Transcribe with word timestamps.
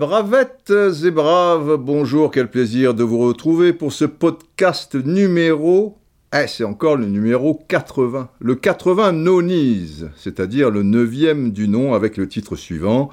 Bravettes 0.00 0.72
et 1.04 1.10
braves, 1.12 1.76
bonjour, 1.76 2.32
quel 2.32 2.50
plaisir 2.50 2.94
de 2.94 3.04
vous 3.04 3.18
retrouver 3.18 3.72
pour 3.72 3.92
ce 3.92 4.04
podcast 4.04 4.96
numéro 4.96 5.96
eh, 6.34 6.46
c'est 6.46 6.64
encore 6.64 6.96
le 6.96 7.06
numéro 7.06 7.54
80. 7.68 8.28
Le 8.38 8.54
80 8.54 9.12
nonise, 9.12 10.10
c'est-à-dire 10.14 10.70
le 10.70 10.82
neuvième 10.82 11.52
du 11.52 11.68
nom 11.68 11.94
avec 11.94 12.18
le 12.18 12.28
titre 12.28 12.54
suivant. 12.54 13.08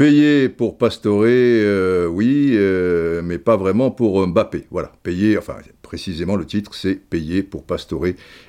Payé 0.00 0.48
pour 0.48 0.78
Pastore, 0.78 1.24
euh, 1.26 2.06
oui, 2.06 2.52
euh, 2.54 3.20
mais 3.22 3.36
pas 3.36 3.58
vraiment 3.58 3.90
pour 3.90 4.26
Mbappé. 4.26 4.64
Voilà, 4.70 4.92
payé, 5.02 5.36
enfin 5.36 5.56
précisément 5.82 6.36
le 6.36 6.46
titre 6.46 6.74
c'est 6.74 6.94
Payé 6.94 7.42
pour 7.42 7.64
Pastore 7.64 8.06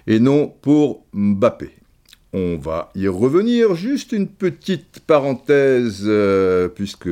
et 0.08 0.20
non 0.22 0.48
pour 0.62 1.04
Mbappé. 1.12 1.72
On 2.32 2.56
va 2.56 2.90
y 2.96 3.10
revenir, 3.10 3.76
juste 3.76 4.14
une 4.14 4.30
petite 4.30 5.02
parenthèse, 5.06 6.04
euh, 6.06 6.70
puisque 6.70 7.10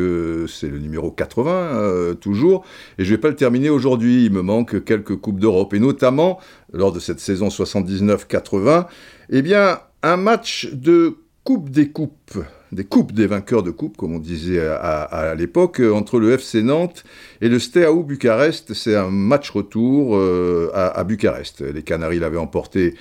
c'est 0.47 0.69
le 0.69 0.79
numéro 0.79 1.11
80 1.11 2.15
toujours, 2.21 2.63
et 2.97 3.03
je 3.03 3.11
ne 3.11 3.17
vais 3.17 3.21
pas 3.21 3.27
le 3.27 3.35
terminer 3.35 3.69
aujourd'hui, 3.69 4.23
il 4.23 4.31
me 4.31 4.41
manque 4.41 4.85
quelques 4.85 5.17
Coupes 5.17 5.41
d'Europe, 5.41 5.73
et 5.73 5.79
notamment, 5.79 6.39
lors 6.71 6.93
de 6.93 7.01
cette 7.01 7.19
saison 7.19 7.49
79-80, 7.49 8.87
eh 9.31 9.41
bien, 9.41 9.81
un 10.01 10.15
match 10.15 10.69
de 10.71 11.17
Coupe 11.43 11.69
des 11.71 11.89
Coupes 11.89 12.39
des 12.71 12.83
coupes 12.83 13.13
des 13.13 13.27
vainqueurs 13.27 13.63
de 13.63 13.71
coupe, 13.71 13.97
comme 13.97 14.15
on 14.15 14.19
disait 14.19 14.59
à, 14.59 15.33
l'époque, 15.37 15.79
entre 15.79 16.19
le 16.19 16.31
FC 16.31 16.61
Nantes 16.61 17.03
et 17.41 17.49
le 17.49 17.59
Steaua 17.59 18.03
Bucarest. 18.03 18.73
C'est 18.73 18.95
un 18.95 19.09
match 19.09 19.49
retour 19.49 20.15
euh, 20.15 20.69
à, 20.73 21.03
Bucarest. 21.03 21.61
Les 21.61 21.81
Canaries 21.81 22.19
l'avaient 22.19 22.37
emporté 22.37 22.93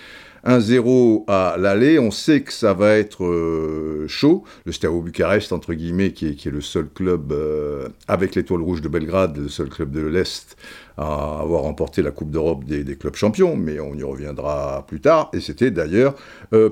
1-0 0.46 1.24
à 1.28 1.56
l'aller. 1.58 1.98
On 1.98 2.10
sait 2.10 2.40
que 2.40 2.52
ça 2.52 2.72
va 2.72 2.96
être 2.96 3.24
euh, 3.24 4.06
chaud. 4.08 4.44
Le 4.64 4.72
Steaua 4.72 5.02
Bucarest, 5.02 5.52
entre 5.52 5.74
guillemets, 5.74 6.12
qui 6.12 6.28
est, 6.28 6.46
le 6.46 6.60
seul 6.62 6.88
club 6.88 7.32
euh, 7.32 7.88
avec 8.06 8.34
l'étoile 8.34 8.62
rouge 8.62 8.80
de 8.80 8.88
Belgrade, 8.88 9.36
le 9.36 9.48
seul 9.48 9.68
club 9.68 9.90
de 9.90 10.00
l'Est 10.00 10.56
à 10.96 11.38
avoir 11.40 11.62
remporté 11.62 12.02
la 12.02 12.10
Coupe 12.10 12.30
d'Europe 12.30 12.64
des, 12.64 12.96
clubs 12.96 13.14
champions, 13.14 13.54
mais 13.54 13.78
on 13.78 13.94
y 13.94 14.02
reviendra 14.02 14.84
plus 14.88 15.00
tard, 15.00 15.30
et 15.32 15.38
c'était 15.38 15.70
d'ailleurs 15.70 16.16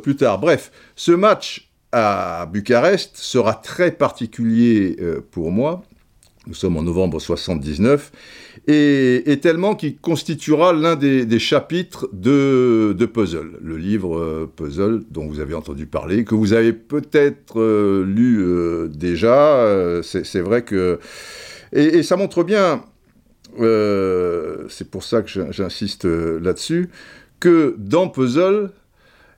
plus 0.02 0.16
tard. 0.16 0.40
Bref, 0.40 0.72
ce 0.96 1.12
match 1.12 1.70
à 1.92 2.46
Bucarest 2.46 3.16
sera 3.16 3.54
très 3.54 3.90
particulier 3.90 4.96
euh, 5.00 5.20
pour 5.30 5.50
moi. 5.50 5.82
Nous 6.46 6.54
sommes 6.54 6.76
en 6.76 6.82
novembre 6.82 7.20
79 7.20 8.12
et, 8.68 9.38
tellement 9.42 9.74
qu'il 9.74 9.96
constituera 9.96 10.72
l'un 10.72 10.94
des, 10.94 11.38
chapitres 11.40 12.08
de, 12.12 12.94
Puzzle, 13.12 13.58
le 13.60 13.76
livre 13.76 14.16
euh, 14.16 14.52
Puzzle 14.54 15.02
dont 15.10 15.26
vous 15.26 15.40
avez 15.40 15.54
entendu 15.54 15.86
parler, 15.86 16.24
que 16.24 16.36
vous 16.36 16.52
avez 16.52 16.72
peut-être 16.72 17.60
euh, 17.60 18.04
lu 18.04 18.88
déjà. 18.96 20.00
c'est 20.02 20.40
vrai 20.40 20.62
que 20.62 21.00
et, 21.72 22.04
ça 22.04 22.16
montre 22.16 22.44
bien. 22.44 22.84
c'est 23.58 24.90
pour 24.90 25.02
ça 25.02 25.22
que 25.22 25.50
j'insiste 25.50 26.04
là-dessus 26.04 26.90
que 27.40 27.74
dans 27.78 28.08
Puzzle, 28.08 28.70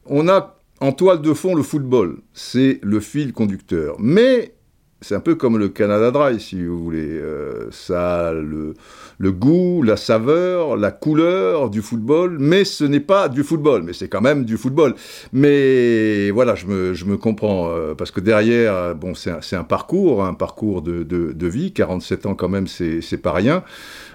on 0.04 0.28
a 0.28 0.57
en 0.80 0.92
toile 0.92 1.22
de 1.22 1.34
fond, 1.34 1.54
le 1.54 1.62
football, 1.62 2.20
c'est 2.32 2.78
le 2.82 3.00
fil 3.00 3.32
conducteur. 3.32 3.96
Mais 3.98 4.54
c'est 5.00 5.14
un 5.14 5.20
peu 5.20 5.36
comme 5.36 5.58
le 5.58 5.68
Canada 5.68 6.10
Dry, 6.10 6.40
si 6.40 6.64
vous 6.64 6.82
voulez. 6.82 7.06
Euh, 7.08 7.68
ça 7.70 8.28
a 8.28 8.32
le, 8.32 8.74
goût, 9.20 9.82
la 9.82 9.96
saveur, 9.96 10.76
la 10.76 10.90
couleur 10.90 11.70
du 11.70 11.82
football, 11.82 12.36
mais 12.40 12.64
ce 12.64 12.84
n'est 12.84 13.00
pas 13.00 13.28
du 13.28 13.44
football, 13.44 13.82
mais 13.84 13.92
c'est 13.92 14.08
quand 14.08 14.20
même 14.20 14.44
du 14.44 14.56
football. 14.56 14.94
Mais 15.32 16.30
voilà, 16.30 16.54
je 16.56 16.66
me, 16.66 17.16
comprends, 17.16 17.70
euh, 17.70 17.94
parce 17.94 18.10
que 18.10 18.20
derrière, 18.20 18.94
bon, 18.96 19.14
c'est 19.14 19.56
un, 19.56 19.64
parcours, 19.64 20.24
un 20.24 20.34
parcours 20.34 20.82
de, 20.82 21.04
de, 21.04 21.46
vie, 21.46 21.72
47 21.72 22.26
ans 22.26 22.34
quand 22.34 22.48
même, 22.48 22.66
c'est 22.66 23.22
pas 23.22 23.32
rien. 23.32 23.62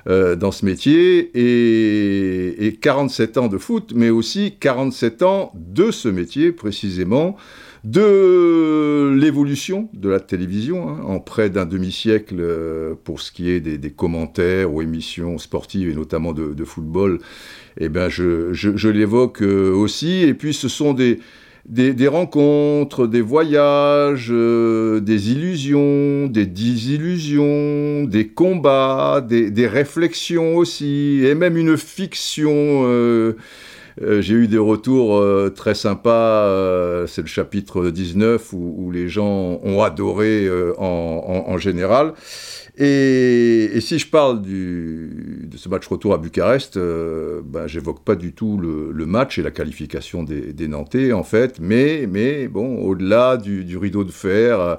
Euh, 0.09 0.35
dans 0.35 0.51
ce 0.51 0.65
métier 0.65 1.31
et, 1.33 2.73
47 2.81 3.37
ans 3.37 3.47
de 3.47 3.57
foot, 3.57 3.93
mais 3.95 4.09
aussi 4.09 4.57
47 4.59 5.21
ans 5.23 5.53
de 5.55 5.91
ce 5.91 6.09
métier 6.09 6.51
précisément, 6.51 7.37
de 7.83 9.13
l'évolution 9.13 9.89
de 9.93 10.09
la 10.09 10.21
télévision 10.21 10.89
hein, 10.89 11.01
en 11.05 11.19
près 11.19 11.49
d'un 11.49 11.65
demi-siècle 11.65 12.37
euh, 12.39 12.93
pour 13.03 13.19
ce 13.19 13.31
qui 13.31 13.49
est 13.49 13.59
des, 13.59 13.91
commentaires 13.91 14.73
aux 14.73 14.81
émissions 14.81 15.37
sportives 15.37 15.89
et 15.89 15.93
notamment 15.93 16.31
de, 16.33 16.63
football. 16.63 17.19
Eh 17.77 17.89
ben 17.89 18.07
je, 18.07 18.87
l'évoque 18.87 19.41
euh, 19.41 19.73
aussi. 19.73 20.21
Et 20.21 20.33
puis 20.33 20.53
ce 20.53 20.69
sont 20.69 20.93
des 20.93 21.19
des, 21.65 22.07
rencontres, 22.09 23.07
des 23.07 23.21
voyages, 23.21 24.27
euh, 24.31 24.99
des 24.99 25.31
illusions, 25.31 26.27
des 26.27 26.45
désillusions, 26.45 28.03
des 28.03 28.27
combats, 28.27 29.25
des, 29.25 29.67
réflexions 29.67 30.57
aussi, 30.57 31.21
et 31.23 31.35
même 31.35 31.55
une 31.55 31.77
fiction. 31.77 33.33
Euh, 34.01 34.21
j'ai 34.21 34.35
eu 34.35 34.47
des 34.47 34.57
retours 34.57 35.23
très 35.53 35.75
sympas, 35.75 37.05
c'est 37.07 37.21
le 37.21 37.27
chapitre 37.27 37.89
19 37.89 38.53
où, 38.53 38.91
les 38.91 39.07
gens 39.07 39.59
ont 39.63 39.81
adoré 39.81 40.49
en, 40.77 41.57
général. 41.57 42.13
Et, 42.77 43.79
si 43.81 43.99
je 43.99 44.07
parle 44.07 44.41
de 44.41 45.57
ce 45.57 45.69
match 45.69 45.87
retour 45.87 46.13
à 46.13 46.17
Bucarest, 46.17 46.77
euh, 46.77 47.41
ben, 47.45 47.67
j'évoque 47.67 48.03
pas 48.03 48.15
du 48.15 48.33
tout 48.33 48.57
le, 48.57 49.05
match 49.05 49.37
et 49.37 49.43
la 49.43 49.51
qualification 49.51 50.23
des, 50.23 50.67
Nantais, 50.67 51.11
en 51.11 51.23
fait, 51.23 51.59
mais, 51.59 52.07
mais 52.09 52.47
bon, 52.47 52.79
au-delà 52.79 53.37
du, 53.37 53.77
rideau 53.77 54.03
de 54.03 54.11
fer, 54.11 54.59
euh, 54.59 54.75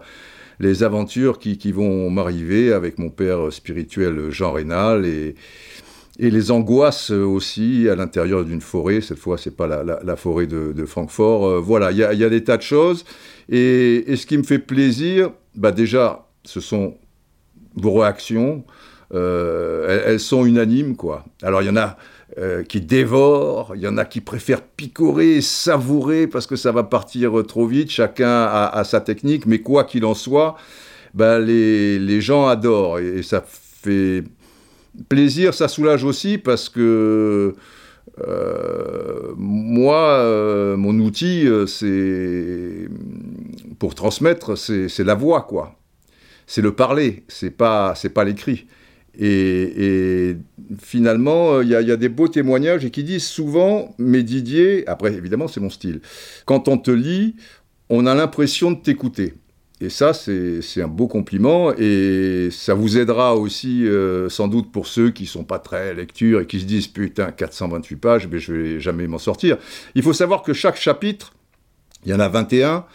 les 0.58 0.82
aventures 0.82 1.38
qui, 1.38 1.72
vont 1.72 2.10
m'arriver 2.10 2.72
avec 2.72 2.98
mon 2.98 3.10
père 3.10 3.52
spirituel 3.52 4.30
Jean 4.30 4.52
Rénal 4.52 5.06
et, 5.06 5.36
et 6.18 6.30
les 6.30 6.50
angoisses 6.50 7.10
aussi 7.10 7.88
à 7.88 7.96
l'intérieur 7.96 8.44
d'une 8.44 8.60
forêt. 8.60 9.00
Cette 9.00 9.18
fois, 9.18 9.36
c'est 9.36 9.56
pas 9.56 9.66
la, 9.66 10.16
forêt 10.16 10.46
de, 10.46 10.84
Francfort. 10.84 11.46
Euh, 11.46 11.60
voilà, 11.60 11.90
il 11.90 11.98
y 11.98 12.04
a, 12.04 12.28
des 12.28 12.44
tas 12.44 12.56
de 12.56 12.62
choses. 12.62 13.04
Et, 13.48 14.04
ce 14.16 14.26
qui 14.26 14.38
me 14.38 14.44
fait 14.44 14.58
plaisir, 14.58 15.30
bah 15.54 15.72
déjà, 15.72 16.26
ce 16.44 16.60
sont 16.60 16.96
vos 17.74 17.94
réactions, 17.94 18.64
euh, 19.12 20.02
elles, 20.06 20.20
sont 20.20 20.46
unanimes, 20.46 20.96
quoi. 20.96 21.24
Alors, 21.42 21.62
il 21.62 21.66
y 21.66 21.70
en 21.70 21.76
a 21.76 21.96
euh, 22.38 22.62
qui 22.62 22.80
dévorent, 22.80 23.72
il 23.74 23.82
y 23.82 23.88
en 23.88 23.98
a 23.98 24.04
qui 24.04 24.20
préfèrent 24.20 24.62
picorer, 24.62 25.40
savourer, 25.40 26.28
parce 26.28 26.46
que 26.46 26.56
ça 26.56 26.70
va 26.70 26.84
partir 26.84 27.32
trop 27.46 27.66
vite, 27.66 27.90
chacun 27.90 28.44
a, 28.44 28.82
sa 28.84 29.00
technique, 29.00 29.46
mais 29.46 29.58
quoi 29.58 29.84
qu'il 29.84 30.04
en 30.04 30.14
soit, 30.14 30.56
ben, 31.12 31.38
les, 31.40 32.20
gens 32.20 32.46
adorent, 32.46 33.00
et, 33.00 33.22
ça 33.22 33.42
fait 33.44 34.24
plaisir, 35.08 35.54
ça 35.54 35.68
soulage 35.68 36.04
aussi, 36.04 36.38
parce 36.38 36.68
que... 36.68 37.54
Euh, 38.28 39.32
moi, 39.36 40.76
mon 40.76 40.96
outil, 41.00 41.48
c'est 41.66 42.88
pour 43.80 43.96
transmettre, 43.96 44.56
c'est 44.56 45.04
la 45.04 45.14
voix, 45.14 45.42
quoi 45.42 45.76
c'est 46.46 46.62
le 46.62 46.74
parler, 46.74 47.24
c'est 47.28 47.50
pas, 47.50 47.94
c'est 47.94 48.10
pas 48.10 48.24
l'écrit. 48.24 48.66
Et, 49.18 50.36
finalement, 50.80 51.60
il 51.60 51.68
y, 51.68 51.74
a 51.74 51.96
des 51.96 52.08
beaux 52.08 52.26
témoignages 52.28 52.84
et 52.84 52.90
qui 52.90 53.04
disent 53.04 53.26
souvent, 53.26 53.94
mais 53.98 54.22
Didier, 54.24 54.86
après 54.88 55.14
évidemment 55.14 55.46
c'est 55.46 55.60
mon 55.60 55.70
style, 55.70 56.00
quand 56.46 56.66
on 56.66 56.78
te 56.78 56.90
lit, 56.90 57.36
on 57.90 58.06
a 58.06 58.14
l'impression 58.14 58.72
de 58.72 58.80
t'écouter. 58.80 59.34
Et 59.84 59.90
ça, 59.90 60.14
c'est 60.14 60.80
un 60.80 60.88
beau 60.88 61.08
compliment 61.08 61.74
et 61.76 62.48
ça 62.50 62.72
vous 62.72 62.96
aidera 62.96 63.36
aussi 63.36 63.86
euh, 63.86 64.30
sans 64.30 64.48
doute 64.48 64.72
pour 64.72 64.86
ceux 64.86 65.10
qui 65.10 65.26
sont 65.26 65.44
pas 65.44 65.58
très 65.58 65.92
lecture 65.92 66.40
et 66.40 66.46
qui 66.46 66.58
se 66.60 66.64
disent 66.64 66.86
putain 66.86 67.30
428 67.32 67.96
pages, 67.96 68.26
mais 68.26 68.38
je 68.38 68.52
vais 68.54 68.80
jamais 68.80 69.06
m'en 69.06 69.18
sortir. 69.18 69.58
Il 69.94 70.02
faut 70.02 70.14
savoir 70.14 70.42
que 70.42 70.54
chaque 70.54 70.76
chapitre, 70.76 71.34
il 72.06 72.12
y 72.12 72.14
en 72.14 72.20
a 72.20 72.28
21, 72.28 72.86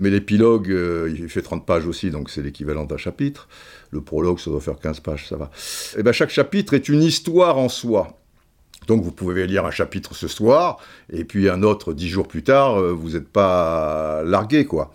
mais 0.00 0.10
l'épilogue, 0.10 0.70
euh, 0.70 1.10
il 1.16 1.26
fait 1.30 1.40
30 1.40 1.64
pages 1.64 1.86
aussi, 1.86 2.10
donc 2.10 2.28
c'est 2.28 2.42
l'équivalent 2.42 2.84
d'un 2.84 2.98
chapitre. 2.98 3.48
Le 3.90 4.02
prologue, 4.02 4.38
ça 4.38 4.50
doit 4.50 4.60
faire 4.60 4.78
15 4.78 5.00
pages, 5.00 5.26
ça 5.28 5.36
va. 5.36 5.46
Et 5.94 6.00
eh 6.00 6.02
bien 6.02 6.12
chaque 6.12 6.28
chapitre 6.28 6.74
est 6.74 6.90
une 6.90 7.02
histoire 7.02 7.56
en 7.56 7.70
soi. 7.70 8.18
Donc 8.86 9.02
vous 9.02 9.10
pouvez 9.10 9.46
lire 9.46 9.64
un 9.64 9.70
chapitre 9.70 10.14
ce 10.14 10.28
soir, 10.28 10.78
et 11.10 11.24
puis 11.24 11.48
un 11.48 11.62
autre 11.62 11.94
dix 11.94 12.08
jours 12.08 12.28
plus 12.28 12.42
tard, 12.42 12.78
euh, 12.78 12.92
vous 12.92 13.12
n'êtes 13.12 13.28
pas 13.28 14.22
largué, 14.22 14.66
quoi. 14.66 14.92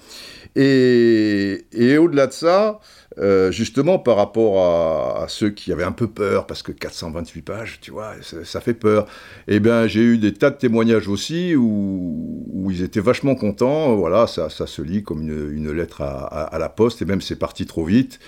Et, 0.56 1.98
au-delà 1.98 2.28
de 2.28 2.34
ça, 2.34 2.80
euh, 3.18 3.52
justement 3.52 4.00
par 4.00 4.18
rapport 4.18 5.22
à, 5.22 5.28
ceux 5.28 5.50
qui 5.50 5.72
avaient 5.72 5.84
un 5.84 5.92
peu 5.92 6.08
peur, 6.08 6.46
parce 6.48 6.64
que 6.64 6.72
428 6.72 7.42
pages, 7.42 7.80
tu 7.82 7.92
vois, 7.92 8.14
ça, 8.22 8.62
fait 8.62 8.74
peur. 8.74 9.08
Eh 9.48 9.60
bien, 9.60 9.88
j'ai 9.88 10.02
eu 10.02 10.18
des 10.18 10.34
tas 10.34 10.50
de 10.50 10.58
témoignages 10.58 11.08
aussi 11.08 11.56
où, 11.56 12.68
ils 12.70 12.84
étaient 12.84 13.02
vachement 13.02 13.36
contents. 13.36 13.96
Voilà, 13.96 14.28
ça, 14.28 14.50
se 14.50 14.82
lit 14.82 15.04
comme 15.04 15.22
une, 15.22 15.72
lettre 15.72 16.02
à, 16.02 16.58
la 16.60 16.70
poste, 16.70 17.02
et 17.02 17.06
même 17.06 17.22
c'est 17.22 17.38
parti 17.38 17.66
trop 17.66 17.86
vite. 17.86 18.20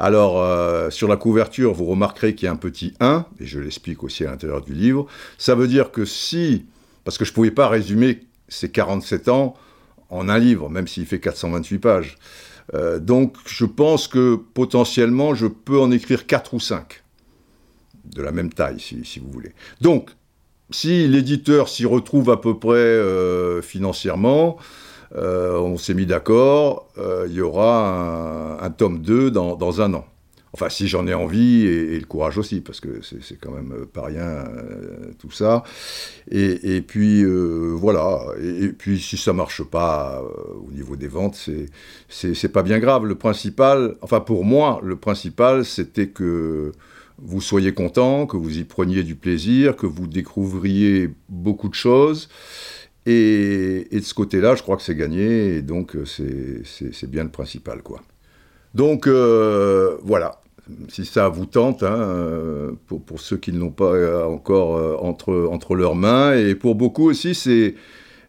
Alors, 0.00 0.40
euh, 0.40 0.90
sur 0.90 1.08
la 1.08 1.16
couverture, 1.16 1.74
vous 1.74 1.86
remarquerez 1.86 2.36
qu'il 2.36 2.46
y 2.46 2.48
a 2.48 2.52
un 2.52 2.56
petit 2.56 2.94
1, 3.00 3.26
et 3.40 3.46
je 3.46 3.58
l'explique 3.58 4.04
aussi 4.04 4.24
à 4.24 4.30
l'intérieur 4.30 4.60
du 4.60 4.72
livre. 4.72 5.06
Ça 5.38 5.56
veut 5.56 5.66
dire 5.66 5.90
que 5.90 6.04
si, 6.04 6.66
parce 7.02 7.18
que 7.18 7.24
je 7.24 7.32
ne 7.32 7.34
pouvais 7.34 7.50
pas 7.50 7.68
résumer 7.68 8.20
c'est 8.48 8.70
47 8.70 9.28
ans 9.28 9.54
en 10.10 10.28
un 10.28 10.38
livre, 10.38 10.68
même 10.68 10.88
s'il 10.88 11.06
fait 11.06 11.20
428 11.20 11.78
pages. 11.78 12.16
Euh, 12.74 12.98
donc 12.98 13.36
je 13.46 13.64
pense 13.64 14.08
que 14.08 14.36
potentiellement 14.36 15.34
je 15.34 15.46
peux 15.46 15.78
en 15.78 15.90
écrire 15.90 16.26
4 16.26 16.54
ou 16.54 16.60
5, 16.60 17.02
de 18.04 18.22
la 18.22 18.32
même 18.32 18.52
taille 18.52 18.80
si, 18.80 19.20
vous 19.20 19.30
voulez. 19.30 19.52
Donc, 19.80 20.10
si 20.70 21.08
l'éditeur 21.08 21.68
s'y 21.68 21.86
retrouve 21.86 22.30
à 22.30 22.36
peu 22.36 22.58
près 22.58 22.76
euh, 22.76 23.62
financièrement, 23.62 24.58
euh, 25.16 25.58
on 25.58 25.78
s'est 25.78 25.94
mis 25.94 26.04
d'accord, 26.04 26.88
il 27.26 27.32
y 27.32 27.40
aura 27.40 28.58
un, 28.62 28.70
tome 28.70 29.00
2 29.00 29.30
dans, 29.30 29.56
dans, 29.56 29.80
un 29.80 29.94
an. 29.94 30.06
Enfin, 30.54 30.68
si 30.70 30.88
j'en 30.88 31.06
ai 31.06 31.14
envie 31.14 31.66
et, 31.66 31.98
le 31.98 32.06
courage 32.06 32.38
aussi, 32.38 32.60
parce 32.60 32.80
que 32.80 33.00
c'est 33.02 33.38
quand 33.38 33.50
même 33.50 33.86
pas 33.86 34.04
rien 34.04 34.22
euh, 34.22 35.12
tout 35.18 35.30
ça. 35.30 35.62
Et, 36.30 36.80
puis 36.80 37.22
euh, 37.22 37.74
voilà. 37.74 38.20
Et, 38.42 38.68
puis 38.68 38.98
si 38.98 39.16
ça 39.16 39.32
marche 39.32 39.62
pas 39.62 40.22
euh, 40.22 40.66
au 40.66 40.72
niveau 40.72 40.96
des 40.96 41.08
ventes, 41.08 41.48
c'est 42.08 42.52
pas 42.52 42.62
bien 42.62 42.78
grave. 42.78 43.04
Le 43.04 43.14
principal, 43.14 43.96
enfin 44.00 44.20
pour 44.20 44.44
moi, 44.44 44.80
le 44.82 44.96
principal, 44.96 45.64
c'était 45.64 46.08
que 46.08 46.72
vous 47.18 47.40
soyez 47.40 47.74
content, 47.74 48.26
que 48.26 48.36
vous 48.36 48.58
y 48.58 48.64
preniez 48.64 49.02
du 49.02 49.16
plaisir, 49.16 49.76
que 49.76 49.86
vous 49.86 50.06
découvriez 50.06 51.10
beaucoup 51.28 51.68
de 51.68 51.74
choses. 51.74 52.28
Et, 53.06 53.88
et 53.90 54.00
de 54.00 54.04
ce 54.04 54.14
côté-là, 54.14 54.54
je 54.54 54.62
crois 54.62 54.76
que 54.76 54.82
c'est 54.82 54.94
gagné, 54.94 55.56
et 55.56 55.62
donc 55.62 55.96
c'est 56.04 57.10
bien 57.10 57.24
le 57.24 57.30
principal, 57.30 57.82
quoi. 57.82 58.02
Donc 58.74 59.06
euh, 59.06 59.96
voilà, 60.02 60.40
si 60.88 61.04
ça 61.04 61.28
vous 61.28 61.46
tente, 61.46 61.82
hein, 61.82 62.74
pour, 62.86 63.02
pour, 63.02 63.20
ceux 63.20 63.36
qui 63.36 63.52
ne 63.52 63.58
l'ont 63.58 63.70
pas 63.70 64.26
encore 64.26 64.76
euh, 64.76 64.96
entre, 65.00 65.48
entre 65.50 65.74
leurs 65.74 65.94
mains, 65.94 66.34
et 66.34 66.54
pour 66.54 66.74
beaucoup 66.74 67.08
aussi, 67.08 67.34
c'est... 67.34 67.74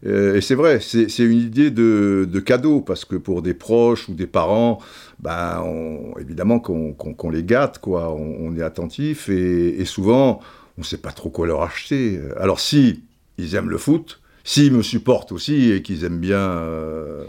Euh, 0.06 0.36
et 0.36 0.40
c'est 0.40 0.54
vrai, 0.54 0.80
c'est 0.80 1.18
une 1.18 1.38
idée 1.38 1.70
de, 1.70 2.26
de, 2.26 2.40
cadeau, 2.40 2.80
parce 2.80 3.04
que 3.04 3.16
pour 3.16 3.42
des 3.42 3.52
proches 3.52 4.08
ou 4.08 4.14
des 4.14 4.26
parents, 4.26 4.78
ben, 5.18 5.62
on, 5.62 6.18
évidemment 6.18 6.58
qu'on 6.58 6.94
qu 6.94 7.30
les 7.30 7.44
gâte, 7.44 7.80
quoi. 7.80 8.10
On, 8.10 8.46
on 8.46 8.56
est 8.56 8.62
attentif, 8.62 9.28
et, 9.28 9.78
et 9.78 9.84
souvent, 9.84 10.40
on 10.78 10.80
ne 10.80 10.86
sait 10.86 10.96
pas 10.96 11.12
trop 11.12 11.28
quoi 11.28 11.46
leur 11.46 11.60
acheter. 11.60 12.18
Alors 12.38 12.60
si 12.60 13.02
ils 13.36 13.54
aiment 13.56 13.68
le 13.68 13.76
foot, 13.76 14.19
s'ils 14.44 14.72
me 14.72 14.82
supportent 14.82 15.32
aussi 15.32 15.70
et 15.70 15.82
qu'ils 15.82 16.04
aiment 16.04 16.18
bien 16.18 16.38
euh, 16.38 17.24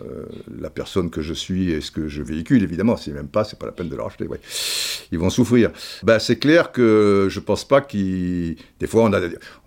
la 0.60 0.70
personne 0.70 1.10
que 1.10 1.22
je 1.22 1.34
suis 1.34 1.72
et 1.72 1.82
ce 1.82 1.92
que 1.92 2.08
je 2.08 2.22
véhicule, 2.22 2.64
évidemment, 2.64 2.98
s'ils 2.98 3.14
m'aiment 3.14 3.28
pas, 3.28 3.44
c'est 3.44 3.60
pas 3.60 3.66
la 3.66 3.72
peine 3.72 3.90
de 3.90 3.96
leur 3.96 4.08
acheter. 4.08 4.28
Ils 5.12 5.20
vont 5.20 5.30
souffrir. 5.30 5.72
Ben, 6.04 6.20
c'est 6.20 6.38
clair 6.38 6.72
que 6.72 7.28
je 7.30 7.40
pense 7.40 7.68
pas 7.68 7.82
qu'ils... 7.82 8.56
Des 8.80 8.88
fois, 8.88 9.10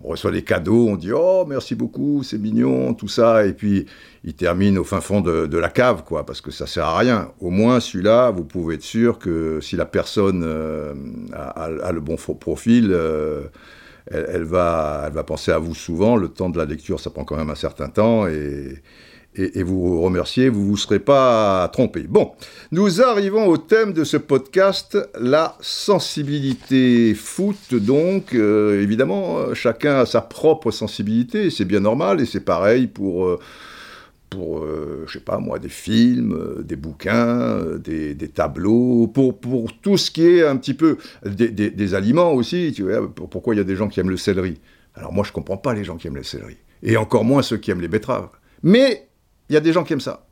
on, 0.03 0.07
reçoit 0.07 0.31
des 0.31 0.43
cadeaux, 0.43 0.87
on 0.89 0.95
dit 0.95 1.11
«Oh, 1.13 1.45
merci 1.47 1.75
beaucoup, 1.75 2.23
c'est 2.23 2.37
mignon, 2.37 2.93
tout 2.93 3.07
ça», 3.07 3.45
et 3.47 3.53
puis 3.53 3.85
ils 4.23 4.33
terminent 4.33 4.81
au 4.81 4.83
fin 4.83 5.01
fond 5.01 5.21
de, 5.21 5.57
la 5.57 5.69
cave, 5.69 6.03
quoi, 6.03 6.25
parce 6.25 6.41
que 6.41 6.51
ça 6.51 6.65
sert 6.65 6.85
à 6.85 6.97
rien. 6.97 7.31
Au 7.39 7.51
moins, 7.51 7.79
celui-là, 7.79 8.31
vous 8.31 8.43
pouvez 8.43 8.75
être 8.75 8.83
sûr 8.83 9.19
que 9.19 9.59
si 9.61 9.75
la 9.75 9.85
personne 9.85 10.43
euh, 10.43 10.93
a, 11.33 11.65
a, 11.65 11.91
le 11.91 12.01
bon 12.01 12.15
profil... 12.15 12.89
Euh, 12.91 13.43
elle, 14.11 14.43
va, 14.43 15.05
elle 15.07 15.13
va 15.13 15.23
penser 15.23 15.51
à 15.51 15.59
vous 15.59 15.75
souvent. 15.75 16.15
Le 16.15 16.29
temps 16.29 16.49
de 16.49 16.57
la 16.57 16.65
lecture, 16.65 16.99
ça 16.99 17.09
prend 17.09 17.23
quand 17.23 17.37
même 17.37 17.49
un 17.49 17.55
certain 17.55 17.89
temps 17.89 18.27
et 18.27 19.63
vous 19.63 20.01
remerciez, 20.01 20.49
vous 20.49 20.61
ne 20.61 20.67
vous 20.67 20.77
serez 20.77 20.99
pas 20.99 21.67
trompé. 21.73 22.03
Bon, 22.07 22.31
nous 22.71 23.01
arrivons 23.01 23.47
au 23.47 23.57
thème 23.57 23.93
de 23.93 24.03
ce 24.03 24.17
podcast, 24.17 24.97
la 25.19 25.57
sensibilité 25.59 27.13
foot. 27.13 27.73
Donc, 27.73 28.33
euh, 28.33 28.81
évidemment, 28.81 29.53
chacun 29.53 29.99
a 29.99 30.05
sa 30.05 30.21
propre 30.21 30.71
sensibilité, 30.71 31.49
c'est 31.49 31.65
bien 31.65 31.81
normal 31.81 32.21
et 32.21 32.25
c'est 32.25 32.45
pareil 32.45 32.87
pour. 32.87 33.25
Euh, 33.25 33.39
pour, 34.29 34.59
euh, 34.59 35.05
je 35.07 35.13
sais 35.13 35.23
pas 35.23 35.37
moi, 35.37 35.59
des 35.59 35.69
films, 35.69 36.33
euh, 36.33 36.63
des 36.63 36.75
bouquins, 36.75 37.57
euh, 37.57 37.77
des, 37.77 38.13
des, 38.15 38.29
tableaux, 38.29 39.07
pour, 39.07 39.39
pour 39.39 39.71
tout 39.79 39.97
ce 39.97 40.11
qui 40.11 40.27
est 40.27 40.45
un 40.45 40.57
petit 40.57 40.73
peu 40.73 40.97
des, 41.25 41.49
des, 41.49 41.69
des 41.69 41.93
aliments 41.93 42.33
aussi. 42.33 42.73
Tu 42.75 42.83
vois, 42.83 43.13
pourquoi 43.13 43.55
il 43.55 43.57
y 43.57 43.61
a 43.61 43.65
des 43.65 43.75
gens 43.75 43.87
qui 43.87 43.99
aiment 43.99 44.09
le 44.09 44.17
céleri? 44.17 44.59
Alors 44.95 45.13
moi, 45.13 45.23
je 45.25 45.31
comprends 45.31 45.57
pas 45.57 45.73
les 45.73 45.83
gens 45.83 45.97
qui 45.97 46.07
aiment 46.07 46.15
le 46.15 46.23
céleri. 46.23 46.57
Et 46.83 46.97
encore 46.97 47.23
moins 47.23 47.41
ceux 47.41 47.57
qui 47.57 47.71
aiment 47.71 47.81
les 47.81 47.87
betteraves. 47.87 48.29
Mais 48.63 49.07
il 49.49 49.53
y 49.53 49.57
a 49.57 49.61
des 49.61 49.73
gens 49.73 49.83
qui 49.83 49.93
aiment 49.93 50.01
ça 50.01 50.24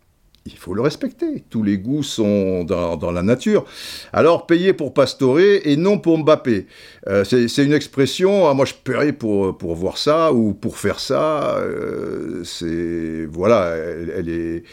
il 0.46 0.58
faut 0.58 0.74
le 0.74 0.82
respecter. 0.82 1.44
Tous 1.50 1.64
les 1.64 1.78
goûts 1.78 2.04
sont 2.04 2.66
dans, 2.66 3.12
la 3.12 3.24
nature. 3.24 3.64
Alors, 4.12 4.46
payer 4.46 4.74
pour 4.74 4.94
pastorer 4.94 5.62
et 5.66 5.78
non 5.78 6.00
pour 6.00 6.18
Mbappé. 6.18 6.68
Euh, 7.08 7.24
c'est 7.24 7.64
une 7.64 7.72
expression, 7.74 8.48
ah, 8.48 8.54
moi 8.54 8.66
je 8.66 8.74
paierais 8.74 9.14
pour, 9.14 9.54
voir 9.76 9.98
ça 9.98 10.34
ou 10.34 10.54
pour 10.54 10.78
faire 10.78 11.00
ça. 11.00 11.58
Euh, 11.60 12.44
c'est 12.44 13.26
Voilà, 13.26 13.76
elle, 13.76 14.28
est, 14.28 14.64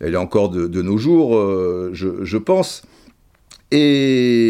elle 0.00 0.14
est 0.14 0.18
encore 0.18 0.48
de, 0.48 0.82
nos 0.82 0.96
jours, 0.96 1.36
euh, 1.36 1.90
je, 1.92 2.36
pense. 2.38 2.82
Et 3.70 4.46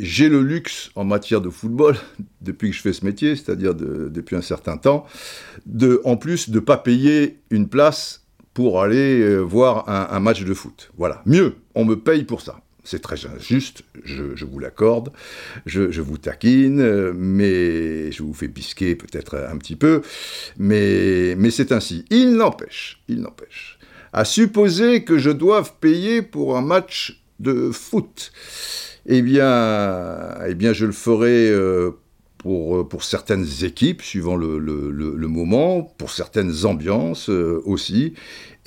j'ai 0.00 0.28
le 0.28 0.42
luxe 0.42 0.90
en 0.96 1.04
matière 1.04 1.40
de 1.40 1.50
football, 1.50 1.94
depuis 2.40 2.70
que 2.70 2.76
je 2.76 2.82
fais 2.82 2.92
ce 2.92 3.04
métier, 3.04 3.36
c'est-à-dire 3.36 3.76
de, 3.76 4.08
depuis 4.08 4.34
un 4.34 4.42
certain 4.42 4.76
temps, 4.76 5.06
de, 5.66 6.00
en 6.04 6.16
plus 6.16 6.50
de 6.50 6.56
ne 6.56 6.60
pas 6.60 6.78
payer 6.78 7.38
une 7.50 7.68
place 7.68 8.23
pour 8.54 8.80
aller 8.80 9.20
euh, 9.20 9.40
voir 9.40 9.88
un, 9.88 10.20
match 10.20 10.44
de 10.44 10.54
foot. 10.54 10.90
Voilà. 10.96 11.22
Mieux, 11.26 11.56
on 11.74 11.84
me 11.84 11.96
paye 11.96 12.22
pour 12.22 12.40
ça. 12.40 12.60
C'est 12.86 13.00
très 13.00 13.26
injuste, 13.26 13.82
je, 14.04 14.44
vous 14.44 14.58
l'accorde, 14.58 15.10
je, 15.64 16.00
vous 16.02 16.18
taquine, 16.18 16.80
euh, 16.80 17.12
mais 17.16 18.12
je 18.12 18.22
vous 18.22 18.34
fais 18.34 18.48
pisquer 18.48 18.94
peut-être 18.94 19.38
un 19.38 19.56
petit 19.56 19.74
peu, 19.74 20.02
mais, 20.58 21.34
mais 21.38 21.50
c'est 21.50 21.72
ainsi. 21.72 22.04
Il 22.10 22.34
n'empêche, 22.34 23.00
il 23.08 23.22
n'empêche, 23.22 23.78
à 24.12 24.26
supposer 24.26 25.02
que 25.02 25.16
je 25.16 25.30
doive 25.30 25.72
payer 25.80 26.20
pour 26.20 26.58
un 26.58 26.60
match 26.60 27.22
de 27.40 27.70
foot, 27.70 28.32
eh 29.06 29.22
bien, 29.22 30.34
eh 30.46 30.54
bien 30.54 30.74
je 30.74 30.84
le 30.84 30.92
ferai 30.92 31.48
euh, 31.50 31.92
pour, 32.44 32.86
pour, 32.86 33.04
certaines 33.04 33.46
équipes, 33.62 34.02
suivant 34.02 34.36
le, 34.36 35.26
moment, 35.28 35.80
pour 35.96 36.10
certaines 36.10 36.66
ambiances 36.66 37.30
euh, 37.30 37.62
aussi, 37.64 38.12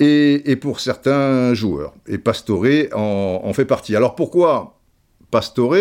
et, 0.00 0.56
pour 0.60 0.80
certains 0.80 1.54
joueurs. 1.54 1.94
Et 2.08 2.18
Pastore 2.18 2.66
en, 2.92 3.52
fait 3.52 3.66
partie. 3.66 3.94
Alors 3.94 4.16
pourquoi 4.16 4.80
Pastore? 5.30 5.76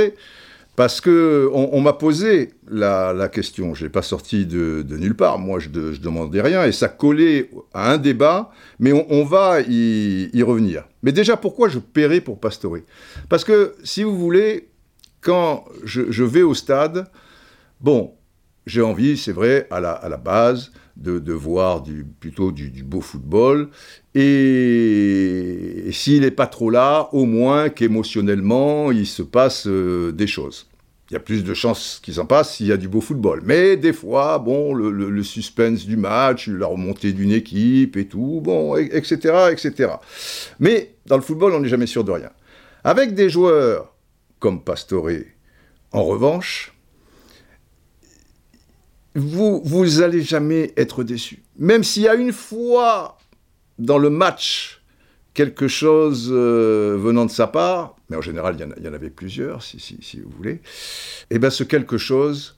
Parce 0.75 1.01
que 1.01 1.49
on, 1.53 1.81
m'a 1.81 1.94
posé 1.94 2.51
la, 2.69 3.29
question, 3.29 3.73
je 3.73 3.85
n'ai 3.85 3.89
pas 3.89 4.03
sorti 4.03 4.45
de, 4.45 4.83
de, 4.88 4.95
nulle 4.95 5.15
part, 5.15 5.39
moi 5.39 5.57
je, 5.57 5.69
de, 5.69 5.91
je, 5.91 6.00
demandais 6.00 6.41
rien, 6.41 6.65
et 6.65 6.71
ça 6.71 6.89
collait 6.89 7.50
à 7.73 7.93
un 7.93 7.97
débat, 7.97 8.51
mais 8.77 8.93
on, 8.93 9.23
va 9.23 9.61
y, 9.61 10.43
revenir. 10.43 10.83
Mais 11.01 11.12
déjà, 11.12 11.36
pourquoi 11.36 11.67
je 11.67 11.79
paierai 11.79 12.22
pour 12.22 12.39
Pastore? 12.39 12.77
Parce 13.27 13.43
que, 13.43 13.74
si 13.83 14.03
vous 14.03 14.15
voulez, 14.15 14.67
quand 15.19 15.65
je 15.83 16.24
vais 16.24 16.43
au 16.43 16.53
stade, 16.53 17.07
Bon, 17.79 18.13
j'ai 18.65 18.81
envie, 18.81 19.17
c'est 19.17 19.31
vrai, 19.31 19.67
à 19.72 19.79
la, 19.79 20.17
base, 20.17 20.72
de, 20.96 21.34
voir 21.34 21.81
du, 21.81 22.05
plutôt 22.19 22.51
du, 22.51 22.84
beau 22.84 23.01
football. 23.01 23.69
Et, 24.15 25.89
s'il 25.91 26.22
n'est 26.22 26.31
pas 26.31 26.48
trop 26.48 26.69
là, 26.69 27.10
au 27.13 27.25
moins 27.25 27.69
qu'émotionnellement, 27.69 28.91
il 28.91 29.05
se 29.05 29.22
passe 29.22 29.67
euh, 29.67 30.12
des 30.12 30.27
choses. 30.27 30.67
Il 31.10 31.13
y 31.13 31.15
a 31.15 31.22
plus 31.22 31.46
de 31.46 31.53
chances 31.53 32.01
qu'il 32.03 32.15
s'en 32.15 32.25
passe 32.25 32.55
s'il 32.55 32.65
y 32.65 32.72
a 32.74 32.77
du 32.77 32.89
beau 32.89 33.00
football. 33.00 33.41
Mais 33.46 33.77
des 33.77 33.93
fois, 33.93 34.39
bon, 34.39 34.74
le, 34.74 34.91
le, 34.91 35.10
le, 35.10 35.24
suspense 35.24 35.86
du 35.86 35.96
match, 35.96 36.50
la 36.50 36.65
remontée 36.65 37.13
d'une 37.13 37.31
équipe 37.31 37.96
et 37.96 38.07
tout, 38.07 38.41
bon, 38.43 38.75
etc., 38.75 39.15
etc. 39.51 39.91
Mais 40.60 40.96
dans 41.05 41.15
le 41.15 41.22
football, 41.22 41.53
on 41.53 41.62
n'est 41.62 41.69
jamais 41.69 41.88
sûr 41.88 42.03
de 42.03 42.12
rien. 42.12 42.31
Avec 42.84 43.13
des 43.13 43.29
joueurs 43.29 43.93
comme 44.39 44.62
Pastore, 44.62 45.10
en 45.93 46.03
revanche, 46.03 46.76
vous, 49.17 49.62
vous 49.63 50.01
allez 50.01 50.21
jamais 50.21 50.74
être 50.77 51.03
déçu. 51.03 51.41
Même 51.57 51.83
s'il 51.83 52.03
y 52.03 52.07
a 52.07 52.15
une 52.15 52.31
fois 52.31 53.17
dans 53.79 53.97
le 53.97 54.09
match 54.09 54.81
quelque 55.33 55.67
chose 55.67 56.29
euh, 56.31 56.97
venant 57.00 57.25
de 57.25 57.31
sa 57.31 57.47
part, 57.47 57.95
mais 58.09 58.17
en 58.17 58.21
général, 58.21 58.55
il 58.57 58.83
y 58.86 58.88
en, 58.88 58.93
avait 58.93 59.09
plusieurs, 59.09 59.62
si, 59.62 60.21
vous 60.24 60.31
voulez, 60.36 60.53
et 60.53 60.62
eh 61.31 61.39
bien 61.39 61.50
ce 61.50 61.63
quelque 61.63 61.97
chose, 61.97 62.57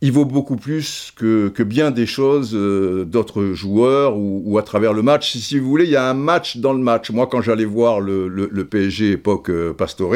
il 0.00 0.12
vaut 0.12 0.24
beaucoup 0.24 0.56
plus 0.56 1.12
que, 1.16 1.62
bien 1.62 1.90
des 1.90 2.06
choses 2.06 2.54
euh, 2.54 3.04
d'autres 3.04 3.52
joueurs 3.52 4.16
ou, 4.16 4.56
à 4.58 4.62
travers 4.62 4.92
le 4.92 5.02
match. 5.02 5.36
Si, 5.36 5.58
vous 5.58 5.68
voulez, 5.68 5.84
il 5.84 5.90
y 5.90 5.96
a 5.96 6.08
un 6.08 6.14
match 6.14 6.58
dans 6.58 6.72
le 6.72 6.78
match. 6.78 7.10
Moi, 7.10 7.26
quand 7.26 7.42
j'allais 7.42 7.64
voir 7.64 8.00
le, 8.00 8.64
PSG 8.64 9.12
époque 9.12 9.50
euh, 9.50 9.72
Pastore, 9.72 10.14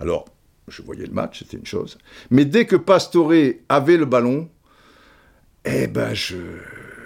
alors 0.00 0.26
je 0.68 0.82
voyais 0.82 1.06
le 1.06 1.12
match, 1.12 1.40
c'était 1.40 1.56
une 1.56 1.66
chose. 1.66 1.98
Mais 2.30 2.44
dès 2.44 2.66
que 2.66 2.76
Pastore 2.76 3.32
avait 3.68 3.96
le 3.96 4.04
ballon, 4.04 4.48
eh 5.64 5.86
ben, 5.86 6.14
je. 6.14 6.36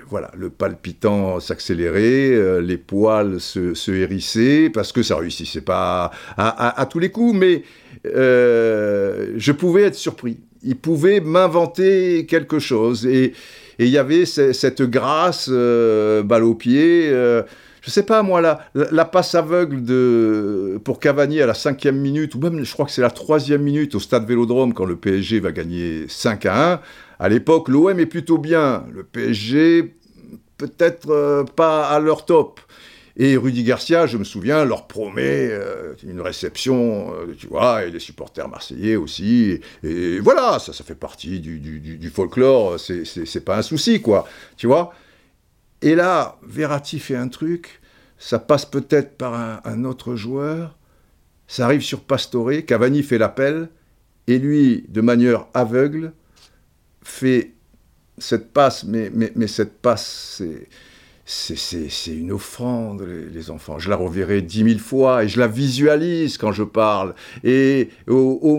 Voilà, 0.08 0.30
le 0.36 0.50
palpitant 0.50 1.40
s'accélérait, 1.40 2.30
euh, 2.32 2.60
les 2.60 2.76
poils 2.76 3.40
se, 3.40 3.90
hérissaient, 3.90 4.70
parce 4.72 4.92
que 4.92 5.02
ça 5.02 5.16
réussissait 5.16 5.62
pas 5.62 6.12
à, 6.36 6.86
tous 6.88 7.00
les 7.00 7.10
coups, 7.10 7.36
mais 7.36 7.64
euh, 8.14 9.32
je 9.36 9.50
pouvais 9.50 9.82
être 9.82 9.96
surpris. 9.96 10.38
Il 10.62 10.76
pouvait 10.76 11.18
m'inventer 11.18 12.24
quelque 12.26 12.60
chose. 12.60 13.04
Et, 13.04 13.32
il 13.78 13.88
y 13.88 13.98
avait 13.98 14.24
cette 14.24 14.80
grâce, 14.80 15.50
euh, 15.52 16.22
balle 16.22 16.44
au 16.44 16.54
pied. 16.54 17.10
Je 17.10 17.90
sais 17.90 18.04
pas 18.04 18.22
moi, 18.22 18.40
la, 18.40 18.60
la, 18.74 19.04
passe 19.04 19.34
aveugle 19.34 19.84
de, 19.84 20.80
pour 20.84 20.98
Cavani 20.98 21.40
à 21.40 21.46
la 21.46 21.54
cinquième 21.54 21.98
minute, 21.98 22.34
ou 22.34 22.40
même 22.40 22.64
je 22.64 22.72
crois 22.72 22.86
que 22.86 22.90
c'est 22.92 23.02
la 23.02 23.10
troisième 23.10 23.62
minute 23.62 23.94
au 23.94 24.00
stade 24.00 24.26
Vélodrome 24.26 24.72
quand 24.72 24.86
le 24.86 24.96
PSG 24.96 25.40
va 25.40 25.52
gagner 25.52 26.06
5 26.08 26.46
à 26.46 26.72
1. 26.74 26.80
À 27.18 27.28
l'époque, 27.28 27.68
l'OM 27.68 27.98
est 27.98 28.06
plutôt 28.06 28.38
bien. 28.38 28.86
Le 28.92 29.02
PSG, 29.02 29.94
peut-être 30.58 31.10
euh, 31.10 31.44
pas 31.44 31.88
à 31.88 32.00
leur 32.00 32.24
top. 32.24 32.60
Et 33.18 33.36
Rudy 33.38 33.64
Garcia, 33.64 34.06
je 34.06 34.18
me 34.18 34.24
souviens, 34.24 34.66
leur 34.66 34.86
promet 34.86 35.48
euh, 35.50 35.94
une 36.02 36.20
réception, 36.20 37.14
euh, 37.14 37.34
tu 37.36 37.46
vois, 37.46 37.84
et 37.84 37.90
les 37.90 37.98
supporters 37.98 38.46
marseillais 38.46 38.96
aussi. 38.96 39.58
Et, 39.82 40.18
voilà, 40.20 40.58
ça, 40.58 40.74
ça 40.74 40.84
fait 40.84 40.94
partie 40.94 41.40
du, 41.40 42.10
folklore, 42.10 42.78
c'est 42.78 43.44
pas 43.44 43.56
un 43.56 43.62
souci, 43.62 44.02
quoi, 44.02 44.28
tu 44.58 44.66
vois? 44.66 44.92
Et 45.80 45.94
là, 45.94 46.38
Verratti 46.42 46.98
fait 46.98 47.16
un 47.16 47.28
truc, 47.28 47.80
ça 48.18 48.38
passe 48.38 48.66
peut-être 48.66 49.16
par 49.16 49.32
un, 49.32 49.60
un, 49.64 49.84
autre 49.84 50.14
joueur, 50.14 50.76
ça 51.46 51.64
arrive 51.64 51.82
sur 51.82 52.00
Pastore, 52.00 52.50
Cavani 52.66 53.02
fait 53.02 53.18
l'appel, 53.18 53.70
et 54.26 54.38
lui, 54.38 54.84
de 54.88 55.00
manière 55.00 55.46
aveugle, 55.54 56.12
fait 57.06 57.52
cette 58.18 58.52
passe, 58.52 58.84
mais, 58.84 59.10
mais, 59.12 59.32
mais 59.36 59.46
cette 59.46 59.78
passe, 59.80 60.42
c'est 61.24 61.86
une 62.06 62.32
offrande, 62.32 63.06
les, 63.32 63.50
enfants. 63.50 63.78
Je 63.78 63.88
la 63.88 63.96
reverrai 63.96 64.42
dix 64.42 64.64
mille 64.64 64.80
fois 64.80 65.24
et 65.24 65.28
je 65.28 65.38
la 65.38 65.46
visualise 65.46 66.36
quand 66.36 66.52
je 66.52 66.62
parle. 66.62 67.14
Et 67.44 67.90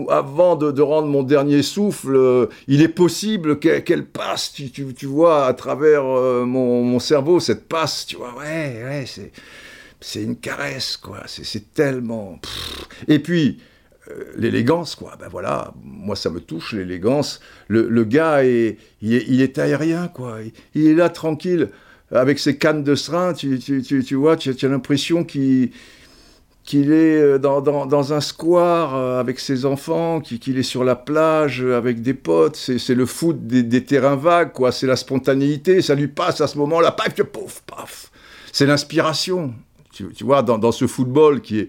avant 0.08 0.56
de, 0.56 0.80
rendre 0.80 1.08
mon 1.08 1.22
dernier 1.22 1.62
souffle, 1.62 2.14
euh, 2.14 2.46
il 2.66 2.82
est 2.82 2.88
possible 2.88 3.58
qu'elle 3.58 4.06
passe, 4.06 4.52
tu, 4.52 4.70
tu, 4.70 5.06
vois, 5.06 5.46
à 5.46 5.54
travers 5.54 6.04
euh, 6.04 6.44
mon, 6.44 6.98
cerveau, 6.98 7.40
cette 7.40 7.68
passe, 7.68 8.06
tu 8.06 8.16
vois, 8.16 8.34
ouais, 8.38 8.82
ouais, 8.84 9.04
c'est 10.00 10.22
une 10.22 10.36
caresse, 10.36 10.96
quoi. 10.96 11.22
C'est 11.26 11.74
tellement... 11.74 12.38
Et 13.08 13.18
puis, 13.18 13.58
l'élégance, 14.36 14.94
quoi. 14.94 15.16
Ben 15.18 15.28
voilà, 15.28 15.72
moi 15.82 16.16
ça 16.16 16.30
me 16.30 16.40
touche, 16.40 16.72
l'élégance. 16.72 17.40
Le, 17.68 18.04
gars, 18.04 18.44
est, 18.44 18.78
il, 19.02 19.42
est, 19.42 19.58
aérien, 19.58 20.08
quoi. 20.08 20.38
il 20.74 20.86
est 20.86 20.94
là 20.94 21.08
tranquille 21.08 21.68
avec 22.10 22.38
ses 22.38 22.56
cannes 22.56 22.84
de 22.84 22.94
serin, 22.94 23.32
tu, 23.34 23.58
tu, 23.58 23.82
tu, 23.82 24.14
vois, 24.14 24.36
tu, 24.36 24.50
as 24.50 24.68
l'impression 24.68 25.24
qu'il 25.24 25.70
est 26.72 26.88
euh, 27.20 27.38
dans, 27.38 27.60
dans, 27.60 28.12
un 28.12 28.20
square 28.20 28.96
euh, 28.96 29.20
avec 29.20 29.38
ses 29.38 29.66
enfants, 29.66 30.20
qu'il 30.20 30.58
est 30.58 30.62
sur 30.62 30.84
la 30.84 30.96
plage 30.96 31.62
avec 31.62 32.00
des 32.00 32.14
potes. 32.14 32.56
C'est 32.56 32.94
le 32.94 33.06
foot 33.06 33.46
des, 33.46 33.84
terrains 33.84 34.16
vagues, 34.16 34.52
quoi. 34.52 34.72
C'est 34.72 34.86
la 34.86 34.96
spontanéité. 34.96 35.82
Ça 35.82 35.94
lui 35.94 36.08
passe 36.08 36.40
à 36.40 36.46
ce 36.46 36.56
moment-là, 36.58 36.92
paf, 36.92 37.14
pouf, 37.14 37.62
paf. 37.66 38.10
C'est 38.52 38.66
l'inspiration. 38.66 39.52
Tu, 39.92 40.08
tu, 40.14 40.24
vois, 40.24 40.42
dans, 40.42 40.72
ce 40.72 40.86
football 40.86 41.42
qui 41.42 41.58
est, 41.60 41.68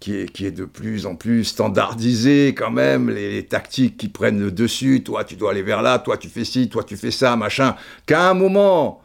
qui 0.00 0.14
est, 0.16 0.32
qui 0.32 0.46
est 0.46 0.52
de 0.52 0.64
plus 0.64 1.06
en 1.06 1.16
plus 1.16 1.44
standardisé 1.44 2.54
quand 2.56 2.70
même, 2.70 3.10
les, 3.10 3.44
tactiques 3.46 3.96
qui 3.96 4.08
prennent 4.08 4.40
le 4.40 4.50
dessus. 4.50 5.02
Toi, 5.02 5.24
tu 5.24 5.36
dois 5.36 5.50
aller 5.50 5.62
vers 5.62 5.82
là, 5.82 5.98
toi, 5.98 6.16
tu 6.16 6.28
fais 6.28 6.44
ci, 6.44 6.68
toi, 6.68 6.84
tu 6.84 6.96
fais 6.96 7.10
ça, 7.10 7.36
machin. 7.36 7.74
Qu'à 8.06 8.30
un 8.30 8.34
moment 8.34 9.02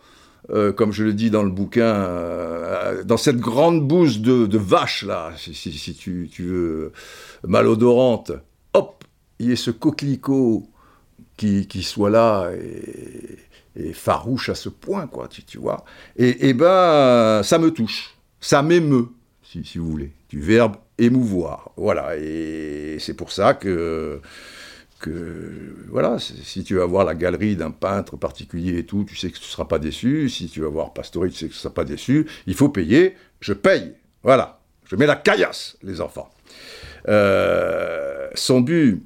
euh, 0.50 0.74
comme 0.74 0.92
je 0.92 1.06
le 1.06 1.14
dis 1.14 1.30
dans 1.30 1.44
le 1.44 1.50
bouquin, 1.50 1.86
euh, 1.86 3.04
dans 3.04 3.16
cette 3.16 3.38
grande 3.38 3.88
bouse 3.88 4.20
de, 4.20 4.46
de 4.46 4.58
vache, 4.58 5.04
là, 5.04 5.32
si, 5.38 5.96
tu, 5.96 6.30
veux, 6.40 6.92
malodorante, 7.48 8.34
hop, 8.74 9.06
il 9.40 9.48
y 9.48 9.52
ait 9.54 9.56
ce 9.56 9.72
coquelicot 9.72 10.68
qui, 11.38 11.84
soit 11.84 12.10
là 12.10 12.52
et, 13.76 13.94
farouche 13.94 14.50
à 14.50 14.56
ce 14.56 14.70
point, 14.70 15.08
quoi, 15.08 15.30
tu, 15.30 15.58
vois. 15.58 15.86
Et, 16.18 16.50
et, 16.50 16.54
ben, 16.54 17.42
ça 17.44 17.58
me 17.58 17.72
touche, 17.72 18.14
ça 18.42 18.62
m'émeut, 18.62 19.08
si, 19.42 19.64
si 19.64 19.78
vous 19.78 19.90
voulez, 19.90 20.12
du 20.30 20.42
verbe 20.42 20.76
émouvoir. 20.98 21.72
Voilà, 21.78 22.18
et 22.18 22.98
c'est 23.00 23.14
pour 23.14 23.32
ça 23.32 23.54
que 23.54 24.22
que 25.00 25.76
voilà, 25.90 26.18
si 26.18 26.64
tu 26.64 26.76
vas 26.76 26.86
voir 26.86 27.04
la 27.04 27.14
galerie 27.14 27.58
d'un 27.58 27.72
peintre 27.72 28.16
particulier 28.16 28.78
et 28.80 28.86
tout, 28.86 29.04
tu 29.06 29.18
sais 29.18 29.30
que 29.30 29.36
tu 29.36 29.44
ne 29.44 29.48
seras 29.48 29.66
pas 29.66 29.78
déçu. 29.78 30.30
Si 30.30 30.48
tu 30.48 30.62
vas 30.62 30.70
voir 30.70 30.94
Pastori, 30.94 31.30
tu 31.30 31.36
sais 31.36 31.48
que 31.48 31.52
tu 31.52 31.58
ne 31.58 31.62
seras 31.62 31.74
pas 31.74 31.84
déçu. 31.84 32.26
Il 32.48 32.56
faut 32.56 32.70
payer, 32.70 33.16
je 33.42 33.52
paye. 33.52 33.96
Voilà, 34.24 34.62
je 34.86 34.96
mets 34.96 35.06
la 35.06 35.18
caillasse, 35.18 35.78
les 35.84 36.00
enfants. 36.00 36.30
Euh, 37.10 38.30
son 38.34 38.62
but 38.62 39.04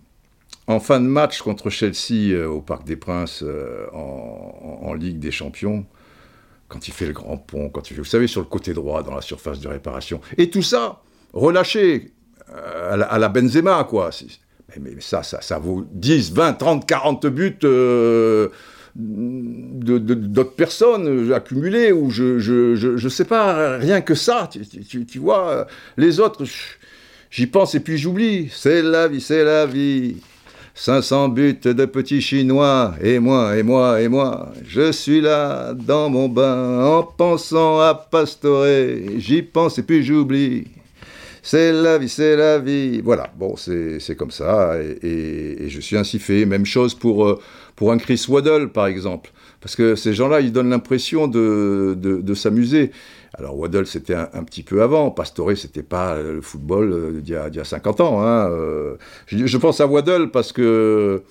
en 0.67 0.79
fin 0.79 0.99
de 0.99 1.05
match 1.07 1.41
contre 1.41 1.69
Chelsea 1.69 2.31
euh, 2.33 2.45
au 2.45 2.61
Parc 2.61 2.85
des 2.85 2.95
Princes 2.97 3.41
euh, 3.43 3.87
en, 3.93 4.93
Ligue 4.93 5.19
des 5.19 5.31
Champions, 5.31 5.85
quand 6.67 6.87
il 6.87 6.93
fait 6.93 7.05
le 7.05 7.13
grand 7.13 7.37
pont, 7.37 7.69
quand 7.69 7.89
il 7.89 7.95
fait, 7.95 8.01
vous 8.01 8.05
savez, 8.05 8.27
sur 8.27 8.41
le 8.41 8.47
côté 8.47 8.73
droit, 8.73 9.03
dans 9.03 9.13
la 9.13 9.21
surface 9.21 9.59
de 9.59 9.67
réparation. 9.67 10.21
Et 10.37 10.49
tout 10.49 10.63
ça, 10.63 11.01
relâché 11.37 12.13
à 12.91 12.97
la, 12.97 13.05
à 13.05 13.19
la 13.19 13.29
Benzema, 13.29 13.83
quoi 13.83 14.09
mais, 14.79 14.95
ça, 14.99 15.23
ça, 15.23 15.41
ça 15.41 15.59
vaut 15.59 15.85
10, 15.91 16.33
20, 16.33 16.53
30, 16.53 16.85
40 16.85 17.27
buts 17.27 17.57
euh, 17.63 18.49
d'autres 18.95 20.55
personnes 20.55 21.31
accumulées, 21.31 21.91
ou 21.91 22.09
je, 22.09 22.39
je, 22.39 23.09
sais 23.09 23.25
pas, 23.25 23.77
rien 23.77 24.01
que 24.01 24.15
ça, 24.15 24.49
tu, 24.51 25.05
tu, 25.05 25.19
vois, 25.19 25.67
les 25.97 26.19
autres, 26.19 26.43
j'y 27.29 27.47
pense 27.47 27.75
et 27.75 27.79
puis 27.79 27.97
j'oublie. 27.97 28.49
C'est 28.51 28.81
la 28.81 29.07
vie, 29.07 29.21
c'est 29.21 29.43
la 29.43 29.65
vie. 29.65 30.17
500 30.73 31.29
buts 31.29 31.59
de 31.63 31.85
petits 31.85 32.21
Chinois, 32.21 32.93
et 33.01 33.17
moi, 33.17 33.57
et 33.57 33.63
moi, 33.63 33.99
et 33.99 34.07
moi, 34.07 34.53
je 34.63 34.91
suis 34.91 35.21
là 35.21 35.73
dans 35.73 36.07
mon 36.07 36.29
bain 36.29 36.85
en 36.85 37.01
pensant 37.01 37.79
à 37.79 37.95
pastorer, 37.95 39.15
j'y 39.17 39.41
pense 39.41 39.79
et 39.79 39.83
puis 39.83 40.03
j'oublie. 40.03 40.67
C'est 41.47 41.71
la 41.71 41.97
vie, 41.97 42.09
c'est 42.09 42.35
la 42.35 42.59
vie. 42.59 42.99
Voilà, 42.99 43.31
bon, 43.37 43.55
c'est 43.55 44.17
comme 44.17 44.31
ça, 44.31 44.73
et, 45.01 45.69
je 45.69 45.79
suis 45.79 45.95
ainsi 45.95 46.19
fait. 46.19 46.43
Même 46.43 46.65
chose 46.65 46.93
pour, 46.93 47.25
euh, 47.25 47.39
pour 47.77 47.93
un 47.93 47.97
Chris 47.97 48.25
Waddle, 48.27 48.67
par 48.73 48.87
exemple. 48.87 49.31
Parce 49.61 49.77
que 49.77 49.95
ces 49.95 50.13
gens-là, 50.13 50.41
ils 50.41 50.51
donnent 50.51 50.71
l'impression 50.71 51.29
de, 51.29 51.97
de, 51.97 52.33
s'amuser. 52.33 52.91
Alors 53.33 53.57
Waddle, 53.57 53.87
c'était 53.87 54.13
un, 54.13 54.43
petit 54.43 54.61
peu 54.61 54.81
avant. 54.81 55.09
Pastore, 55.09 55.55
c'était 55.55 55.83
pas 55.83 56.21
le 56.21 56.41
football 56.41 56.91
euh, 56.91 57.21
d'il 57.21 57.33
y, 57.33 57.55
y, 57.55 57.59
a 57.61 57.63
50 57.63 58.01
ans. 58.01 58.21
Hein. 58.21 58.49
Euh. 58.51 58.97
Je, 59.27 59.57
pense 59.57 59.79
à 59.79 59.87
Waddle 59.87 60.31
parce 60.31 60.51
que 60.51 61.23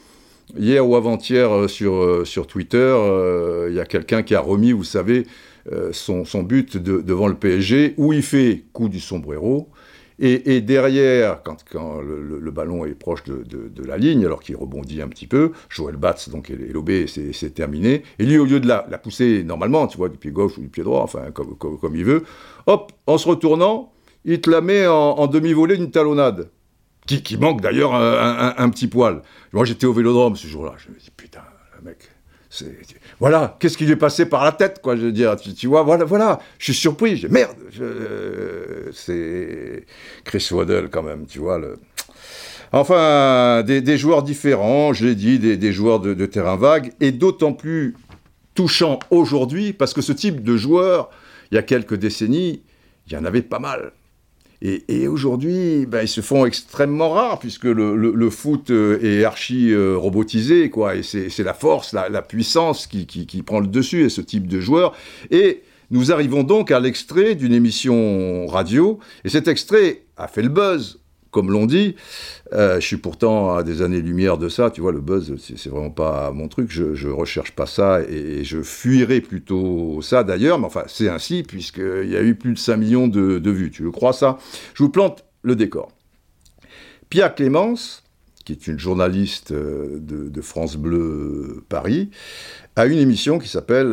hier 0.57 0.89
ou 0.89 0.97
avant-hier 0.97 1.69
sur, 1.69 2.27
sur 2.27 2.47
Twitter, 2.47 2.97
il 3.69 3.75
y 3.75 3.81
a 3.81 3.85
quelqu'un 3.85 4.23
qui 4.23 4.35
a 4.35 4.41
remis, 4.41 4.73
vous 4.73 4.83
savez, 4.83 5.27
son, 5.93 6.25
son 6.25 6.43
but 6.43 6.79
devant 6.79 7.29
le 7.29 7.35
PSG, 7.35 7.93
où 7.99 8.15
il 8.15 8.23
fait 8.23 8.65
coup 8.73 8.89
du 8.89 9.01
sombrero, 9.01 9.69
et, 10.19 10.63
derrière, 10.63 11.43
quand, 11.43 12.01
le, 12.01 12.51
ballon 12.51 12.87
est 12.87 12.95
proche 12.95 13.25
de, 13.25 13.85
la 13.85 13.99
ligne, 13.99 14.25
alors 14.25 14.41
qu'il 14.41 14.57
rebondit 14.57 15.03
un 15.03 15.09
petit 15.09 15.27
peu, 15.27 15.53
Joël 15.69 15.97
Batz, 15.97 16.31
donc, 16.31 16.51
et 16.51 16.57
l'OB, 16.73 16.91
c'est 17.07 17.55
terminé. 17.55 18.03
Et 18.19 18.25
lui, 18.25 18.39
au 18.39 18.47
lieu 18.47 18.61
de 18.61 18.67
la, 18.67 18.83
pousser 18.99 19.45
normalement, 19.45 19.87
tu 19.87 19.99
vois, 19.99 20.09
du 20.09 20.17
pied 20.17 20.31
gauche 20.31 20.57
ou 20.57 20.63
du 20.63 20.69
pied 20.69 20.83
droit, 20.83 21.03
enfin, 21.03 21.31
comme, 21.33 21.97
il 21.97 22.05
veut, 22.05 22.25
hop, 22.67 22.93
en 23.07 23.19
se 23.19 23.29
retournant, 23.29 23.93
il 24.25 24.41
te 24.41 24.51
la 24.51 24.63
met 24.63 24.87
en, 24.87 25.27
demi-volée 25.27 25.77
d'une 25.77 25.91
talonnade. 25.91 26.51
Qui, 27.07 27.23
qui 27.23 27.37
manque 27.37 27.61
d'ailleurs 27.61 27.95
un, 27.95 28.55
un, 28.57 28.69
petit 28.71 28.89
poil. 28.89 29.23
Moi, 29.53 29.65
j'étais 29.65 29.87
au 29.87 29.93
vélodrome 29.93 30.35
ce 30.35 30.49
jour-là. 30.49 30.75
Je 30.77 30.89
me 30.89 30.99
dis, 30.99 31.13
putain, 31.17 31.43
le 31.77 31.85
mec, 31.85 31.99
voilà, 33.21 33.57
qu'est-ce 33.59 33.77
qui 33.77 33.85
lui 33.85 33.93
est 33.93 33.97
passé 33.97 34.27
par 34.27 34.45
la 34.45 34.53
tête, 34.53 34.81
quoi, 34.83 34.97
je 34.97 35.03
veux 35.03 35.13
dire, 35.13 35.37
tu, 35.37 35.67
vois, 35.67 35.83
voilà, 35.83 36.05
voilà, 36.05 36.41
je 36.59 36.65
suis 36.65 36.75
surpris, 36.75 37.17
je 37.17 37.29
merde, 37.29 37.57
c'est 38.93 39.85
Chris 40.25 40.49
Waddle 40.51 40.89
quand 40.91 41.03
même, 41.03 41.27
tu 41.27 41.39
vois, 41.39 41.59
le... 41.59 41.79
Enfin, 42.73 43.63
des, 43.63 43.99
joueurs 43.99 44.23
différents, 44.23 44.93
je 44.93 45.07
l'ai 45.07 45.15
dit, 45.15 45.39
des, 45.39 45.73
joueurs 45.73 46.01
de, 46.01 46.15
de, 46.15 46.27
terrain 46.27 46.57
vague, 46.57 46.93
et 47.01 47.13
d'autant 47.13 47.53
plus 47.53 47.95
touchant 48.55 48.99
aujourd'hui, 49.11 49.73
parce 49.73 49.95
que 49.95 50.03
ce 50.03 50.13
type 50.13 50.43
de 50.43 50.57
joueur, 50.57 51.11
il 51.51 51.55
y 51.55 51.59
a 51.59 51.63
quelques 51.63 51.95
décennies, 51.95 52.63
il 53.07 53.13
y 53.13 53.17
en 53.17 53.25
avait 53.25 53.43
pas 53.43 53.61
mal. 53.61 53.93
Et, 54.63 55.07
aujourd'hui, 55.07 55.87
ben, 55.87 56.03
ils 56.03 56.09
se 56.09 56.21
font 56.21 56.47
extrêmement 56.47 57.11
rares, 57.11 57.39
puisque 57.39 57.65
le, 57.65 58.31
foot 58.31 58.71
euh, 58.71 58.99
est 59.03 59.25
archi 59.25 59.71
euh, 59.71 59.97
robotisé, 59.97 60.71
quoi, 60.71 60.97
et 60.97 61.03
c'est 61.03 61.45
la 61.45 61.55
force, 61.55 61.93
la, 61.93 62.23
puissance 62.23 62.87
qui, 62.87 63.07
qui, 63.07 63.43
prend 63.43 63.61
le 63.61 63.67
dessus, 63.67 64.05
et 64.05 64.09
ce 64.09 64.21
type 64.21 64.47
de 64.47 64.61
joueur. 64.61 64.95
Et 65.31 65.63
nous 65.91 66.11
arrivons 66.11 66.43
donc 66.43 66.71
à 66.71 66.81
l'extrait 66.81 67.35
d'une 67.35 67.53
émission 67.53 68.47
radio, 68.47 68.99
et 69.25 69.29
cet 69.29 69.47
extrait 69.47 70.03
a 70.17 70.27
fait 70.27 70.43
le 70.43 70.49
buzz 70.49 71.01
comme 71.37 71.51
l'on 71.51 71.67
dit. 71.67 71.97
Euh, 72.55 72.81
je 72.81 72.87
suis 72.87 72.97
pourtant 72.97 73.55
à 73.57 73.63
des 73.63 73.83
années-lumière 73.83 74.39
de 74.39 74.49
ça, 74.49 74.71
tu 74.71 74.81
vois, 74.81 74.91
le 74.91 75.03
buzz, 75.03 75.35
c'est 75.39 75.69
vraiment 75.69 75.91
pas 75.91 76.31
mon 76.31 76.49
truc, 76.49 76.71
je, 76.71 76.95
je 76.95 77.11
recherche 77.11 77.53
pas 77.53 77.67
ça 77.67 78.01
et, 78.09 78.43
je 78.43 78.63
fuirais 78.63 79.21
plutôt 79.21 80.01
ça 80.01 80.25
d'ailleurs, 80.25 80.59
mais 80.59 80.65
enfin, 80.65 80.85
c'est 80.87 81.11
ainsi, 81.11 81.43
puisqu'il 81.43 82.09
y 82.11 82.17
a 82.17 82.23
eu 82.23 82.37
plus 82.37 82.55
de 82.55 82.59
5 82.59 82.77
millions 82.79 83.07
de, 83.07 83.51
vues, 83.51 83.71
tu 83.71 83.83
le 83.83 83.91
crois 83.91 84.15
ça? 84.15 84.39
Je 84.73 84.83
vous 84.83 84.89
plante 84.89 85.27
le 85.43 85.57
décor. 85.57 85.93
Pierre 87.11 87.35
Clémence, 87.35 88.03
qui 88.47 88.53
est 88.53 88.67
une 88.67 88.79
journaliste 88.79 89.53
de, 89.53 89.99
de 90.31 90.41
France 90.41 90.77
Bleu 90.77 91.65
Paris, 91.69 92.09
a 92.77 92.87
une 92.87 92.99
émission 92.99 93.39
qui 93.39 93.49
s'appelle 93.49 93.93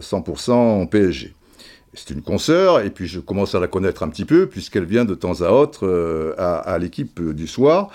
100% 0.00 0.88
PSG. 0.88 1.36
C'est 1.94 2.10
une 2.10 2.22
consoeur, 2.22 2.80
et 2.80 2.90
puis 2.90 3.06
je 3.06 3.20
commence 3.20 3.54
à 3.54 3.60
la 3.60 3.68
connaître 3.68 4.02
un 4.02 4.08
petit 4.08 4.24
peu, 4.24 4.46
puisqu'elle 4.46 4.84
vient 4.84 5.04
de 5.04 5.14
temps 5.14 5.40
à 5.42 5.50
autre 5.50 6.34
à, 6.38 6.56
à 6.56 6.78
l'équipe 6.78 7.22
du 7.22 7.46
soir. 7.46 7.90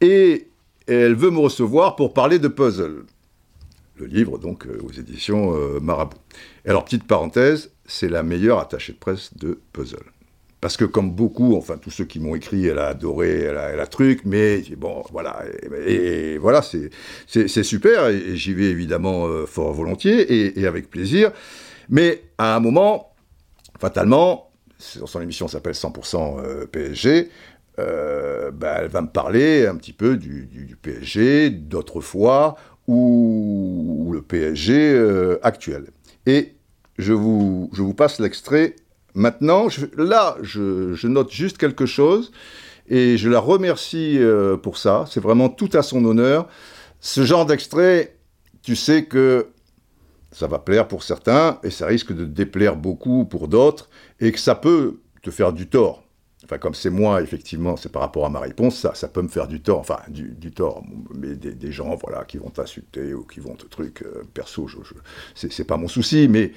Et 0.00 0.48
elle 0.86 1.14
veut 1.14 1.30
me 1.30 1.38
recevoir 1.38 1.96
pour 1.96 2.12
parler 2.12 2.38
de 2.38 2.48
puzzle. 2.48 3.04
Le 3.96 4.06
livre, 4.06 4.38
donc, 4.38 4.66
aux 4.82 4.90
éditions 4.90 5.54
Marabout. 5.80 6.16
Alors, 6.66 6.84
petite 6.84 7.04
parenthèse, 7.04 7.70
c'est 7.86 8.08
la 8.08 8.22
meilleure 8.22 8.58
attachée 8.58 8.92
de 8.92 8.98
presse 8.98 9.36
de 9.36 9.60
puzzle. 9.72 10.04
Parce 10.62 10.76
que 10.76 10.84
comme 10.84 11.10
beaucoup, 11.10 11.56
enfin 11.56 11.76
tous 11.76 11.90
ceux 11.90 12.04
qui 12.04 12.20
m'ont 12.20 12.36
écrit, 12.36 12.66
elle 12.68 12.78
a 12.78 12.86
adoré, 12.86 13.40
elle 13.40 13.58
a, 13.58 13.86
truc, 13.88 14.20
mais 14.24 14.62
bon, 14.76 15.02
voilà, 15.10 15.42
et, 15.84 16.38
voilà, 16.38 16.62
c'est 16.62 17.62
super, 17.64 18.06
et, 18.06 18.36
j'y 18.36 18.54
vais 18.54 18.66
évidemment 18.66 19.26
fort 19.44 19.72
volontiers 19.72 20.56
et, 20.56 20.64
avec 20.64 20.88
plaisir. 20.88 21.32
Mais 21.88 22.22
à 22.38 22.54
un 22.54 22.60
moment, 22.60 23.11
fatalement, 23.82 24.50
son 24.78 25.20
émission 25.20 25.48
s'appelle 25.48 25.74
100% 25.74 26.66
PSG, 26.68 27.30
bah, 27.76 28.76
elle 28.78 28.88
va 28.88 29.02
me 29.02 29.10
parler 29.10 29.66
un 29.66 29.76
petit 29.76 29.92
peu 29.92 30.16
du, 30.16 30.76
PSG 30.80 31.50
d'autrefois 31.50 32.56
ou, 32.86 34.10
le 34.12 34.22
PSG 34.22 35.38
actuel. 35.42 35.86
Et 36.26 36.54
je 36.98 37.12
vous, 37.12 37.70
je 37.72 37.82
vous 37.82 37.94
passe 37.94 38.20
l'extrait 38.20 38.76
Maintenant, 39.14 39.66
là, 39.96 40.36
je, 40.40 41.06
note 41.06 41.30
juste 41.30 41.58
quelque 41.58 41.86
chose 41.86 42.32
et 42.88 43.16
je 43.18 43.28
la 43.28 43.40
remercie 43.40 44.18
euh, 44.18 44.56
pour 44.56 44.78
ça. 44.78 45.04
C'est 45.10 45.20
vraiment 45.20 45.48
tout 45.48 45.68
à 45.74 45.82
son 45.82 46.04
honneur. 46.04 46.48
Ce 47.00 47.24
genre 47.24 47.44
d'extrait, 47.44 48.16
tu 48.62 48.74
sais 48.74 49.04
que 49.04 49.48
ça 50.32 50.46
va 50.46 50.58
plaire 50.58 50.88
pour 50.88 51.02
certains 51.02 51.58
et 51.62 51.70
ça 51.70 51.86
risque 51.86 52.12
de 52.12 52.24
déplaire 52.24 52.76
beaucoup 52.76 53.24
pour 53.24 53.48
d'autres 53.48 53.88
et 54.20 54.32
que 54.32 54.38
ça 54.38 54.54
peut 54.54 55.00
te 55.22 55.30
faire 55.30 55.52
du 55.52 55.68
tort. 55.68 56.02
Enfin, 56.44 56.58
comme 56.58 56.74
c'est 56.74 56.90
moi, 56.90 57.22
effectivement, 57.22 57.76
c'est 57.76 57.90
par 57.90 58.02
rapport 58.02 58.26
à 58.26 58.28
ma 58.28 58.40
réponse, 58.40 58.76
ça, 58.76 58.94
ça 58.94 59.06
peut 59.06 59.22
me 59.22 59.28
faire 59.28 59.46
du 59.46 59.60
tort, 59.60 59.78
enfin, 59.78 60.00
du, 60.08 60.50
tort, 60.50 60.82
mais 61.14 61.36
des, 61.36 61.70
gens, 61.70 61.94
voilà, 61.94 62.24
qui 62.24 62.38
vont 62.38 62.50
t'insulter 62.50 63.14
ou 63.14 63.22
qui 63.22 63.38
vont 63.38 63.54
te 63.54 63.64
truc, 63.66 64.02
euh, 64.02 64.24
perso, 64.34 64.66
je, 64.66 64.76
c'est 65.34 65.64
pas 65.64 65.76
mon 65.76 65.86
souci, 65.86 66.26
mais 66.28 66.52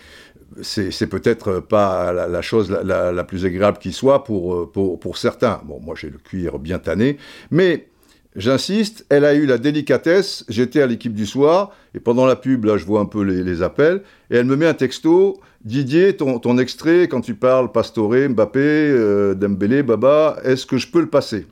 c'est 0.63 1.08
peut-être 1.08 1.60
pas 1.60 2.12
la, 2.13 2.41
chose 2.41 2.72
la, 2.72 3.24
plus 3.25 3.46
agréable 3.46 3.77
qui 3.77 3.94
soit 3.94 4.24
pour, 4.24 4.72
pour, 4.72 5.00
pour 5.00 5.17
certains. 5.17 5.62
Bon, 5.65 5.79
moi 5.79 5.94
j'ai 5.96 6.10
le 6.10 6.17
cuir 6.17 6.58
bien 6.58 6.79
tanné, 6.79 7.17
mais 7.51 7.88
j'insiste, 8.36 9.06
elle 9.10 9.25
a 9.25 9.34
eu 9.34 9.46
la 9.46 9.58
délicatesse, 9.58 10.46
j'étais 10.50 10.82
à 10.82 10.88
l'équipe 10.88 11.13
du 11.13 11.25
soir, 11.25 11.72
et 11.94 12.00
pendant 12.00 12.25
la 12.25 12.36
pub, 12.36 12.65
là 12.65 12.77
je 12.77 12.86
vois 12.86 13.00
un 13.00 13.06
peu 13.06 13.22
les, 13.22 13.62
appels, 13.62 14.01
et 14.30 14.36
elle 14.36 14.46
me 14.46 14.56
met 14.56 14.65
un 14.65 14.74
texto, 14.74 15.39
Didier, 15.63 16.15
ton, 16.15 16.58
extrait, 16.58 17.08
quand 17.08 17.22
tu 17.22 17.34
parles 17.34 17.72
Pastore, 17.72 18.13
Mbappé, 18.30 18.60
euh, 18.60 19.34
Dembélé, 19.34 19.82
Baba, 19.82 20.38
est-ce 20.44 20.65
que 20.65 20.77
je 20.77 20.88
peux 20.88 21.01
le 21.01 21.10
passer? 21.10 21.48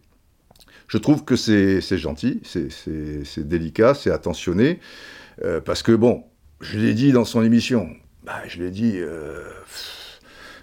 Je 0.87 0.99
trouve 0.99 1.23
que 1.23 1.35
c'est 1.35 1.81
gentil, 1.97 2.41
c'est 2.43 3.47
délicat, 3.47 3.95
c'est 3.95 4.11
attentionné, 4.11 4.79
euh, 5.43 5.59
parce 5.61 5.81
que 5.81 5.93
bon, 5.93 6.23
je 6.61 6.77
l'ai 6.77 6.93
dit 6.93 7.11
dans 7.11 7.25
son 7.25 7.43
émission, 7.43 7.89
bah, 8.23 8.41
je 8.47 8.59
l'ai 8.61 8.69
dit, 8.69 8.93
euh, 8.97 9.43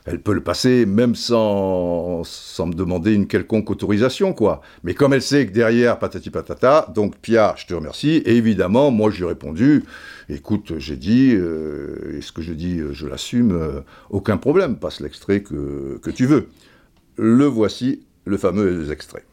elle 0.06 0.20
peut 0.20 0.32
le 0.32 0.42
passer 0.42 0.86
même 0.86 1.14
sans, 1.14 2.22
sans 2.24 2.66
me 2.66 2.74
demander 2.74 3.14
une 3.14 3.26
quelconque 3.26 3.70
autorisation, 3.70 4.32
quoi. 4.32 4.62
Mais 4.82 4.94
comme 4.94 5.12
elle 5.12 5.22
sait 5.22 5.46
que 5.46 5.52
derrière, 5.52 5.98
patati 5.98 6.30
patata, 6.30 6.86
donc 6.94 7.16
Pia, 7.18 7.54
je 7.56 7.66
te 7.66 7.74
remercie. 7.74 8.22
Et 8.24 8.36
évidemment, 8.36 8.90
moi, 8.90 9.10
je 9.10 9.18
lui 9.18 9.24
ai 9.24 9.28
répondu, 9.28 9.84
écoute, 10.28 10.78
j'ai 10.78 10.96
dit, 10.96 11.32
euh, 11.34 12.16
et 12.16 12.22
ce 12.22 12.32
que 12.32 12.42
je 12.42 12.52
dis, 12.52 12.80
je 12.92 13.06
l'assume, 13.06 13.52
euh, 13.52 13.80
aucun 14.08 14.36
problème, 14.36 14.76
passe 14.76 15.00
l'extrait 15.00 15.42
que, 15.42 15.98
que 16.02 16.10
tu 16.10 16.26
veux. 16.26 16.48
Le 17.16 17.44
voici, 17.44 18.02
le 18.24 18.38
fameux 18.38 18.90
extrait. 18.90 19.24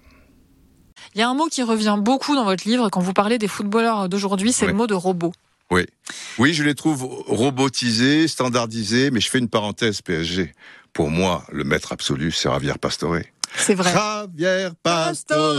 Il 1.15 1.19
y 1.19 1.23
a 1.23 1.29
un 1.29 1.33
mot 1.33 1.47
qui 1.47 1.63
revient 1.63 1.97
beaucoup 1.99 2.35
dans 2.35 2.43
votre 2.43 2.67
livre 2.67 2.89
quand 2.89 2.99
vous 2.99 3.13
parlez 3.13 3.37
des 3.37 3.47
footballeurs 3.47 4.09
d'aujourd'hui, 4.09 4.51
c'est 4.51 4.67
le 4.67 4.73
mot 4.73 4.87
de 4.87 4.93
robot. 4.93 5.31
Oui. 5.71 5.85
Oui, 6.37 6.53
je 6.53 6.63
les 6.63 6.75
trouve 6.75 7.03
robotisés, 7.27 8.27
standardisés, 8.27 9.11
mais 9.11 9.19
je 9.19 9.29
fais 9.29 9.39
une 9.39 9.49
parenthèse 9.49 10.01
PSG. 10.01 10.53
Pour 10.93 11.09
moi, 11.09 11.43
le 11.51 11.63
maître 11.63 11.91
absolu, 11.91 12.31
c'est 12.31 12.49
Javier 12.49 12.73
Pastore. 12.79 13.17
C'est 13.55 13.75
vrai. 13.75 13.91
Javier 13.91 14.69
Pastore, 14.83 15.57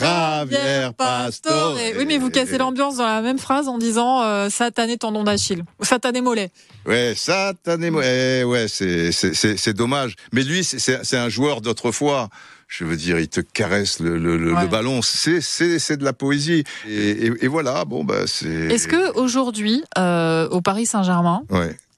Javier 0.00 0.90
Pastore. 0.96 1.76
Oui, 1.96 2.04
mais 2.06 2.18
vous 2.18 2.30
cassez 2.30 2.58
l'ambiance 2.58 2.96
dans 2.96 3.06
la 3.06 3.20
même 3.20 3.38
phrase 3.38 3.68
en 3.68 3.78
disant 3.78 4.22
euh, 4.22 4.48
satané 4.48 4.96
tendon 4.96 5.24
d'Achille 5.24 5.64
ou 5.80 5.84
satané 5.84 6.20
mollet. 6.20 6.50
Ouais, 6.86 7.14
satané 7.16 7.90
mollet. 7.90 8.40
Eh, 8.40 8.44
ouais, 8.44 8.68
c'est 8.68 9.12
c'est 9.12 9.74
dommage. 9.74 10.14
Mais 10.32 10.42
lui, 10.42 10.64
c'est 10.64 11.16
un 11.16 11.28
joueur 11.28 11.60
d'autrefois 11.60 12.28
je 12.68 12.84
veux 12.84 12.96
dire, 12.96 13.18
il 13.18 13.28
te 13.28 13.40
caresse 13.40 13.98
le, 13.98 14.18
le, 14.18 14.36
le 14.36 14.66
ballon. 14.66 15.00
C'est, 15.02 15.40
c'est, 15.40 15.96
de 15.96 16.04
la 16.04 16.12
poésie. 16.12 16.64
Et, 16.86 17.32
et, 17.40 17.48
voilà, 17.48 17.86
bon, 17.86 18.04
bah, 18.04 18.26
c'est. 18.26 18.48
Est-ce 18.48 18.86
que 18.86 19.16
aujourd'hui, 19.18 19.82
euh, 19.96 20.48
au 20.50 20.60
Paris 20.60 20.84
Saint-Germain, 20.84 21.42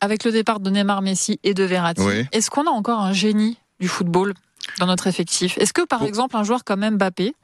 avec 0.00 0.24
le 0.24 0.30
départ 0.30 0.60
de 0.60 0.70
Neymar, 0.70 1.02
Messi 1.02 1.40
et 1.42 1.54
de 1.54 1.64
Verratti, 1.64 2.02
est-ce 2.32 2.50
qu'on 2.50 2.66
a 2.66 2.70
encore 2.70 3.00
un 3.00 3.12
génie 3.12 3.58
du 3.80 3.88
football 3.88 4.32
dans 4.78 4.86
notre 4.86 5.08
effectif? 5.08 5.58
Est-ce 5.58 5.72
que, 5.72 5.84
par 5.84 6.04
exemple, 6.04 6.36
un 6.36 6.44
joueur 6.44 6.62
comme 6.62 6.88
Mbappé, 6.88 7.34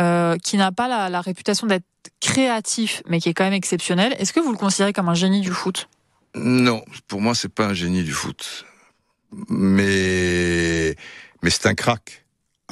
euh, 0.00 0.36
qui 0.38 0.56
n'a 0.56 0.72
pas 0.72 0.88
la, 0.88 1.08
la 1.08 1.20
réputation 1.20 1.68
d'être 1.68 1.84
créatif, 2.20 3.02
mais 3.08 3.20
qui 3.20 3.28
est 3.28 3.34
quand 3.34 3.44
même 3.44 3.52
exceptionnel, 3.52 4.16
est-ce 4.18 4.32
que 4.32 4.40
vous 4.40 4.50
le 4.50 4.58
considérez 4.58 4.92
comme 4.92 5.08
un 5.08 5.14
génie 5.14 5.40
du 5.40 5.52
foot? 5.52 5.88
Non, 6.34 6.82
pour 7.06 7.20
moi, 7.20 7.36
c'est 7.36 7.48
pas 7.48 7.66
un 7.66 7.74
génie 7.74 8.02
du 8.02 8.12
foot. 8.12 8.66
Mais, 9.48 10.96
mais 11.42 11.50
c'est 11.50 11.66
un 11.66 11.74
crack 11.74 12.23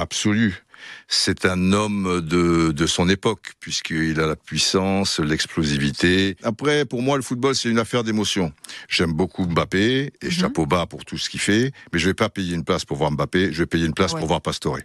absolu. 0.02 0.64
C'est 1.08 1.46
un 1.46 1.72
homme 1.72 2.20
de, 2.20 2.72
de 2.72 2.86
son 2.86 3.08
époque, 3.08 3.52
puisqu'il 3.60 4.20
a 4.20 4.26
la 4.26 4.36
puissance, 4.36 5.20
l'explosivité. 5.20 6.36
Après, 6.42 6.84
pour 6.84 7.02
moi, 7.02 7.16
le 7.16 7.22
football, 7.22 7.54
c'est 7.54 7.68
une 7.68 7.78
affaire 7.78 8.02
d'émotion. 8.02 8.52
J'aime 8.88 9.12
beaucoup 9.12 9.46
Mbappé, 9.46 10.12
et 10.20 10.26
mhm. 10.26 10.30
chapeau 10.30 10.66
bas 10.66 10.86
pour 10.86 11.04
tout 11.04 11.18
ce 11.18 11.30
qu'il 11.30 11.40
fait, 11.40 11.72
mais 11.92 11.98
je 11.98 12.06
vais 12.06 12.14
pas 12.14 12.28
payer 12.28 12.54
une 12.54 12.64
place 12.64 12.84
pour 12.84 12.96
voir 12.96 13.12
Mbappé, 13.12 13.52
je 13.52 13.58
vais 13.58 13.66
payer 13.66 13.86
une 13.86 13.94
place 13.94 14.12
pour 14.12 14.26
voir 14.26 14.40
Pastore. 14.40 14.78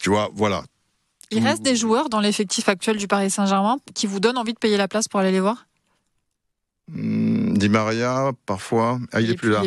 Tu 0.00 0.10
vois, 0.10 0.30
voilà. 0.34 0.64
Il 1.30 1.44
reste 1.44 1.62
des 1.62 1.76
joueurs 1.76 2.08
dans 2.08 2.20
l'effectif 2.20 2.68
actuel 2.68 2.96
du 2.96 3.06
Paris 3.06 3.30
Saint-Germain 3.30 3.76
qui 3.94 4.06
vous 4.06 4.18
donnent 4.18 4.38
envie 4.38 4.54
de 4.54 4.58
payer 4.58 4.76
la 4.76 4.88
place 4.88 5.08
pour 5.08 5.20
aller 5.20 5.32
les 5.32 5.40
voir? 5.40 5.67
Di 6.88 7.68
Maria, 7.68 8.30
parfois. 8.46 8.98
Ah, 9.12 9.20
il, 9.20 9.30
est, 9.30 9.34
plus 9.34 9.50
là. 9.50 9.62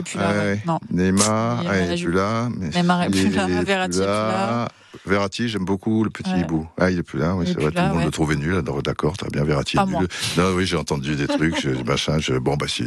Neymar, 0.90 1.64
ah, 1.68 1.80
il 1.80 1.92
est 1.92 2.04
plus 2.04 2.12
là. 2.12 2.50
Neymar 2.50 3.04
est 3.04 3.10
plus 3.10 3.30
là. 3.30 3.48
Verratti 3.64 4.00
est 4.00 4.02
plus 4.02 4.06
là. 4.06 4.68
Verratti, 5.06 5.48
j'aime 5.48 5.66
beaucoup 5.66 6.04
le 6.04 6.10
petit 6.10 6.32
hibou. 6.32 6.68
Ah, 6.80 6.90
il 6.90 7.00
est 7.00 7.04
plus 7.04 7.20
là, 7.20 7.36
oui, 7.36 7.46
c'est 7.48 7.60
vrai. 7.60 7.72
tout 7.72 7.78
le 7.78 7.90
monde 7.90 8.06
le 8.06 8.12
trouvait 8.12 8.36
nul. 8.36 8.62
D'accord, 8.84 9.18
très 9.18 9.30
bien. 9.30 9.44
Verratti 9.44 9.78
est 9.78 9.86
nul. 9.86 10.08
Non, 10.38 10.52
oui, 10.54 10.66
j'ai 10.66 10.78
entendu 10.78 11.16
des 11.16 11.28
trucs, 11.28 11.60
je, 11.62 11.70
machin. 11.84 12.18
Je, 12.20 12.34
bon, 12.34 12.56
bah, 12.58 12.68
si. 12.68 12.84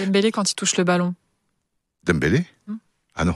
Dembélé 0.00 0.30
quand 0.32 0.50
il 0.50 0.54
touche 0.54 0.76
le 0.76 0.84
ballon. 0.84 1.14
Dembélé 2.04 2.44
hmm. 2.66 2.76
Ah 3.14 3.24
non. 3.24 3.34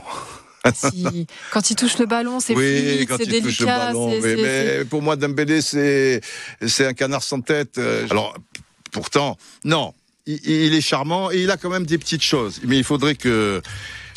Si, 0.73 1.27
quand 1.51 1.69
il 1.69 1.75
touche 1.75 1.97
le 1.97 2.05
ballon, 2.05 2.39
c'est 2.39 2.55
oui, 2.55 3.05
c'est 3.17 3.25
délicat. 3.25 3.65
Ballon, 3.65 4.17
mais, 4.21 4.85
pour 4.85 5.01
moi, 5.01 5.17
Dembélé, 5.17 5.61
c'est 5.61 6.21
c'est 6.65 6.87
un 6.87 6.93
canard 6.93 7.21
sans 7.21 7.41
tête. 7.41 7.79
Euh, 7.79 8.07
alors, 8.09 8.33
pourtant, 8.91 9.35
non, 9.65 9.93
il, 10.25 10.73
est 10.73 10.81
charmant 10.81 11.31
et 11.31 11.41
il 11.41 11.51
a 11.51 11.57
quand 11.57 11.69
même 11.69 11.85
des 11.85 11.97
petites 11.97 12.23
choses. 12.23 12.61
Mais 12.65 12.77
il 12.77 12.83
faudrait 12.83 13.15
que 13.15 13.61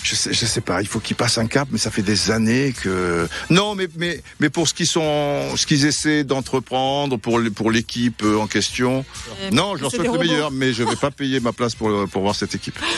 je 0.03 0.15
sais, 0.15 0.33
je 0.33 0.47
sais 0.47 0.61
pas, 0.61 0.83
il 0.83 0.87
faut 0.87 1.01
qu'ils 1.01 1.17
passent 1.17 1.39
un 1.39 1.47
cap, 1.47 1.67
mais 1.73 1.79
ça 1.79 1.91
fait 1.91 2.03
des 2.03 2.31
années 2.31 2.73
que 2.81 3.27
non, 3.51 3.75
mais 3.75 3.89
mais 3.97 4.23
mais 4.39 4.51
pour 4.51 4.69
ce 4.69 4.75
qu'ils 4.75 4.87
sont, 4.87 5.57
ce 5.57 5.67
qu'ils 5.67 5.85
essaient 5.85 6.23
d'entreprendre 6.23 7.17
pour 7.17 7.41
pour 7.55 7.71
l'équipe 7.71 8.23
euh, 8.23 8.39
en 8.39 8.47
question, 8.47 9.05
non, 9.53 9.77
je 9.77 9.83
leur 9.83 9.91
souhaite 9.91 10.13
le 10.13 10.19
meilleur, 10.19 10.51
mais 10.53 10.73
je 10.73 10.85
vais 10.85 10.97
pas 10.97 11.11
payer 11.11 11.41
ma 11.41 11.53
place 11.53 11.75
pour 11.75 12.09
pour 12.09 12.23
voir 12.23 12.35
cette 12.35 12.55
équipe. 12.55 12.79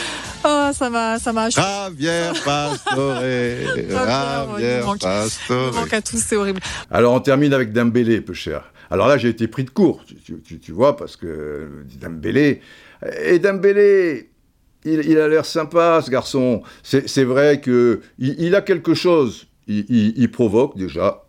Oh, 0.45 0.69
ça 0.73 0.89
m'a 0.89 1.19
ça 1.19 1.33
m'a. 1.33 1.49
Javier 1.49 2.31
Pastore, 2.45 3.15
Javier 3.89 4.79
Pastore. 5.01 5.73
manque 5.73 5.93
à 5.93 6.01
tous, 6.01 6.23
c'est 6.25 6.37
horrible. 6.37 6.61
Alors 6.89 7.13
on 7.13 7.19
termine 7.19 7.51
avec 7.51 7.73
Dembélé, 7.73 8.21
peu 8.21 8.33
cher. 8.33 8.71
Alors 8.89 9.09
là, 9.09 9.17
j'ai 9.17 9.27
été 9.27 9.49
pris 9.49 9.65
de 9.65 9.69
court, 9.69 10.01
tu, 10.07 10.39
tu, 10.39 10.59
tu 10.59 10.71
vois, 10.71 10.95
parce 10.95 11.17
que 11.17 11.69
Dembélé. 11.99 12.61
Et 13.21 13.39
Dembélé, 13.39 14.29
il, 14.85 15.17
a 15.17 15.27
l'air 15.27 15.45
sympa, 15.45 16.01
ce 16.03 16.09
garçon. 16.09 16.63
C'est 16.83 17.23
vrai 17.23 17.61
que 17.61 18.01
il, 18.17 18.55
a 18.55 18.61
quelque 18.61 18.93
chose. 18.93 19.47
Il, 19.67 20.31
provoque 20.31 20.77
déjà. 20.77 21.25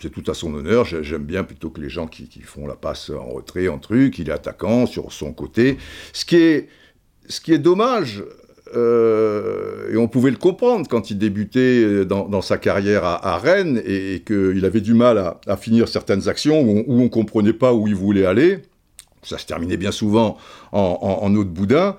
C'est 0.00 0.10
tout 0.10 0.28
à 0.30 0.34
son 0.34 0.54
honneur. 0.54 0.84
J'aime 0.84 1.24
bien 1.24 1.44
plutôt 1.44 1.70
que 1.70 1.80
les 1.80 1.88
gens 1.88 2.06
qui, 2.06 2.28
font 2.44 2.66
la 2.66 2.74
passe 2.74 3.10
en 3.10 3.26
retrait, 3.26 3.68
en 3.68 3.78
truc. 3.78 4.18
Il 4.18 4.28
est 4.28 4.32
attaquant 4.32 4.86
sur 4.86 5.12
son 5.12 5.32
côté. 5.32 5.78
Ce 6.12 6.24
qui 6.24 6.36
est, 6.36 6.68
ce 7.28 7.40
qui 7.40 7.52
est 7.52 7.58
dommage, 7.58 8.22
et 8.74 9.96
on 9.96 10.08
pouvait 10.08 10.30
le 10.30 10.38
comprendre 10.38 10.88
quand 10.88 11.10
il 11.10 11.18
débutait 11.18 12.04
dans, 12.06 12.40
sa 12.40 12.56
carrière 12.56 13.04
à, 13.04 13.38
Rennes 13.38 13.82
et, 13.84 14.22
qu'il 14.24 14.64
avait 14.64 14.80
du 14.80 14.94
mal 14.94 15.36
à, 15.46 15.56
finir 15.56 15.88
certaines 15.88 16.28
actions 16.28 16.62
où 16.62 16.84
on, 16.88 17.02
ne 17.02 17.08
comprenait 17.08 17.52
pas 17.52 17.74
où 17.74 17.86
il 17.86 17.94
voulait 17.94 18.24
aller. 18.24 18.62
Ça 19.22 19.38
se 19.38 19.46
terminait 19.46 19.76
bien 19.76 19.92
souvent 19.92 20.36
en, 20.72 21.34
eau 21.34 21.44
de 21.44 21.48
boudin. 21.48 21.96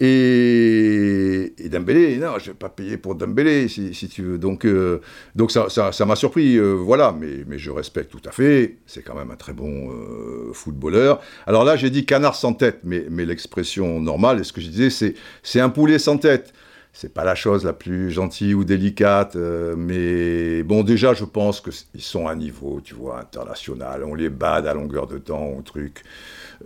Et, 0.00 1.54
et, 1.56 1.68
Dembélé, 1.68 2.16
non, 2.16 2.38
je 2.40 2.46
vais 2.46 2.54
pas 2.54 2.68
payer 2.68 2.96
pour 2.96 3.14
Dembélé, 3.14 3.68
si, 3.68 3.94
si 3.94 4.08
tu 4.08 4.22
veux. 4.22 4.38
Donc, 4.38 4.66
euh, 4.66 5.00
donc 5.36 5.52
ça, 5.52 5.68
ça, 5.70 6.04
m'a 6.04 6.16
surpris, 6.16 6.56
euh, 6.56 6.72
voilà. 6.72 7.14
Mais, 7.18 7.44
mais 7.46 7.58
je 7.58 7.70
respecte 7.70 8.10
tout 8.10 8.20
à 8.28 8.32
fait. 8.32 8.78
C'est 8.86 9.02
quand 9.02 9.14
même 9.14 9.30
un 9.30 9.36
très 9.36 9.52
bon 9.52 9.92
euh, 9.92 10.52
footballeur. 10.52 11.20
Alors 11.46 11.64
là, 11.64 11.76
j'ai 11.76 11.90
dit 11.90 12.06
canard 12.06 12.34
sans 12.34 12.54
tête, 12.54 12.80
mais, 12.82 13.06
mais 13.08 13.24
l'expression 13.24 14.00
normale, 14.00 14.40
et 14.40 14.44
ce 14.44 14.52
que 14.52 14.60
je 14.60 14.68
disais, 14.68 15.14
c'est 15.42 15.60
un 15.60 15.68
poulet 15.68 16.00
sans 16.00 16.18
tête. 16.18 16.52
C'est 16.92 17.12
pas 17.12 17.24
la 17.24 17.34
chose 17.34 17.64
la 17.64 17.72
plus 17.72 18.10
gentille 18.10 18.54
ou 18.54 18.62
délicate, 18.62 19.34
mais 19.34 20.62
bon, 20.62 20.84
déjà, 20.84 21.12
je 21.12 21.24
pense 21.24 21.60
qu'ils 21.60 22.02
sont 22.02 22.28
à 22.28 22.36
niveau, 22.36 22.80
tu 22.84 22.94
vois, 22.94 23.18
international. 23.18 24.04
On 24.04 24.14
les 24.14 24.30
bade 24.30 24.68
à 24.68 24.74
longueur 24.74 25.08
de 25.08 25.18
temps 25.18 25.54
au 25.58 25.62
truc. 25.62 26.04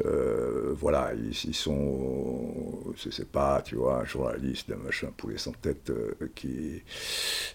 Euh, 0.07 0.75
voilà, 0.79 1.11
ils, 1.15 1.55
sont, 1.55 2.55
c'est 2.97 3.29
pas, 3.29 3.63
tu 3.65 3.75
vois, 3.77 4.03
un 4.03 4.05
journaliste, 4.05 4.71
un 4.71 4.85
machin 4.85 5.09
poulet 5.17 5.39
sans 5.39 5.53
tête 5.53 5.91
euh, 5.91 6.13
qui. 6.35 6.83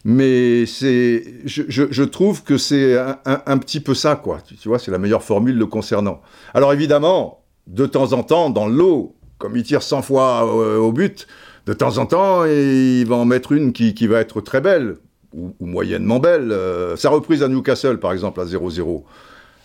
Mais 0.04 0.66
c'est, 0.66 1.24
je, 1.46 2.04
trouve 2.04 2.44
que 2.44 2.58
c'est 2.58 2.98
un, 2.98 3.58
petit 3.58 3.80
peu 3.80 3.94
ça, 3.94 4.18
quoi. 4.18 4.40
Tu, 4.42 4.68
vois, 4.68 4.80
c'est 4.80 4.92
la 4.92 4.98
meilleure 4.98 5.24
formule 5.24 5.58
le 5.58 5.68
concernant. 5.68 6.22
Alors 6.54 6.74
évidemment, 6.74 7.44
de 7.68 7.86
temps 7.86 8.12
en 8.12 8.24
temps, 8.24 8.50
dans 8.50 8.68
l'eau, 8.68 9.16
comme 9.38 9.56
il 9.56 9.64
tire 9.64 9.82
100 9.82 10.02
fois 10.02 10.46
au, 10.46 10.92
but, 10.92 11.28
de 11.66 11.74
temps 11.74 11.98
en 11.98 12.06
temps, 12.06 12.44
il 12.46 13.06
va 13.06 13.16
en 13.16 13.26
mettre 13.26 13.54
une 13.54 13.72
qui, 13.72 14.08
va 14.08 14.20
être 14.20 14.42
très 14.42 14.60
belle, 14.60 14.98
ou, 15.34 15.54
moyennement 15.62 16.20
belle. 16.20 16.52
Euh, 16.52 16.98
sa 16.98 17.10
reprise 17.10 17.42
à 17.42 17.48
Newcastle, 17.48 18.00
par 18.00 18.12
exemple, 18.12 18.42
à 18.42 18.46
0-0, 18.46 19.04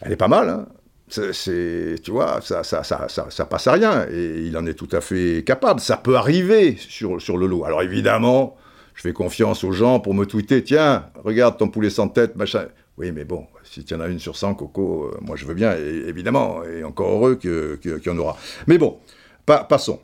elle 0.02 0.12
est 0.12 0.16
pas 0.16 0.28
mal, 0.28 0.48
hein 0.48 0.66
tu 1.08 2.10
vois, 2.10 2.40
ça, 2.40 2.62
ça, 2.62 2.82
ça, 2.82 3.06
ça, 3.08 3.46
passe 3.46 3.66
à 3.66 3.72
rien. 3.72 4.06
Et 4.10 4.42
il 4.46 4.56
en 4.56 4.66
est 4.66 4.74
tout 4.74 4.88
à 4.92 5.00
fait 5.00 5.42
capable. 5.44 5.80
Ça 5.80 5.96
peut 5.96 6.16
arriver 6.16 6.76
sur, 6.78 7.16
le 7.16 7.46
lot. 7.46 7.64
Alors 7.64 7.82
évidemment, 7.82 8.56
je 8.94 9.02
fais 9.02 9.12
confiance 9.12 9.64
aux 9.64 9.72
gens 9.72 10.00
pour 10.00 10.14
me 10.14 10.26
tweeter 10.26 10.62
tiens, 10.62 11.06
regarde 11.24 11.56
ton 11.56 11.68
poulet 11.68 11.90
sans 11.90 12.08
tête, 12.08 12.36
machin. 12.36 12.66
Oui, 12.96 13.12
mais 13.12 13.24
bon, 13.24 13.46
si 13.62 13.84
tu 13.84 13.94
en 13.94 14.00
as 14.00 14.08
une 14.08 14.18
sur 14.18 14.36
100, 14.36 14.54
Coco, 14.54 15.04
euh, 15.04 15.18
moi 15.20 15.36
je 15.36 15.44
veux 15.44 15.54
bien, 15.54 15.76
évidemment. 15.76 16.64
Et 16.64 16.82
encore 16.82 17.10
heureux 17.12 17.36
qu'il 17.36 18.02
y 18.04 18.08
en 18.08 18.18
aura. 18.18 18.36
Mais 18.66 18.76
bon, 18.76 18.98
passons. 19.46 20.00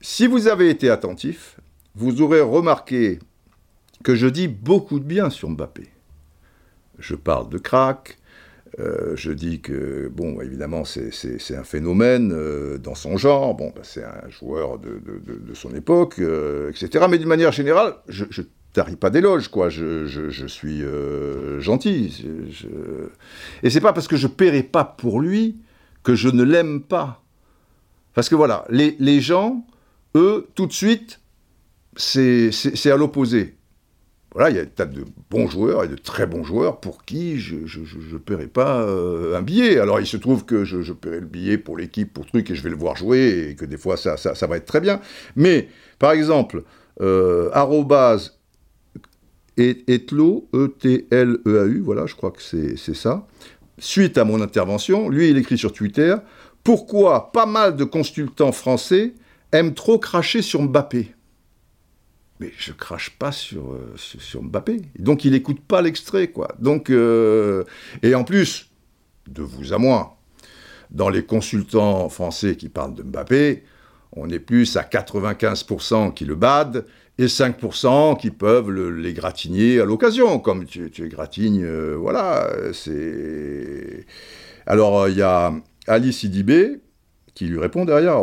Si 0.00 0.26
vous 0.26 0.48
avez 0.48 0.70
été 0.70 0.88
attentif, 0.88 1.58
vous 1.94 2.22
aurez 2.22 2.40
remarqué 2.40 3.18
que 4.02 4.14
je 4.14 4.26
dis 4.26 4.48
beaucoup 4.48 4.98
de 4.98 5.04
bien 5.04 5.28
sur 5.28 5.50
Mbappé. 5.50 5.88
Je 6.98 7.14
parle 7.14 7.48
de 7.50 7.58
crack, 7.58 8.18
euh, 8.80 9.14
je 9.14 9.30
dis 9.30 9.60
que, 9.60 10.08
bon, 10.08 10.40
évidemment, 10.40 10.84
c'est 10.84 11.56
un 11.56 11.64
phénomène 11.64 12.32
euh, 12.32 12.78
dans 12.78 12.94
son 12.94 13.16
genre, 13.16 13.54
bon, 13.54 13.72
bah, 13.74 13.82
c'est 13.84 14.04
un 14.04 14.28
joueur 14.28 14.78
de, 14.78 15.00
son 15.54 15.74
époque, 15.74 16.18
euh, 16.18 16.70
etc. 16.70 17.06
Mais 17.10 17.18
d'une 17.18 17.28
manière 17.28 17.52
générale, 17.52 17.94
je, 18.08 18.24
ne 18.24 18.44
tarie 18.72 18.96
pas 18.96 19.10
d'éloges, 19.10 19.48
quoi. 19.48 19.68
Je, 19.68 20.46
suis 20.46 20.82
gentil. 21.58 22.24
Je, 22.50 22.68
Et 23.62 23.70
c'est 23.70 23.80
pas 23.80 23.92
parce 23.92 24.08
que 24.08 24.16
je 24.16 24.26
paierai 24.26 24.62
pas 24.62 24.84
pour 24.84 25.20
lui 25.20 25.56
que 26.02 26.14
je 26.14 26.28
ne 26.28 26.42
l'aime 26.42 26.80
pas. 26.80 27.22
Parce 28.14 28.28
que 28.28 28.34
voilà, 28.34 28.64
les 28.70 29.20
gens, 29.20 29.64
eux, 30.16 30.48
tout 30.54 30.66
de 30.66 30.72
suite, 30.72 31.20
c'est 31.96 32.50
à 32.90 32.96
l'opposé 32.96 33.56
voilà, 34.32 34.50
il 34.50 34.56
y 34.56 34.58
a 34.60 34.64
des 34.64 34.70
tas 34.70 34.86
de 34.86 35.04
bons 35.28 35.48
joueurs 35.48 35.82
et 35.82 35.88
de 35.88 35.96
très 35.96 36.24
bons 36.24 36.44
joueurs 36.44 36.78
pour 36.78 37.04
qui 37.04 37.40
je 37.40 37.56
ne 37.56 38.18
paierai 38.18 38.46
pas 38.46 38.82
euh, 38.82 39.36
un 39.36 39.42
billet. 39.42 39.78
Alors 39.78 39.98
il 39.98 40.06
se 40.06 40.16
trouve 40.16 40.44
que 40.44 40.64
je, 40.64 40.92
paierai 40.92 41.20
le 41.20 41.26
billet 41.26 41.58
pour 41.58 41.76
l'équipe, 41.76 42.12
pour 42.12 42.26
truc, 42.26 42.48
et 42.50 42.54
je 42.54 42.62
vais 42.62 42.70
le 42.70 42.76
voir 42.76 42.96
jouer, 42.96 43.48
et 43.50 43.54
que 43.56 43.64
des 43.64 43.76
fois 43.76 43.96
ça, 43.96 44.16
va 44.46 44.56
être 44.56 44.66
très 44.66 44.80
bien. 44.80 45.00
Mais, 45.34 45.68
par 45.98 46.12
exemple, 46.12 46.62
euh, 47.00 47.50
etlo, 49.56 50.48
E-T-L-E-A-U, 50.54 51.80
voilà, 51.80 52.06
je 52.06 52.14
crois 52.14 52.30
que 52.30 52.42
c'est 52.42 52.94
ça. 52.94 53.26
Suite 53.78 54.16
à 54.16 54.24
mon 54.24 54.40
intervention, 54.40 55.08
lui, 55.08 55.30
il 55.30 55.38
écrit 55.38 55.58
sur 55.58 55.72
Twitter, 55.72 56.14
pourquoi 56.62 57.32
pas 57.32 57.46
mal 57.46 57.74
de 57.74 57.84
consultants 57.84 58.52
français 58.52 59.14
aiment 59.50 59.74
trop 59.74 59.98
cracher 59.98 60.42
sur 60.42 60.62
Mbappé? 60.62 61.14
Mais 62.40 62.52
je 62.56 62.72
crache 62.72 63.10
pas 63.10 63.32
sur, 63.32 63.72
euh, 63.72 64.40
Mbappé. 64.40 64.80
Donc 64.98 65.24
il 65.24 65.32
n'écoute 65.32 65.60
pas 65.60 65.82
l'extrait, 65.82 66.28
quoi. 66.28 66.48
Donc, 66.58 66.90
euh, 66.90 67.64
et 68.02 68.14
en 68.14 68.24
plus, 68.24 68.70
de 69.28 69.42
vous 69.42 69.72
à 69.72 69.78
moi, 69.78 70.16
dans 70.90 71.10
les 71.10 71.24
consultants 71.24 72.08
français 72.08 72.56
qui 72.56 72.68
parlent 72.68 72.94
de 72.94 73.02
Mbappé, 73.02 73.62
on 74.12 74.28
est 74.30 74.40
plus 74.40 74.76
à 74.76 74.82
95% 74.82 76.12
qui 76.14 76.24
le 76.24 76.34
badent 76.34 76.86
et 77.18 77.26
5% 77.26 78.18
qui 78.18 78.30
peuvent 78.30 78.70
les 78.70 79.12
gratigner 79.12 79.78
à 79.80 79.84
l'occasion, 79.84 80.38
comme 80.38 80.64
tu, 80.64 80.90
tu 80.90 81.08
gratignes, 81.08 81.62
euh, 81.62 81.94
voilà. 81.96 82.50
Alors, 84.66 85.08
il 85.08 85.16
y 85.16 85.22
a 85.22 85.52
Alice 85.86 86.22
Idibé, 86.22 86.80
qui 87.34 87.46
lui 87.46 87.58
répond 87.58 87.84
derrière, 87.84 88.20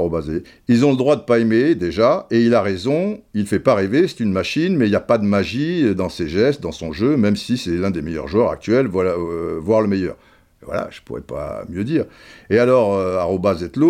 Ils 0.67 0.85
ont 0.85 0.91
le 0.91 0.97
droit 0.97 1.15
de 1.15 1.21
pas 1.21 1.39
aimer, 1.39 1.75
déjà, 1.75 2.27
et 2.31 2.41
il 2.43 2.53
a 2.53 2.61
raison, 2.61 3.21
il 3.33 3.45
fait 3.45 3.59
pas 3.59 3.75
rêver, 3.75 4.07
c'est 4.07 4.19
une 4.19 4.31
machine, 4.31 4.75
mais 4.75 4.87
il 4.87 4.89
n'y 4.89 4.95
a 4.95 5.01
pas 5.01 5.17
de 5.17 5.25
magie 5.25 5.95
dans 5.95 6.09
ses 6.09 6.27
gestes, 6.27 6.61
dans 6.61 6.71
son 6.71 6.93
jeu, 6.93 7.17
même 7.17 7.35
si 7.35 7.57
c'est 7.57 7.71
l'un 7.71 7.91
des 7.91 8.01
meilleurs 8.01 8.27
joueurs 8.27 8.51
actuels, 8.51 8.87
voilà, 8.87 9.11
euh, 9.11 9.59
voire 9.61 9.81
le 9.81 9.87
meilleur. 9.87 10.15
Voilà, 10.63 10.87
je 10.91 11.01
pourrais 11.01 11.21
pas 11.21 11.63
mieux 11.69 11.83
dire. 11.83 12.05
Et 12.49 12.59
alors, 12.59 12.95
euh, 12.95 13.21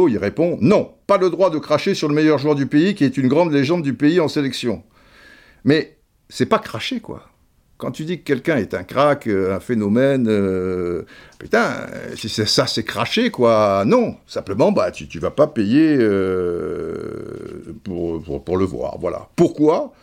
il 0.10 0.18
répond 0.18 0.58
Non, 0.62 0.94
pas 1.08 1.18
le 1.18 1.30
droit 1.30 1.50
de 1.50 1.58
cracher 1.58 1.94
sur 1.94 2.08
le 2.08 2.14
meilleur 2.14 2.38
joueur 2.38 2.56
du 2.56 2.68
pays, 2.68 2.94
qui 2.94 3.04
est 3.04 3.18
une 3.18 3.28
grande 3.28 3.52
légende 3.52 3.82
du 3.82 3.94
pays 3.94 4.20
en 4.20 4.28
sélection. 4.28 4.84
Mais 5.64 5.98
c'est 6.30 6.46
pas 6.46 6.60
cracher, 6.60 7.00
quoi. 7.00 7.24
Quand 7.78 7.92
tu 7.92 8.06
dis 8.06 8.18
que 8.18 8.24
quelqu'un 8.24 8.58
est 8.58 8.74
un 8.74 8.84
crack, 8.84 9.28
euh, 9.28 9.56
un 9.56 9.60
phénomène, 9.60 10.26
euh, 10.28 11.04
putain, 11.38 11.86
si 12.16 12.28
ça, 12.28 12.66
c'est 12.66 12.84
craché, 12.84 13.30
quoi. 13.30 13.84
Non, 13.86 14.16
simplement, 14.26 14.72
bah, 14.72 14.90
tu, 14.90 15.08
tu 15.08 15.20
vas 15.20 15.30
pas 15.30 15.46
payer 15.46 15.96
euh, 16.00 17.76
pour, 17.84 18.44
pour, 18.44 18.58
le 18.58 18.66
voir, 18.66 18.98
voilà. 19.00 19.28
Pourquoi? 19.36 19.94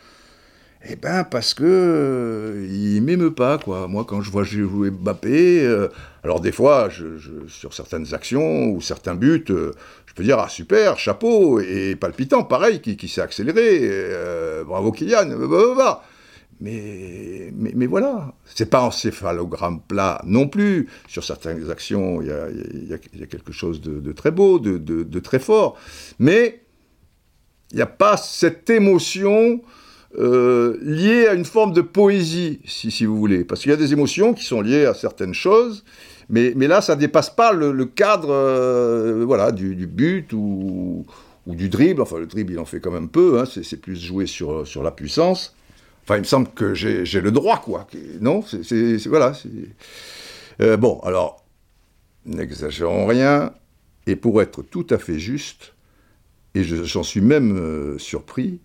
Eh 0.87 0.95
ben, 0.95 1.25
parce 1.25 1.53
que 1.53 2.65
il 2.69 3.01
m'aime 3.01 3.31
pas, 3.31 3.57
quoi. 3.57 3.89
Moi, 3.89 4.05
quand 4.07 4.21
je 4.21 4.31
vois 4.31 4.43
jouer 4.45 4.89
Mbappé, 4.91 5.67
alors 6.23 6.39
des 6.39 6.53
fois, 6.53 6.87
je, 6.89 7.05
sur 7.49 7.73
certaines 7.73 8.13
actions 8.13 8.69
ou 8.69 8.79
certains 8.79 9.15
buts, 9.15 9.43
je 9.49 10.13
peux 10.15 10.23
dire, 10.23 10.39
ah 10.39 10.47
super, 10.47 10.97
chapeau, 10.97 11.59
et 11.59 11.97
palpitant, 11.97 12.43
pareil, 12.45 12.79
qui, 12.79 12.95
qui 12.95 13.09
s'est 13.09 13.21
accéléré, 13.21 13.91
bravo 14.65 14.93
Kylian, 14.93 15.27
bah, 15.27 15.47
bah, 15.49 15.73
bah. 15.75 16.03
Mais, 16.61 17.51
mais, 17.53 17.73
mais 17.75 17.85
voilà, 17.85 18.33
c'est 18.45 18.69
pas 18.69 18.81
en 18.81 18.91
céphalogramme 18.91 19.81
plat 19.85 20.21
non 20.25 20.47
plus. 20.47 20.87
Sur 21.07 21.23
certaines 21.23 21.69
actions, 21.69 22.21
il 22.21 22.87
y 22.87 22.93
a, 22.93 23.27
quelque 23.27 23.51
chose 23.51 23.81
de, 23.81 24.11
très 24.13 24.31
beau, 24.31 24.59
de, 24.59 25.19
très 25.19 25.39
fort. 25.39 25.77
Mais 26.17 26.61
il 27.71 27.75
n'y 27.75 27.81
a 27.81 27.87
pas 27.87 28.15
cette 28.15 28.69
émotion 28.69 29.61
euh, 30.17 30.77
liée 30.81 31.27
à 31.27 31.33
une 31.33 31.43
forme 31.43 31.73
de 31.73 31.81
poésie, 31.81 32.61
si, 32.65 33.05
vous 33.05 33.17
voulez. 33.17 33.43
Parce 33.43 33.61
qu'il 33.61 33.71
y 33.71 33.73
a 33.73 33.77
des 33.77 33.91
émotions 33.91 34.33
qui 34.33 34.45
sont 34.45 34.61
liées 34.61 34.85
à 34.85 34.93
certaines 34.93 35.33
choses, 35.33 35.83
mais, 36.29 36.53
là, 36.53 36.81
ça 36.81 36.95
ne 36.95 37.01
dépasse 37.01 37.29
pas 37.29 37.51
le, 37.51 37.85
cadre 37.85 38.31
euh, 38.31 39.23
voilà, 39.25 39.51
du, 39.51 39.87
but 39.87 40.31
ou, 40.31 41.05
du 41.45 41.67
dribble. 41.67 42.01
Enfin, 42.01 42.17
le 42.17 42.27
dribble, 42.27 42.53
il 42.53 42.59
en 42.59 42.65
fait 42.65 42.79
quand 42.79 42.91
même 42.91 43.09
peu, 43.09 43.39
hein, 43.39 43.43
c'est 43.45 43.81
plus 43.81 44.01
joué 44.01 44.25
sur, 44.25 44.65
sur 44.65 44.83
la 44.83 44.91
puissance. 44.91 45.53
Enfin, 46.05 46.17
il 46.17 46.21
me 46.21 46.25
semble 46.25 46.49
que 46.49 46.75
j'ai 46.75 47.21
le 47.21 47.31
droit, 47.31 47.59
quoi. 47.59 47.87
Non 48.21 48.43
c'est 48.43 48.97
Voilà. 49.07 49.33
Euh, 50.61 50.77
bon, 50.77 50.99
alors, 50.99 51.43
n'exagérons 52.25 53.07
rien. 53.07 53.53
Et 54.05 54.15
pour 54.15 54.39
être 54.43 54.61
tout 54.61 54.85
à 54.91 54.99
fait 54.99 55.17
juste, 55.17 55.73
et 56.53 56.63
j'en 56.63 57.01
suis 57.01 57.21
même 57.21 57.57
euh, 57.57 57.97
surpris, 57.97 58.59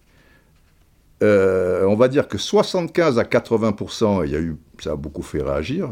euh, 1.23 1.85
on 1.87 1.97
va 1.97 2.09
dire 2.09 2.29
que 2.29 2.37
75 2.37 3.19
à 3.19 3.23
80%, 3.25 4.27
il 4.27 4.33
y 4.33 4.37
a 4.37 4.41
eu, 4.41 4.57
ça 4.79 4.93
a 4.93 4.97
beaucoup 4.97 5.23
fait 5.23 5.43
réagir, 5.43 5.89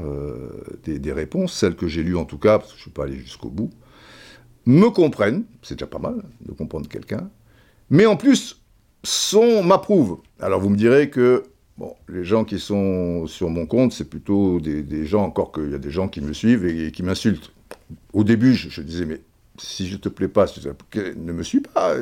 des, 0.85 0.99
des, 0.99 1.13
réponses, 1.13 1.55
celles 1.55 1.77
que 1.77 1.89
j'ai 1.89 2.03
lues 2.03 2.17
en 2.17 2.27
tout 2.27 2.39
cas, 2.39 2.59
parce 2.59 2.73
que 2.73 2.77
je 2.77 2.81
ne 2.81 2.83
suis 2.83 2.91
pas 2.91 3.05
allé 3.05 3.17
jusqu'au 3.17 3.49
bout, 3.49 3.71
me 4.67 4.91
comprennent, 4.91 5.45
c'est 5.63 5.77
déjà 5.77 5.87
pas 5.87 5.99
mal 5.99 6.23
de 6.43 6.53
comprendre 6.53 6.89
quelqu'un, 6.89 7.31
mais 7.89 8.05
en 8.05 8.17
plus 8.17 8.58
sont 9.03 9.63
m'approuvent. 9.63 10.19
Alors 10.41 10.61
vous 10.61 10.71
me 10.71 10.77
direz 10.77 11.11
que 11.11 11.45
bon, 11.79 11.95
les 12.09 12.25
gens 12.25 12.45
qui 12.45 12.59
sont 12.59 13.27
sur 13.27 13.49
mon 13.49 13.67
compte, 13.67 13.93
c'est 13.93 14.09
plutôt 14.09 14.61
des, 14.61 15.07
gens, 15.07 15.25
encore 15.25 15.53
qu'il 15.53 15.71
y 15.71 15.75
a 15.75 15.79
des 15.79 15.91
gens 15.91 16.09
qui 16.09 16.21
me 16.21 16.33
suivent 16.33 16.67
et, 16.67 16.93
qui 16.93 17.03
m'insultent. 17.03 17.53
Au 18.13 18.25
début, 18.25 18.55
je, 18.55 18.83
disais, 18.83 19.07
mais 19.07 19.21
si 19.59 19.89
je 19.89 19.97
te 19.97 20.09
plais 20.09 20.29
pas, 20.29 20.47
ne 20.95 21.33
me 21.33 21.43
suis 21.43 21.61
pas. 21.61 21.95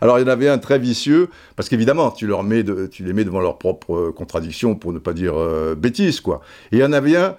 Alors 0.00 0.18
il 0.18 0.22
y 0.22 0.24
en 0.24 0.28
avait 0.28 0.48
un 0.48 0.58
très 0.58 0.78
vicieux, 0.78 1.28
parce 1.56 1.68
qu'évidemment, 1.68 2.10
tu, 2.10 2.26
les 2.26 3.12
mets 3.12 3.24
devant 3.24 3.40
leurs 3.40 3.58
propres 3.58 4.10
contradictions, 4.10 4.74
pour 4.74 4.92
ne 4.92 4.98
pas 4.98 5.12
dire 5.12 5.34
bêtise, 5.34 5.76
bêtises, 5.76 6.20
quoi. 6.20 6.42
Et 6.72 6.76
il 6.76 6.80
y 6.80 6.84
en 6.84 6.92
avait 6.92 7.16
un, 7.16 7.36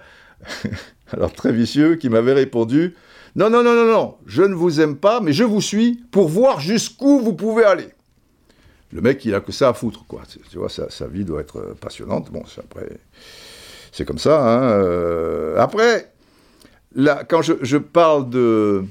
alors 1.12 1.34
très 1.34 1.52
vicieux, 1.52 1.96
qui 1.96 2.10
m'avait 2.10 2.34
répondu, 2.34 2.96
non, 3.36 3.50
non, 3.50 3.64
non, 3.64 3.74
non, 3.76 3.86
non, 3.86 4.18
je 4.26 4.44
ne 4.44 4.54
vous 4.54 4.82
aime 4.82 4.98
pas, 4.98 5.22
mais 5.22 5.34
je 5.34 5.44
vous 5.44 5.62
suis 5.62 6.04
pour 6.12 6.30
voir 6.30 6.60
jusqu'où 6.60 7.20
vous 7.20 7.34
pouvez 7.34 7.64
aller. 7.64 7.90
Le 8.92 9.02
mec, 9.02 9.24
il 9.26 9.36
a 9.36 9.42
que 9.42 9.52
ça 9.52 9.70
à 9.70 9.74
foutre, 9.74 10.06
quoi. 10.08 10.24
Tu 10.50 10.58
vois, 10.58 10.70
sa, 10.70 11.08
vie 11.08 11.24
doit 11.24 11.42
être 11.42 11.76
passionnante. 11.80 12.32
Bon, 12.32 12.44
après, 12.58 12.90
c'est 13.92 14.06
comme 14.06 14.18
ça. 14.18 14.42
Hein. 14.42 14.72
Euh, 14.72 15.58
après, 15.60 16.12
là, 16.96 17.24
quand 17.28 17.44
je, 17.44 17.78
parle 17.78 18.30
de, 18.30 18.84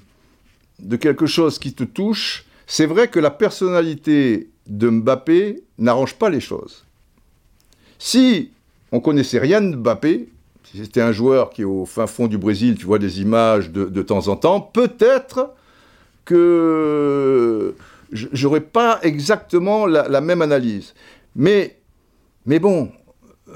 de 0.78 0.96
quelque 0.96 1.26
chose 1.26 1.58
qui 1.58 1.72
te 1.74 1.82
touche, 1.82 2.44
c'est 2.66 2.86
vrai 2.86 3.08
que 3.08 3.18
la 3.18 3.30
personnalité 3.30 4.50
de 4.68 4.88
Mbappé 4.88 5.64
n'arrange 5.78 6.14
pas 6.14 6.30
les 6.30 6.40
choses. 6.40 6.84
Si 7.98 8.52
on 8.92 9.00
connaissait 9.00 9.40
rien 9.40 9.60
de 9.60 9.74
Mbappé, 9.74 10.28
si 10.70 10.78
c'était 10.78 11.00
un 11.00 11.12
joueur 11.12 11.50
qui 11.50 11.62
est 11.62 11.64
au 11.64 11.86
fin 11.86 12.06
fond 12.06 12.26
du 12.26 12.36
Brésil, 12.36 12.76
tu 12.78 12.84
vois 12.84 12.98
des 12.98 13.20
images 13.20 13.70
de, 13.70 14.02
temps 14.02 14.28
en 14.28 14.36
temps, 14.36 14.60
peut-être 14.60 15.54
que 16.24 17.74
j'aurais 18.12 18.60
pas 18.60 18.98
exactement 19.02 19.86
la, 19.86 20.08
la, 20.08 20.20
même 20.20 20.42
analyse. 20.42 20.94
Mais, 21.34 21.78
mais 22.44 22.58
bon, 22.58 22.90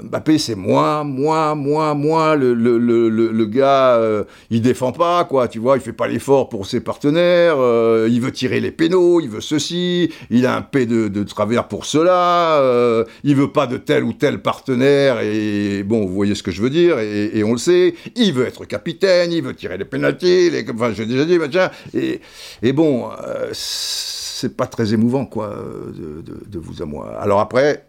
Mbappé, 0.01 0.39
c'est 0.39 0.55
moi, 0.55 1.03
moi, 1.03 1.53
moi, 1.53 1.93
moi. 1.93 2.35
Le, 2.35 2.53
le, 2.53 2.77
le, 2.79 3.09
le 3.09 3.45
gars, 3.45 3.95
euh, 3.97 4.23
il 4.49 4.61
défend 4.61 4.91
pas, 4.91 5.23
quoi. 5.25 5.47
Tu 5.47 5.59
vois, 5.59 5.77
il 5.77 5.81
fait 5.81 5.93
pas 5.93 6.07
l'effort 6.07 6.49
pour 6.49 6.65
ses 6.65 6.79
partenaires. 6.81 7.55
Euh, 7.59 8.07
il 8.09 8.19
veut 8.19 8.31
tirer 8.31 8.59
les 8.59 8.71
pénaux, 8.71 9.21
il 9.21 9.29
veut 9.29 9.41
ceci. 9.41 10.11
Il 10.31 10.47
a 10.47 10.55
un 10.55 10.61
P 10.63 10.87
de, 10.87 11.23
travers 11.23 11.67
pour 11.67 11.85
cela. 11.85 12.59
Euh, 12.61 13.05
il 13.23 13.35
veut 13.35 13.51
pas 13.51 13.67
de 13.67 13.77
tel 13.77 14.03
ou 14.03 14.13
tel 14.13 14.41
partenaire. 14.41 15.19
Et 15.21 15.83
bon, 15.83 16.05
vous 16.05 16.13
voyez 16.13 16.33
ce 16.33 16.41
que 16.41 16.51
je 16.51 16.61
veux 16.61 16.71
dire. 16.71 16.99
Et, 16.99 17.43
on 17.43 17.51
le 17.51 17.59
sait. 17.59 17.93
Il 18.15 18.33
veut 18.33 18.47
être 18.47 18.65
capitaine. 18.65 19.31
Il 19.31 19.43
veut 19.43 19.53
tirer 19.53 19.77
les 19.77 19.85
pénalties. 19.85 20.49
Les, 20.49 20.65
enfin, 20.73 20.91
j'ai 20.93 21.05
déjà 21.05 21.25
dit, 21.25 21.37
machin. 21.37 21.69
Et, 21.93 22.19
et 22.63 22.73
bon, 22.73 23.09
euh, 23.11 23.49
c'est 23.53 24.57
pas 24.57 24.65
très 24.65 24.93
émouvant, 24.93 25.25
quoi, 25.25 25.55
de, 25.93 26.21
de, 26.21 26.43
de, 26.47 26.59
vous 26.59 26.81
à 26.81 26.85
moi. 26.85 27.15
Alors 27.19 27.39
après, 27.39 27.85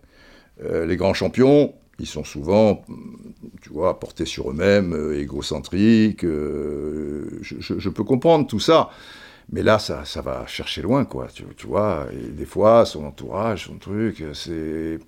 les 0.63 0.97
grands 0.97 1.15
champions 1.15 1.73
ils 1.99 2.07
sont 2.07 2.25
souvent, 2.25 2.83
tu 3.63 3.71
vois, 3.71 3.99
portés 4.01 4.25
sur 4.25 4.51
eux-mêmes, 4.51 4.93
euh, 4.95 5.21
égocentriques. 5.21 6.25
Euh, 6.25 7.41
je, 7.41 7.89
peux 7.89 8.05
comprendre 8.05 8.47
tout 8.47 8.61
ça. 8.61 8.91
Mais 9.53 9.63
là, 9.63 9.79
ça, 9.79 10.05
ça 10.05 10.23
va 10.23 10.47
chercher 10.47 10.83
loin, 10.83 11.05
quoi. 11.05 11.29
Tu, 11.57 11.67
vois, 11.67 12.07
des 12.13 12.47
fois, 12.47 12.85
son 12.87 13.05
entourage, 13.05 13.67
son 13.67 13.77
truc, 13.77 14.25
c'est. 14.33 14.99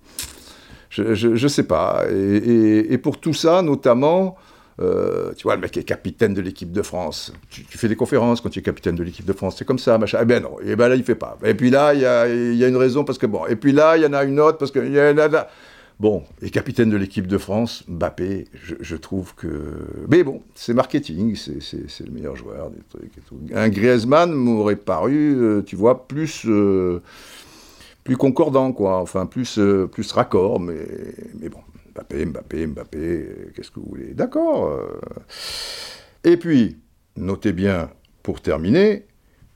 Je, 0.91 1.15
je, 1.15 1.49
sais 1.49 1.65
pas. 1.65 2.05
Et, 2.11 2.97
pour 2.99 3.19
tout 3.19 3.35
ça, 3.35 3.63
notamment, 3.63 4.37
euh, 4.81 5.33
tu 5.37 5.45
vois, 5.45 5.57
le 5.57 5.63
mec 5.63 5.77
est 5.77 5.85
capitaine 5.85 6.35
de 6.35 6.41
l'équipe 6.41 6.71
de 6.71 6.83
France. 6.83 7.33
Tu, 7.51 7.65
fais 7.77 7.89
des 7.89 7.97
conférences 7.97 8.41
quand 8.41 8.51
tu 8.51 8.61
es 8.61 8.63
capitaine 8.63 8.95
de 8.95 9.03
l'équipe 9.03 9.25
de 9.25 9.33
France, 9.33 9.57
c'est 9.59 9.65
comme 9.65 9.79
ça, 9.79 9.99
machin. 9.99 10.19
Eh 10.23 10.25
ben 10.25 10.43
non, 10.43 10.57
et 10.63 10.77
ben 10.77 10.89
là, 10.89 10.95
il 10.95 11.03
fait 11.03 11.15
pas. 11.15 11.39
Et 11.45 11.55
puis 11.55 11.71
là, 11.71 11.95
il 11.95 12.01
y 12.01 12.07
a, 12.07 12.29
y 12.29 12.65
a, 12.65 12.69
une 12.69 12.77
raison 12.77 13.05
parce 13.05 13.19
que 13.19 13.27
bon. 13.27 13.47
Et 13.47 13.57
puis 13.57 13.73
là, 13.73 13.97
il 13.97 14.03
y 14.03 14.07
en 14.07 14.13
a 14.13 14.23
une 14.25 14.39
autre 14.39 14.59
parce 14.59 14.71
que. 14.71 14.79
Y 14.79 14.99
a, 14.99 15.13
là, 15.13 15.49
Bon, 15.99 16.25
et 16.43 16.51
capitaine 16.51 16.91
de 16.91 16.97
l'équipe 16.97 17.27
de 17.27 17.39
France, 17.39 17.83
Mbappé, 17.89 18.49
je, 18.53 18.97
trouve 18.97 19.35
que. 19.35 20.07
Mais 20.09 20.25
bon, 20.25 20.43
c'est 20.55 20.75
marketing, 20.75 21.35
c'est 21.37 22.05
le 22.05 22.11
meilleur 22.11 22.37
joueur, 22.37 22.71
des 22.71 22.83
trucs 22.91 23.17
et 23.17 23.23
tout. 23.23 23.41
Un 23.55 23.71
Griezmann 23.71 24.31
m'aurait 24.31 24.77
paru, 24.77 25.35
euh, 25.37 25.63
tu 25.63 25.75
vois, 25.75 26.07
plus. 26.07 26.45
Euh, 26.47 27.03
plus 28.05 28.17
concordant, 28.17 28.73
quoi. 28.73 29.01
Enfin, 29.01 29.27
plus, 29.27 29.59
euh, 29.59 29.87
plus 29.87 30.13
raccord, 30.13 30.61
mais, 30.61 30.87
mais 31.41 31.49
bon. 31.49 31.61
Mbappé, 31.95 32.27
Mbappé, 32.27 32.67
Mbappé, 32.67 33.29
qu'est-ce 33.55 33.71
que 33.71 33.81
vous 33.81 33.89
voulez 33.89 34.13
D'accord. 34.13 34.79
Et 36.25 36.37
puis, 36.37 36.77
notez 37.17 37.53
bien, 37.53 37.89
pour 38.23 38.43
terminer, 38.43 39.07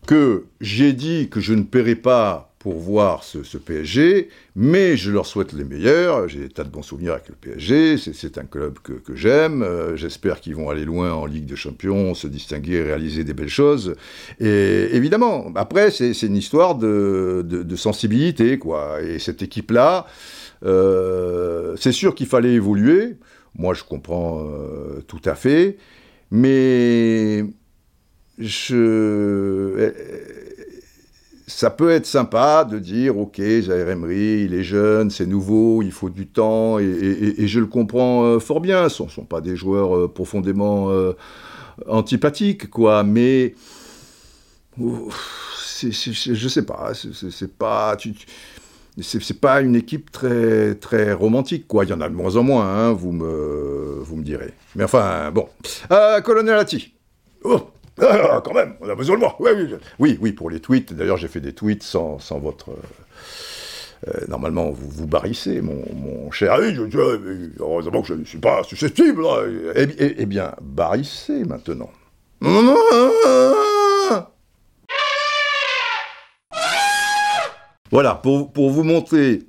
que 0.06 0.46
j'ai 0.62 0.94
dit 0.94 1.28
que 1.28 1.38
je 1.38 1.52
ne 1.52 1.64
paierai 1.64 1.96
pas 1.96 2.49
pour 2.60 2.74
voir 2.74 3.24
ce, 3.24 3.56
PSG, 3.56 4.28
mais 4.54 4.94
je 4.98 5.10
leur 5.10 5.24
souhaite 5.24 5.54
les 5.54 5.64
meilleurs. 5.64 6.28
J'ai 6.28 6.40
des 6.40 6.48
tas 6.50 6.62
de 6.62 6.68
bons 6.68 6.82
souvenirs 6.82 7.14
avec 7.14 7.30
le 7.30 7.34
PSG. 7.34 7.96
C'est 7.96 8.36
un 8.36 8.44
club 8.44 8.78
que, 8.80 9.16
j'aime. 9.16 9.62
Euh, 9.62 9.96
j'espère 9.96 10.42
qu'ils 10.42 10.56
vont 10.56 10.68
aller 10.68 10.84
loin 10.84 11.10
en 11.10 11.24
Ligue 11.24 11.46
des 11.46 11.56
Champions, 11.56 12.14
se 12.14 12.26
distinguer, 12.26 12.82
réaliser 12.82 13.24
des 13.24 13.32
belles 13.32 13.48
choses. 13.48 13.94
Et 14.40 14.90
évidemment, 14.92 15.50
après, 15.54 15.90
c'est 15.90 16.12
une 16.20 16.36
histoire 16.36 16.74
de, 16.74 17.64
sensibilité, 17.76 18.58
quoi. 18.58 19.00
Et 19.00 19.18
cette 19.18 19.40
équipe-là, 19.40 20.04
euh, 20.62 21.74
c'est 21.78 21.92
sûr 21.92 22.14
qu'il 22.14 22.26
fallait 22.26 22.52
évoluer. 22.52 23.16
Moi, 23.56 23.72
je 23.72 23.84
comprends 23.84 24.44
euh, 24.44 25.00
tout 25.08 25.22
à 25.24 25.34
fait. 25.34 25.78
Mais 26.30 27.42
je 28.38 29.92
ça 31.50 31.70
peut 31.70 31.90
être 31.90 32.06
sympa 32.06 32.64
de 32.64 32.78
dire, 32.78 33.18
ok, 33.18 33.36
Jair 33.38 33.88
Emery, 33.88 34.44
il 34.44 34.54
est 34.54 34.62
jeune, 34.62 35.10
c'est 35.10 35.26
nouveau, 35.26 35.82
il 35.82 35.90
faut 35.90 36.08
du 36.08 36.26
temps, 36.28 36.78
et, 36.78 37.46
je 37.46 37.60
le 37.60 37.66
comprends 37.66 38.24
euh, 38.24 38.38
fort 38.38 38.60
bien. 38.60 38.88
Ce 38.88 39.02
ne 39.02 39.08
sont 39.08 39.24
pas 39.24 39.40
des 39.40 39.56
joueurs 39.56 39.96
euh, 39.96 40.08
profondément 40.08 40.90
euh, 40.90 41.12
antipathiques, 41.88 42.70
quoi, 42.70 43.02
mais 43.02 43.54
je 44.78 46.48
sais 46.48 46.62
pas, 46.62 46.92
c'est 46.94 47.52
pas... 47.58 47.96
c'est 49.02 49.40
pas 49.40 49.60
une 49.60 49.74
équipe 49.74 50.12
très, 50.12 50.76
très 50.76 51.12
romantique, 51.12 51.66
quoi. 51.66 51.84
Il 51.84 51.90
y 51.90 51.92
en 51.92 52.00
a 52.00 52.08
de 52.08 52.14
moins 52.14 52.36
en 52.36 52.44
moins, 52.44 52.66
hein, 52.66 52.92
vous, 52.92 53.12
me, 53.12 53.98
vous 54.00 54.16
me 54.16 54.22
direz. 54.22 54.54
Mais 54.76 54.84
enfin, 54.84 55.32
bon. 55.32 55.48
Colonel 56.22 56.58
Atti. 56.58 56.94
Oh 57.42 57.70
ah, 58.02 58.40
quand 58.44 58.54
même, 58.54 58.74
on 58.80 58.88
a 58.88 58.94
besoin 58.94 59.16
de 59.16 59.20
moi. 59.20 59.36
Oui, 59.98 60.18
oui, 60.20 60.32
pour 60.32 60.50
les 60.50 60.60
tweets. 60.60 60.92
D'ailleurs, 60.92 61.16
j'ai 61.16 61.28
fait 61.28 61.40
des 61.40 61.52
tweets 61.52 61.82
sans, 61.82 62.18
votre. 62.40 62.70
Euh, 62.70 62.74
euh, 64.08 64.26
normalement, 64.28 64.70
vous 64.70 64.88
vous 64.88 65.06
barrissez, 65.06 65.60
mon, 65.60 66.30
cher. 66.30 66.54
ami. 66.54 66.74
heureusement 67.58 68.02
que 68.02 68.08
je 68.08 68.14
ne 68.14 68.24
suis 68.24 68.38
pas 68.38 68.62
susceptible. 68.64 69.22
Eh, 69.74 69.82
eh, 69.98 70.14
eh, 70.18 70.26
bien, 70.26 70.54
barrissez 70.62 71.44
maintenant. 71.44 71.90
Voilà, 77.90 78.14
pour, 78.14 78.50
vous 78.54 78.84
montrer 78.84 79.42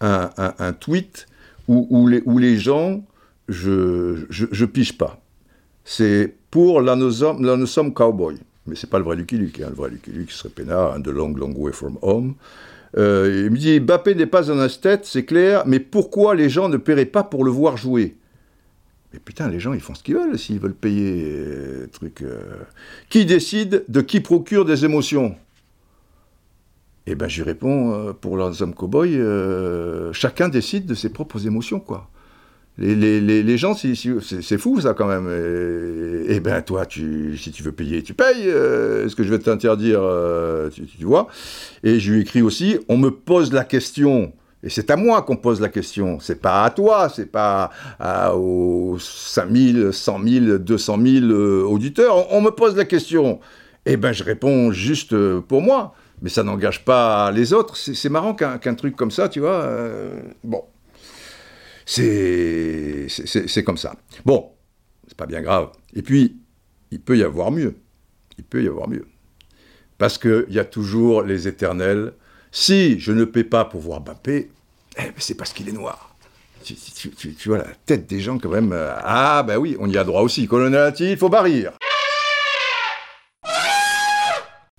un, 0.00 0.72
tweet 0.78 1.26
où, 1.68 2.06
les, 2.06 2.22
où, 2.24 2.38
les, 2.38 2.56
gens, 2.56 3.04
je, 3.48 4.24
je, 4.30 4.46
je 4.50 4.64
pige 4.64 4.96
pas. 4.96 5.20
C'est 5.84 6.36
pour 6.52 6.82
là 6.82 6.94
nous 6.94 7.10
sommes, 7.10 7.94
cowboy. 7.94 8.36
Mais 8.66 8.76
c'est 8.76 8.88
pas 8.88 8.98
le 8.98 9.04
vrai 9.04 9.16
Lucky 9.16 9.38
Luke. 9.38 9.60
Hein. 9.60 9.70
Le 9.70 9.74
vrai 9.74 9.90
Lucky 9.90 10.12
Luke 10.12 10.30
serait 10.30 10.50
Pena, 10.50 10.94
The 11.02 11.08
Long 11.08 11.34
Long 11.34 11.52
Way 11.56 11.72
From 11.72 11.98
Home. 12.02 12.34
Euh, 12.96 13.44
il 13.46 13.50
me 13.50 13.56
dit 13.56 13.80
Mbappé 13.80 14.14
n'est 14.14 14.26
pas 14.26 14.52
un 14.52 14.62
esthète, 14.64 15.06
c'est 15.06 15.24
clair, 15.24 15.64
mais 15.66 15.80
pourquoi 15.80 16.34
les 16.34 16.50
gens 16.50 16.68
ne 16.68 16.76
paieraient 16.76 17.06
pas 17.06 17.24
pour 17.24 17.44
le 17.44 17.50
voir 17.50 17.78
jouer? 17.78 18.16
Mais 19.14 19.18
putain, 19.18 19.48
les 19.48 19.60
gens, 19.60 19.72
ils 19.72 19.80
font 19.80 19.94
ce 19.94 20.02
qu'ils 20.02 20.14
veulent 20.14 20.38
s'ils 20.38 20.60
veulent 20.60 20.74
payer. 20.74 21.24
Euh, 21.24 21.86
truc, 21.90 22.20
euh. 22.20 22.42
Qui 23.08 23.24
décide 23.24 23.84
de 23.88 24.00
qui 24.02 24.20
procure 24.20 24.66
des 24.66 24.84
émotions? 24.84 25.34
Eh 27.06 27.14
ben, 27.14 27.28
je 27.28 27.42
réponds 27.42 28.14
pour 28.20 28.36
les 28.36 28.62
hommes 28.62 28.74
cowboy, 28.74 29.18
chacun 30.12 30.48
décide 30.48 30.84
de 30.86 30.94
ses 30.94 31.08
propres 31.08 31.46
émotions, 31.46 31.80
quoi. 31.80 32.08
Les, 32.78 33.58
gens, 33.58 33.74
c'est 33.74 34.58
fou 34.58 34.80
ça 34.80 34.94
quand 34.94 35.06
même. 35.06 35.28
Et, 36.28 36.40
ben 36.40 36.62
toi, 36.62 36.84
si 36.88 37.52
tu 37.52 37.62
veux 37.62 37.72
payer, 37.72 38.02
tu 38.02 38.14
payes. 38.14 38.44
Euh, 38.46 39.06
est-ce 39.06 39.14
que 39.14 39.24
je 39.24 39.30
vais 39.30 39.38
t'interdire 39.38 40.00
euh, 40.02 40.70
tu, 40.70 41.04
vois 41.04 41.28
Et 41.84 42.00
je 42.00 42.12
lui 42.12 42.22
écris 42.22 42.40
aussi, 42.40 42.78
on 42.88 42.96
me 42.96 43.10
pose 43.10 43.52
la 43.52 43.64
question. 43.64 44.32
Et 44.62 44.70
c'est 44.70 44.90
à 44.90 44.96
moi 44.96 45.22
qu'on 45.22 45.36
pose 45.36 45.60
la 45.60 45.68
question. 45.68 46.18
C'est 46.20 46.40
pas 46.40 46.64
à 46.64 46.70
toi, 46.70 47.08
c'est 47.08 47.30
pas 47.30 47.70
aux 48.34 48.96
5000, 48.98 49.90
100 49.92 50.20
000, 50.26 50.58
200 50.58 50.98
000 51.04 51.26
auditeurs. 51.70 52.32
On, 52.32 52.40
me 52.40 52.50
pose 52.50 52.76
la 52.76 52.84
question. 52.84 53.40
Et 53.84 53.96
ben 53.96 54.12
je 54.12 54.22
réponds 54.22 54.70
juste 54.70 55.14
pour 55.40 55.60
moi. 55.60 55.94
Mais 56.22 56.28
ça 56.28 56.44
n'engage 56.44 56.84
pas 56.84 57.32
les 57.32 57.52
autres. 57.52 57.76
C'est 57.76 58.08
marrant 58.08 58.34
qu'un 58.34 58.74
truc 58.74 58.94
comme 58.94 59.10
ça, 59.10 59.28
tu 59.28 59.40
vois. 59.40 59.62
Euh, 59.62 60.20
bon. 60.44 60.62
C'est 61.92 63.64
comme 63.64 63.76
ça. 63.76 63.94
Bon, 64.24 64.52
c'est 65.06 65.16
pas 65.16 65.26
bien 65.26 65.42
grave. 65.42 65.70
Et 65.94 66.02
puis, 66.02 66.38
il 66.90 67.00
peut 67.00 67.18
y 67.18 67.22
avoir 67.22 67.50
mieux. 67.50 67.76
Il 68.38 68.44
peut 68.44 68.62
y 68.62 68.68
avoir 68.68 68.88
mieux. 68.88 69.06
Parce 69.98 70.18
qu'il 70.18 70.46
y 70.48 70.58
a 70.58 70.64
toujours 70.64 71.22
les 71.22 71.46
éternels. 71.48 72.14
Si 72.50 72.98
je 72.98 73.12
ne 73.12 73.24
paie 73.24 73.44
pas 73.44 73.64
pour 73.64 73.80
voir 73.80 74.00
Mbappé, 74.00 74.50
eh 74.98 75.02
ben, 75.02 75.12
c'est 75.18 75.34
parce 75.34 75.52
qu'il 75.52 75.68
est 75.68 75.72
noir. 75.72 76.16
Tu, 76.64 77.48
vois 77.48 77.58
la 77.58 77.74
tête 77.86 78.08
des 78.08 78.20
gens 78.20 78.38
quand 78.38 78.50
même. 78.50 78.72
Euh, 78.72 78.94
ah 79.02 79.42
ben 79.42 79.56
oui, 79.58 79.76
on 79.80 79.88
y 79.88 79.98
a 79.98 80.04
droit 80.04 80.22
aussi. 80.22 80.46
Colonel 80.46 80.94
il 81.00 81.16
faut 81.16 81.28
barrir. 81.28 81.72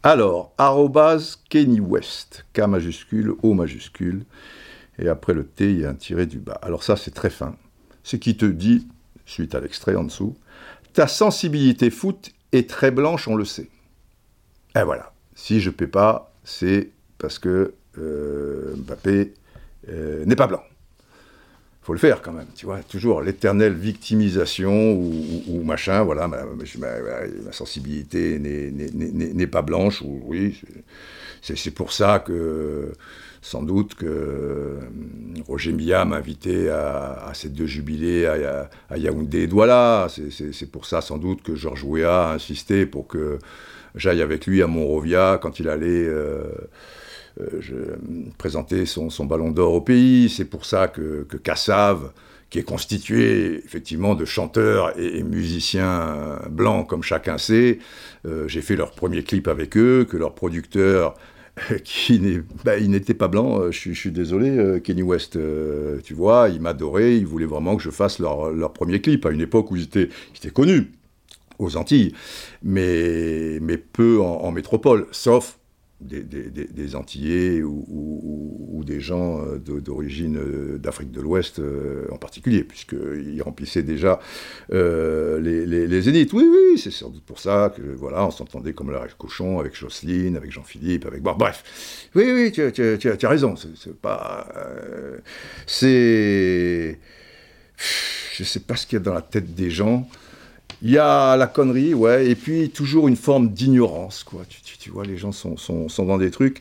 Alors, 0.01 0.53
arrobase 0.57 1.37
Kenny 1.49 1.79
West, 1.79 2.45
K 2.53 2.61
majuscule, 2.61 3.33
O 3.41 3.53
majuscule, 3.53 4.25
et 4.99 5.07
après 5.07 5.33
le 5.33 5.45
T, 5.45 5.71
il 5.71 5.79
y 5.81 5.85
a 5.85 5.89
un 5.89 5.95
tiré 5.95 6.25
du 6.25 6.39
bas. 6.39 6.59
Alors 6.61 6.83
ça, 6.83 6.95
c'est 6.95 7.13
très 7.13 7.29
fin. 7.29 7.55
Ce 8.03 8.15
qui 8.15 8.37
te 8.37 8.45
dit, 8.45 8.87
suite 9.25 9.55
à 9.55 9.59
l'extrait 9.59 9.95
en 9.95 10.03
dessous, 10.03 10.35
ta 10.93 11.07
sensibilité 11.07 11.89
foot 11.89 12.31
est 12.51 12.69
très 12.69 12.91
blanche, 12.91 13.27
on 13.27 13.35
le 13.35 13.45
sait. 13.45 13.69
Et 14.75 14.83
voilà. 14.83 15.13
Si 15.35 15.59
je 15.59 15.69
ne 15.69 15.73
paie 15.73 15.87
pas, 15.87 16.33
c'est 16.43 16.91
parce 17.17 17.39
que 17.39 17.73
euh, 17.97 18.75
Mbappé 18.77 19.33
euh, 19.89 20.25
n'est 20.25 20.35
pas 20.35 20.47
blanc. 20.47 20.63
faut 21.81 21.93
le 21.93 21.99
faire 21.99 22.21
quand 22.21 22.31
même, 22.31 22.47
tu 22.55 22.65
vois, 22.65 22.79
toujours 22.83 23.21
l'éternelle 23.21 23.73
victimisation 23.73 24.93
ou, 24.93 25.63
machin, 25.63 26.03
voilà, 26.03 26.27
ma, 26.27 26.39
sensibilité 27.51 28.39
n'est 28.39 29.47
pas 29.47 29.61
blanche, 29.61 30.01
ou, 30.01 30.21
oui, 30.25 30.61
c'est 31.41 31.71
pour 31.71 31.91
ça 31.91 32.19
que, 32.19 32.93
sans 33.43 33.61
doute, 33.61 33.93
que 33.93 34.05
euh, 34.05 34.79
Roger 35.47 35.73
Milla 35.73 36.05
m'a 36.05 36.15
invité 36.15 36.69
à, 36.69 37.29
ces 37.33 37.49
deux 37.49 37.67
jubilés 37.67 38.25
à, 38.25 38.97
Yaoundé 38.97 39.41
et 39.41 39.47
Douala, 39.47 40.07
c'est 40.07 40.71
pour 40.71 40.85
ça 40.85 41.01
sans 41.01 41.17
doute 41.17 41.43
que 41.43 41.53
Georges 41.53 41.83
Weah 41.83 42.29
a 42.29 42.33
insisté 42.33 42.85
pour 42.85 43.05
que 43.05 43.37
j'aille 43.95 44.21
avec 44.21 44.47
lui 44.47 44.63
à 44.63 44.67
Monrovia 44.67 45.37
quand 45.41 45.59
il 45.59 45.69
allait... 45.69 46.07
Euh, 46.07 46.43
je 47.59 47.75
présentais 48.37 48.85
son, 48.85 49.09
ballon 49.25 49.49
d'or 49.49 49.73
au 49.73 49.81
pays. 49.81 50.29
C'est 50.29 50.45
pour 50.45 50.65
ça 50.65 50.87
que, 50.87 51.23
que 51.23 51.35
Cassav, 51.35 52.11
qui 52.51 52.59
est 52.59 52.63
constitué 52.63 53.57
effectivement 53.65 54.13
de 54.13 54.23
chanteurs 54.23 54.97
et, 54.99 55.23
musiciens 55.23 56.39
blancs, 56.51 56.87
comme 56.87 57.01
chacun 57.01 57.39
sait, 57.39 57.79
euh, 58.27 58.47
j'ai 58.47 58.61
fait 58.61 58.75
leur 58.75 58.91
premier 58.91 59.23
clip 59.23 59.47
avec 59.47 59.75
eux, 59.75 60.05
que 60.07 60.15
leur 60.15 60.35
producteur 60.35 61.15
qui 61.83 62.19
bah, 62.63 62.79
n'était 62.79 63.13
pas 63.13 63.27
blanc, 63.27 63.59
euh, 63.59 63.71
je, 63.71 63.91
suis 63.91 64.11
désolé, 64.11 64.81
Kenny 64.83 65.03
West, 65.03 65.37
tu 66.03 66.13
vois, 66.13 66.49
il 66.49 66.61
m'adorait, 66.61 67.17
il 67.17 67.25
voulait 67.25 67.45
vraiment 67.45 67.75
que 67.75 67.83
je 67.83 67.91
fasse 67.91 68.19
leur, 68.19 68.73
premier 68.73 69.01
clip, 69.01 69.25
à 69.25 69.31
une 69.31 69.41
époque 69.41 69.71
où 69.71 69.75
ils 69.75 69.83
étaient, 69.83 70.09
connus 70.53 70.91
aux 71.59 71.77
Antilles, 71.77 72.13
mais 72.63 73.59
peu 73.93 74.19
en 74.19 74.51
métropole, 74.51 75.07
sauf 75.11 75.57
des, 76.03 76.95
Antillais 76.95 77.63
ou, 77.63 78.83
des 78.85 78.99
gens 78.99 79.41
euh, 79.45 79.59
d'origine 79.59 80.37
euh, 80.37 80.77
d'Afrique 80.77 81.11
de 81.11 81.21
l'Ouest 81.21 81.59
euh, 81.59 82.05
en 82.11 82.17
particulier, 82.17 82.65
puisqu'ils 82.65 83.41
remplissaient 83.41 83.83
déjà 83.83 84.19
les, 84.69 85.65
les, 85.65 86.01
zéniths. 86.01 86.33
Oui, 86.33 86.45
oui, 86.49 86.77
c'est 86.77 86.91
sans 86.91 87.09
doute 87.09 87.23
pour 87.23 87.39
ça 87.39 87.73
que 87.75 87.81
voilà, 87.81 88.25
on 88.25 88.31
s'entendait 88.31 88.73
comme 88.73 88.91
la 88.91 89.07
cochon 89.17 89.59
avec 89.59 89.75
Jocelyne, 89.75 90.35
avec 90.35 90.51
Jean-Philippe, 90.51 91.05
avec. 91.05 91.21
Bon, 91.21 91.33
bref. 91.33 92.09
Oui, 92.15 92.25
oui, 92.33 92.51
tu, 92.51 92.61
as 92.61 93.29
raison. 93.29 93.55
C'est 93.55 93.95
pas. 93.95 94.47
c'est. 95.65 96.99
Je 98.33 98.43
sais 98.43 98.59
pas 98.59 98.75
ce 98.75 98.85
qu'il 98.85 98.97
y 98.97 99.01
a 99.01 99.03
dans 99.03 99.13
la 99.13 99.21
tête 99.21 99.53
des 99.53 99.69
gens. 99.69 100.07
Il 100.83 100.91
y 100.91 100.97
a 100.97 101.37
la 101.37 101.47
connerie, 101.47 101.93
ouais, 101.93 102.27
et 102.27 102.35
puis 102.35 102.69
toujours 102.69 103.07
une 103.07 103.15
forme 103.15 103.51
d'ignorance, 103.51 104.25
quoi. 104.25 104.41
Tu, 104.79 104.89
vois, 104.89 105.05
les 105.05 105.15
gens 105.15 105.31
sont, 105.31 105.55
dans 105.99 106.17
des 106.17 106.29
trucs. 106.29 106.59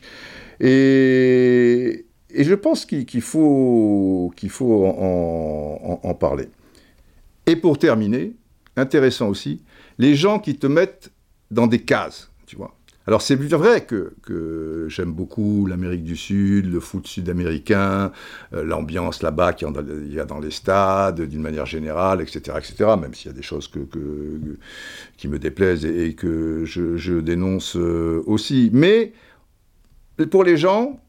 Et, 0.61 2.05
je 2.33 2.53
pense 2.53 2.85
qu'il 2.85 3.21
faut, 3.21 4.31
qu'il 4.37 4.49
faut 4.49 4.85
en, 4.85 6.13
parler. 6.13 6.47
Et 7.47 7.57
pour 7.57 7.77
terminer, 7.77 8.31
intéressant 8.77 9.27
aussi, 9.27 9.61
les 9.97 10.15
gens 10.15 10.39
qui 10.39 10.55
te 10.55 10.67
mettent 10.67 11.11
dans 11.51 11.67
des 11.67 11.81
cases, 11.81 12.31
tu 12.47 12.55
vois. 12.55 12.73
Alors 13.05 13.21
c'est 13.21 13.35
vrai 13.35 13.85
que, 13.85 14.85
j'aime 14.87 15.11
beaucoup 15.11 15.65
l'Amérique 15.65 16.03
du 16.03 16.15
Sud, 16.15 16.71
le 16.71 16.79
foot 16.79 17.05
sud-américain, 17.05 18.11
euh, 18.53 18.63
l'ambiance 18.63 19.21
là-bas 19.21 19.53
qu'il 19.53 19.67
y, 20.09 20.19
a 20.19 20.25
dans 20.25 20.39
les 20.39 20.51
stades, 20.51 21.21
d'une 21.21 21.41
manière 21.41 21.65
générale, 21.65 22.21
etc., 22.21 22.57
etc., 22.57 22.91
même 22.99 23.13
s'il 23.13 23.27
y 23.27 23.33
a 23.33 23.35
des 23.35 23.41
choses 23.41 23.67
que, 23.67 23.79
qui 25.17 25.27
me 25.27 25.37
déplaisent 25.37 25.85
et, 25.85 26.13
que 26.13 26.63
je, 26.65 27.19
dénonce 27.19 27.75
euh, 27.75 28.23
aussi. 28.25 28.69
Mais 28.71 29.13
pour 30.31 30.43
les 30.43 30.57
gens, 30.57 30.99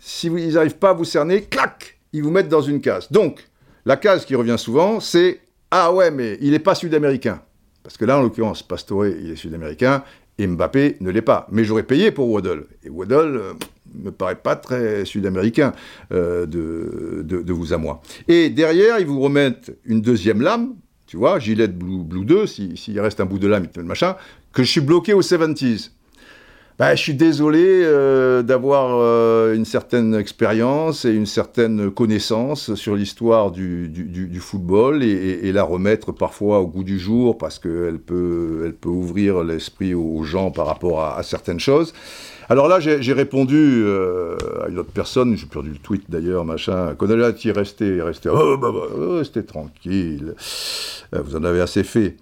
si 0.00 0.26
ils 0.26 0.54
n'arrivent 0.54 0.78
pas 0.78 0.90
à 0.90 0.94
vous 0.94 1.04
cerner, 1.04 1.42
clac, 1.42 2.00
ils 2.12 2.22
vous 2.22 2.30
mettent 2.30 2.48
dans 2.48 2.62
une 2.62 2.80
case. 2.80 3.10
Donc, 3.12 3.48
la 3.84 3.96
case 3.96 4.24
qui 4.24 4.34
revient 4.34 4.56
souvent, 4.58 4.98
c'est 4.98 5.40
«Ah 5.70 5.92
ouais, 5.92 6.10
mais 6.10 6.36
il 6.40 6.50
n'est 6.50 6.58
pas 6.58 6.74
sud-américain». 6.74 7.42
Parce 7.84 7.98
que 7.98 8.06
là, 8.06 8.18
en 8.18 8.22
l'occurrence, 8.22 8.62
Pastore, 8.62 9.06
il 9.06 9.30
est 9.30 9.36
sud-américain, 9.36 10.02
et 10.38 10.46
Mbappé 10.46 10.96
ne 11.00 11.10
l'est 11.10 11.22
pas. 11.22 11.46
Mais 11.50 11.64
j'aurais 11.64 11.82
payé 11.84 12.10
pour 12.10 12.30
Waddle. 12.30 12.66
Et 12.82 12.88
Waddle 12.88 13.36
euh, 13.36 13.52
me 13.94 14.10
paraît 14.10 14.36
pas 14.36 14.56
très 14.56 15.04
sud-américain 15.04 15.72
euh, 16.12 16.46
de, 16.46 17.22
de, 17.22 17.52
vous 17.52 17.72
à 17.72 17.78
moi. 17.78 18.02
Et 18.28 18.50
derrière, 18.50 18.98
ils 18.98 19.06
vous 19.06 19.20
remettent 19.20 19.76
une 19.84 20.00
deuxième 20.00 20.42
lame, 20.42 20.74
tu 21.06 21.16
vois, 21.16 21.38
Gillette 21.38 21.78
Blue, 21.78 22.02
Blue 22.02 22.24
2, 22.24 22.46
s'il 22.46 23.00
reste 23.00 23.20
un 23.20 23.26
bout 23.26 23.38
de 23.38 23.46
lame, 23.46 23.66
le 23.76 23.84
machin, 23.84 24.16
que 24.52 24.62
je 24.62 24.70
suis 24.70 24.80
bloqué 24.80 25.12
aux 25.12 25.22
70s. 25.22 25.90
Bah, 26.76 26.96
je 26.96 27.00
suis 27.00 27.14
désolé 27.14 27.62
euh, 27.64 28.42
d'avoir 28.42 28.98
euh, 28.98 29.54
une 29.54 29.64
certaine 29.64 30.12
expérience 30.12 31.04
et 31.04 31.12
une 31.12 31.24
certaine 31.24 31.92
connaissance 31.92 32.74
sur 32.74 32.96
l'histoire 32.96 33.52
du, 33.52 33.92
football 34.40 35.04
et, 35.04 35.52
la 35.52 35.62
remettre 35.62 36.10
parfois 36.10 36.58
au 36.58 36.66
goût 36.66 36.82
du 36.82 36.98
jour 36.98 37.38
parce 37.38 37.60
qu'elle 37.60 38.00
peut, 38.04 38.62
elle 38.64 38.74
peut 38.74 38.88
ouvrir 38.88 39.44
l'esprit 39.44 39.94
aux 39.94 40.24
gens 40.24 40.50
par 40.50 40.66
rapport 40.66 41.04
à, 41.04 41.22
certaines 41.22 41.60
choses. 41.60 41.94
Alors 42.48 42.66
là, 42.66 42.80
j'ai 42.80 43.12
répondu 43.12 43.84
euh, 43.86 44.36
à 44.64 44.68
une 44.68 44.80
autre 44.80 44.90
personne, 44.92 45.36
j'ai 45.36 45.46
perdu 45.46 45.70
le 45.70 45.78
tweet 45.78 46.10
d'ailleurs, 46.10 46.44
machin, 46.44 46.96
qu'on 46.98 47.08
allait 47.08 47.36
y 47.44 47.52
rester, 47.52 48.02
rester, 48.02 48.30
oh, 48.30 48.58
bah, 48.58 48.72
bah, 48.74 48.88
oh, 48.98 49.18
restez 49.18 49.44
tranquille, 49.44 50.34
vous 51.12 51.36
en 51.36 51.44
avez 51.44 51.60
assez 51.60 51.84
fait. 51.84 52.16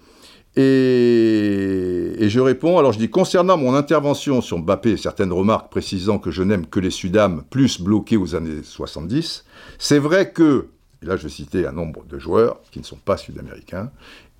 Et, 0.55 2.29
je 2.29 2.39
réponds, 2.39 2.77
alors 2.77 2.93
je 2.93 2.99
dis, 2.99 3.09
concernant 3.09 3.57
mon 3.57 3.73
intervention 3.73 4.41
sur 4.41 4.59
Mbappé, 4.59 4.97
certaines 4.97 5.33
remarques 5.33 5.69
précisant 5.69 6.19
que 6.19 6.31
je 6.31 6.43
n'aime 6.43 6.67
que 6.67 6.79
les 6.79 6.91
Sudam 6.91 7.43
plus 7.49 7.81
bloqués 7.81 8.17
aux 8.17 8.35
années 8.35 8.61
70, 8.63 9.45
c'est 9.79 9.99
vrai 9.99 10.31
que, 10.31 10.67
et 11.01 11.05
là 11.05 11.17
je 11.17 11.23
vais 11.23 11.29
citer 11.29 11.65
un 11.65 11.71
nombre 11.71 12.05
de 12.05 12.19
joueurs 12.19 12.61
qui 12.71 12.79
ne 12.79 12.83
sont 12.83 12.97
pas 12.97 13.17
sud-américains, 13.17 13.91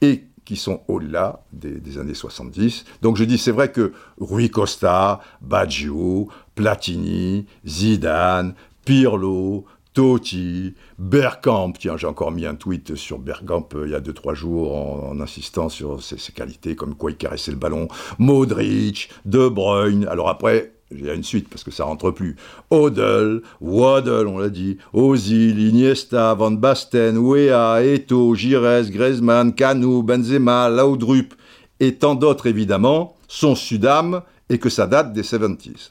et 0.01 0.25
qui 0.45 0.55
sont 0.55 0.81
au-delà 0.87 1.43
des, 1.53 1.97
années 1.97 2.13
70. 2.13 2.85
Donc 3.01 3.17
je 3.17 3.23
dis, 3.23 3.37
c'est 3.37 3.51
vrai 3.51 3.71
que 3.71 3.93
Rui 4.19 4.49
Costa, 4.49 5.21
Baggio, 5.41 6.27
Platini, 6.55 7.45
Zidane, 7.65 8.53
Pirlo, 8.85 9.65
Totti, 9.93 10.73
Bergkamp, 10.97 11.73
tiens, 11.77 11.97
j'ai 11.97 12.07
encore 12.07 12.31
mis 12.31 12.45
un 12.45 12.55
tweet 12.55 12.95
sur 12.95 13.19
Bergkamp 13.19 13.67
euh, 13.75 13.85
il 13.85 13.91
y 13.91 13.95
a 13.95 13.99
2-3 13.99 14.33
jours 14.33 14.75
en, 14.75 15.19
insistant 15.19 15.69
sur 15.69 16.01
ses, 16.01 16.17
qualités, 16.31 16.75
comme 16.75 16.95
quoi 16.95 17.11
il 17.11 17.17
caressait 17.17 17.51
le 17.51 17.57
ballon, 17.57 17.87
Modric, 18.17 19.09
De 19.25 19.47
Bruyne, 19.47 20.07
alors 20.07 20.29
après, 20.29 20.73
il 20.89 21.05
y 21.05 21.09
a 21.09 21.13
une 21.13 21.23
suite 21.23 21.49
parce 21.49 21.63
que 21.63 21.71
ça 21.71 21.85
rentre 21.85 22.11
plus. 22.11 22.35
Odell, 22.69 23.41
Waddle, 23.61 24.27
on 24.27 24.37
l'a 24.37 24.49
dit, 24.49 24.77
Ozil, 24.93 25.59
Iniesta, 25.59 26.33
Van 26.33 26.51
Basten, 26.51 27.17
Wea, 27.17 27.83
Eto, 27.83 28.35
Gires, 28.35 28.89
Griezmann, 28.89 29.53
Canu, 29.53 30.03
Benzema, 30.03 30.69
Laudrup 30.69 31.33
et 31.79 31.95
tant 31.95 32.15
d'autres 32.15 32.47
évidemment 32.47 33.15
sont 33.27 33.55
Sudam 33.55 34.21
et 34.49 34.59
que 34.59 34.69
ça 34.69 34.87
date 34.87 35.13
des 35.13 35.23
70s. 35.23 35.89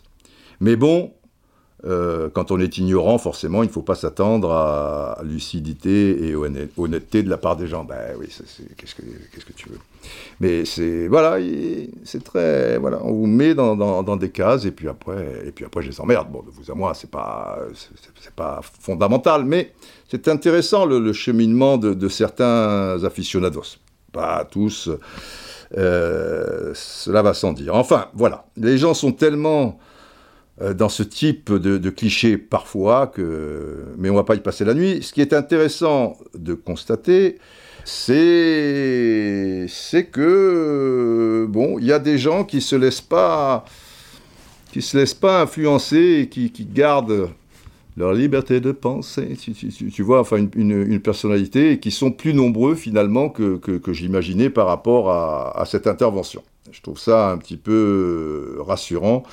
Mais 0.61 0.77
bon, 0.77 1.13
euh, 1.85 2.29
quand 2.33 2.53
on 2.53 2.61
est 2.61 2.79
ignorant, 2.79 3.19
forcément, 3.19 3.65
il 3.65 3.67
ne 3.67 3.73
faut 3.73 3.83
pas 3.83 3.97
s'attendre 3.97 4.53
à, 4.53 5.19
lucidité 5.25 6.29
et 6.29 6.37
honnêteté 6.37 7.25
de 7.25 7.29
la 7.29 7.39
part 7.39 7.57
des 7.57 7.67
gens. 7.67 7.83
Ben 7.83 8.15
oui, 8.19 8.29
qu'est-ce 8.77 8.95
que, 8.95 9.53
tu 9.53 9.69
veux 9.69 9.79
Mais 10.39 10.65
c'est 10.65 11.09
voilà, 11.09 11.39
c'est 12.05 12.23
très 12.23 12.79
voilà, 12.79 13.01
on 13.03 13.13
vous 13.13 13.27
met 13.27 13.55
dans, 13.55 14.17
des 14.17 14.31
cases 14.31 14.65
et 14.65 14.71
puis 14.71 14.89
après, 14.89 15.43
et 15.45 15.51
puis 15.51 15.65
après, 15.65 15.83
je 15.83 15.89
les 15.89 16.01
emmerde. 16.01 16.31
Bon, 16.31 16.43
de 16.43 16.51
vous 16.51 16.71
à 16.71 16.75
moi, 16.75 16.95
c'est 16.95 17.11
pas 17.11 17.59
c'est, 17.75 18.33
pas 18.33 18.61
fondamental, 18.81 19.45
mais 19.45 19.73
c'est 20.09 20.29
intéressant 20.29 20.87
le, 20.87 21.13
cheminement 21.13 21.79
de, 21.79 22.09
certains 22.09 23.03
aficionados. 23.03 23.79
Pas 24.13 24.45
tous. 24.45 24.89
Euh, 25.77 26.73
cela 26.75 27.23
va 27.23 27.35
sans 27.35 27.53
dire. 27.55 27.75
Enfin, 27.75 28.07
voilà, 28.15 28.45
les 28.57 28.79
gens 28.79 28.95
sont 28.95 29.11
tellement 29.11 29.79
dans 30.61 30.89
ce 30.89 31.03
type 31.03 31.53
de, 31.53 31.79
de 31.79 31.91
clichés 31.91 32.37
parfois, 32.37 33.11
mais 33.17 34.11
on 34.11 34.13
ne 34.13 34.19
va 34.19 34.25
pas 34.25 34.35
y 34.35 34.41
passer 34.41 34.65
la 34.65 34.75
nuit. 34.75 35.03
Ce 35.03 35.13
qui 35.13 35.21
est 35.21 35.33
intéressant 35.33 36.17
de 36.35 36.55
constater, 36.55 37.39
c'est, 37.85 39.67
que 40.13 41.47
bon, 41.49 41.79
il 41.79 41.87
y 41.87 41.93
a 41.93 41.99
des 41.99 42.19
gens 42.19 42.45
qui 42.45 42.61
se 42.61 42.77
pas, 43.03 43.65
se 44.79 44.97
laissent 44.97 45.15
pas 45.15 45.43
influencer 45.43 46.21
et 46.23 46.29
qui, 46.29 46.67
gardent 46.73 47.31
leur 47.97 48.13
liberté 48.15 48.61
de 48.61 48.73
penser, 48.73 49.37
tu, 49.37 50.03
vois, 50.03 50.21
enfin 50.21 50.47
une, 50.55 51.01
personnalité, 51.01 51.73
et 51.73 51.81
qui 51.81 51.91
sont 51.91 52.11
plus 52.11 52.33
nombreux 52.35 52.75
finalement 52.75 53.29
que, 53.29 53.61
j'imaginais 53.89 54.49
par 54.51 54.67
rapport 54.67 55.11
à, 55.11 55.61
à, 55.61 55.65
cette 55.67 55.87
intervention. 55.87 56.43
Je 56.71 56.81
trouve 56.81 56.99
ça 56.99 57.31
un 57.31 57.39
petit 57.39 57.57
peu 57.57 58.57
rassurant 58.61 59.25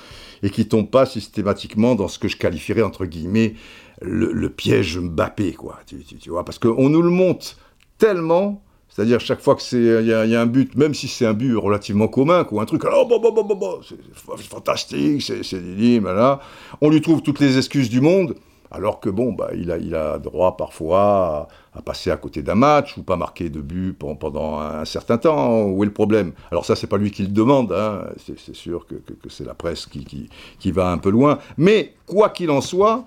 et 0.44 0.50
qui 0.50 0.68
tombe 0.68 0.90
pas 0.90 1.06
systématiquement 1.06 1.96
dans 1.96 2.08
ce 2.08 2.20
que 2.20 2.28
je 2.28 2.38
qualifierais 2.38 2.82
entre 2.82 3.06
guillemets 3.06 3.56
le, 4.02 4.50
piège 4.50 4.98
Mbappé, 5.00 5.54
quoi. 5.54 5.80
Tu, 5.86 6.30
vois, 6.30 6.46
parce 6.46 6.60
qu'on 6.60 6.90
nous 6.90 7.02
le 7.02 7.10
monte 7.10 7.58
tellement. 7.98 8.64
C'est-à-dire 8.88 9.20
chaque 9.20 9.40
fois 9.40 9.56
que 9.56 9.62
c'est 9.62 9.80
y, 10.04 10.14
a 10.14 10.42
un 10.42 10.46
but, 10.46 10.76
même 10.76 10.94
si 10.94 11.08
c'est 11.08 11.26
un 11.26 11.34
but 11.34 11.56
relativement 11.56 12.08
commun, 12.08 12.46
ou 12.52 12.60
un 12.60 12.66
truc, 12.66 12.84
alors 12.86 13.08
bon, 13.08 13.20
bon, 13.20 13.32
bon, 13.32 13.44
bon, 13.44 13.80
c'est 13.84 14.50
fantastique, 14.50 15.22
c'est 15.22 15.76
dit, 15.76 16.00
là, 16.00 16.40
on 16.82 16.90
lui 16.90 17.00
trouve 17.00 17.22
toutes 17.22 17.40
les 17.40 17.58
excuses 17.58 17.90
du 17.90 18.02
monde. 18.02 18.36
Alors 18.72 19.00
que 19.00 19.10
bon, 19.10 19.34
bah, 19.34 19.50
il, 19.56 19.96
a, 19.96 20.20
droit 20.20 20.56
parfois 20.56 21.48
à, 21.74 21.82
passer 21.82 22.12
à 22.12 22.18
côté 22.18 22.44
d'un 22.44 22.56
match 22.56 22.98
ou 22.98 23.04
pas 23.04 23.16
marquer 23.16 23.50
de 23.50 23.62
but 23.62 23.94
pendant 23.94 24.60
un 24.60 24.86
certain 24.86 25.18
temps. 25.18 25.64
Où 25.64 25.84
est 25.84 25.88
le 25.88 25.94
problème? 25.94 26.34
Alors 26.52 26.66
ça, 26.66 26.76
c'est 26.76 26.88
pas 26.88 26.98
lui 26.98 27.10
qui 27.10 27.24
le 27.24 27.30
demande. 27.30 27.72
Hein. 27.72 28.06
C'est 28.18 28.56
sûr 28.56 28.86
que, 28.86 28.96
c'est 29.30 29.46
la 29.46 29.56
presse 29.56 29.88
qui, 29.88 30.30
qui, 30.60 30.72
va 30.72 30.92
un 30.92 31.00
peu 31.00 31.10
loin. 31.10 31.40
Mais 31.58 31.96
quoi 32.06 32.30
qu'il 32.30 32.52
en 32.52 32.62
soit, 32.62 33.06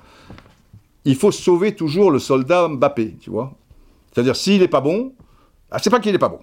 il 1.04 1.14
faut 1.14 1.30
sauver 1.30 1.76
toujours 1.76 2.10
le 2.10 2.18
soldat 2.18 2.66
Mbappé, 2.66 3.16
tu 3.20 3.30
vois? 3.30 3.52
C'est-à-dire, 4.12 4.34
s'il 4.34 4.60
n'est 4.60 4.68
pas 4.68 4.80
bon, 4.80 5.12
ah, 5.70 5.78
c'est 5.78 5.90
pas 5.90 6.00
qu'il 6.00 6.12
n'est 6.12 6.18
pas 6.18 6.28
bon. 6.28 6.40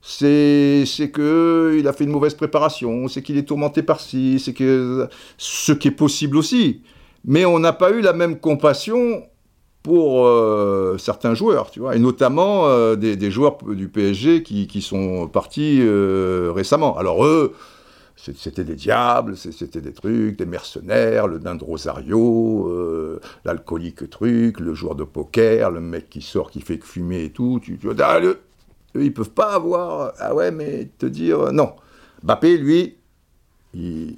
C'est 0.00 0.84
qu'il 1.12 1.88
a 1.88 1.92
fait 1.92 2.04
une 2.04 2.10
mauvaise 2.10 2.34
préparation, 2.34 3.08
c'est 3.08 3.22
qu'il 3.22 3.36
est 3.38 3.42
tourmenté 3.42 3.82
par 3.82 3.98
ci, 3.98 4.38
c'est 4.38 4.52
que 4.52 5.08
ce 5.38 5.72
qui 5.72 5.88
est 5.88 5.92
possible 5.92 6.36
aussi 6.36 6.82
mais 7.24 7.44
on 7.44 7.58
n'a 7.58 7.72
pas 7.72 7.90
eu 7.90 8.00
la 8.00 8.12
même 8.12 8.38
compassion 8.38 9.22
pour 9.82 10.26
euh, 10.26 10.98
certains 10.98 11.34
joueurs, 11.34 11.70
tu 11.70 11.80
vois, 11.80 11.96
et 11.96 11.98
notamment 11.98 12.66
euh, 12.66 12.94
des, 12.94 13.30
joueurs 13.30 13.56
du 13.64 13.88
PSG 13.88 14.42
qui, 14.42 14.82
sont 14.82 15.28
partis 15.28 15.78
euh, 15.80 16.52
récemment. 16.54 16.98
Alors 16.98 17.24
eux, 17.24 17.54
c'était 18.16 18.64
des 18.64 18.74
diables, 18.74 19.36
c'était 19.36 19.80
des 19.80 19.92
trucs, 19.92 20.36
des 20.36 20.46
mercenaires, 20.46 21.26
le 21.26 21.38
nain 21.38 21.54
de 21.54 21.64
Rosario, 21.64 22.70
l'alcoolique 23.44 24.10
truc, 24.10 24.60
le 24.60 24.74
joueur 24.74 24.94
de 24.94 25.04
poker, 25.04 25.70
le 25.70 25.80
mec 25.80 26.10
qui 26.10 26.20
sort, 26.20 26.50
qui 26.50 26.60
fait 26.60 26.78
que 26.78 26.86
fumer 26.86 27.24
et 27.24 27.30
tout. 27.30 27.60
Tu, 27.62 27.78
tu 27.78 27.88
ah, 28.00 28.20
eux, 28.20 28.40
ils 28.94 29.14
peuvent 29.14 29.30
pas 29.30 29.54
avoir, 29.54 30.12
ah 30.18 30.34
ouais, 30.34 30.50
mais 30.50 30.90
te 30.98 31.06
dire 31.06 31.52
non. 31.52 31.72
Bappé, 32.22 32.58
lui, 32.58 32.97
il, 33.74 34.14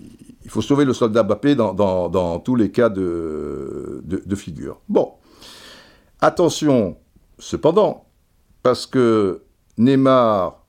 faut 0.48 0.62
sauver 0.62 0.84
le 0.84 0.92
soldat 0.92 1.22
Mbappé 1.22 1.54
dans, 1.54 2.38
tous 2.40 2.56
les 2.56 2.70
cas 2.70 2.88
de, 2.88 4.02
figure. 4.34 4.80
Bon, 4.88 5.12
attention, 6.20 6.96
cependant, 7.38 8.06
parce 8.62 8.86
que 8.86 9.42
Neymar, 9.78 10.64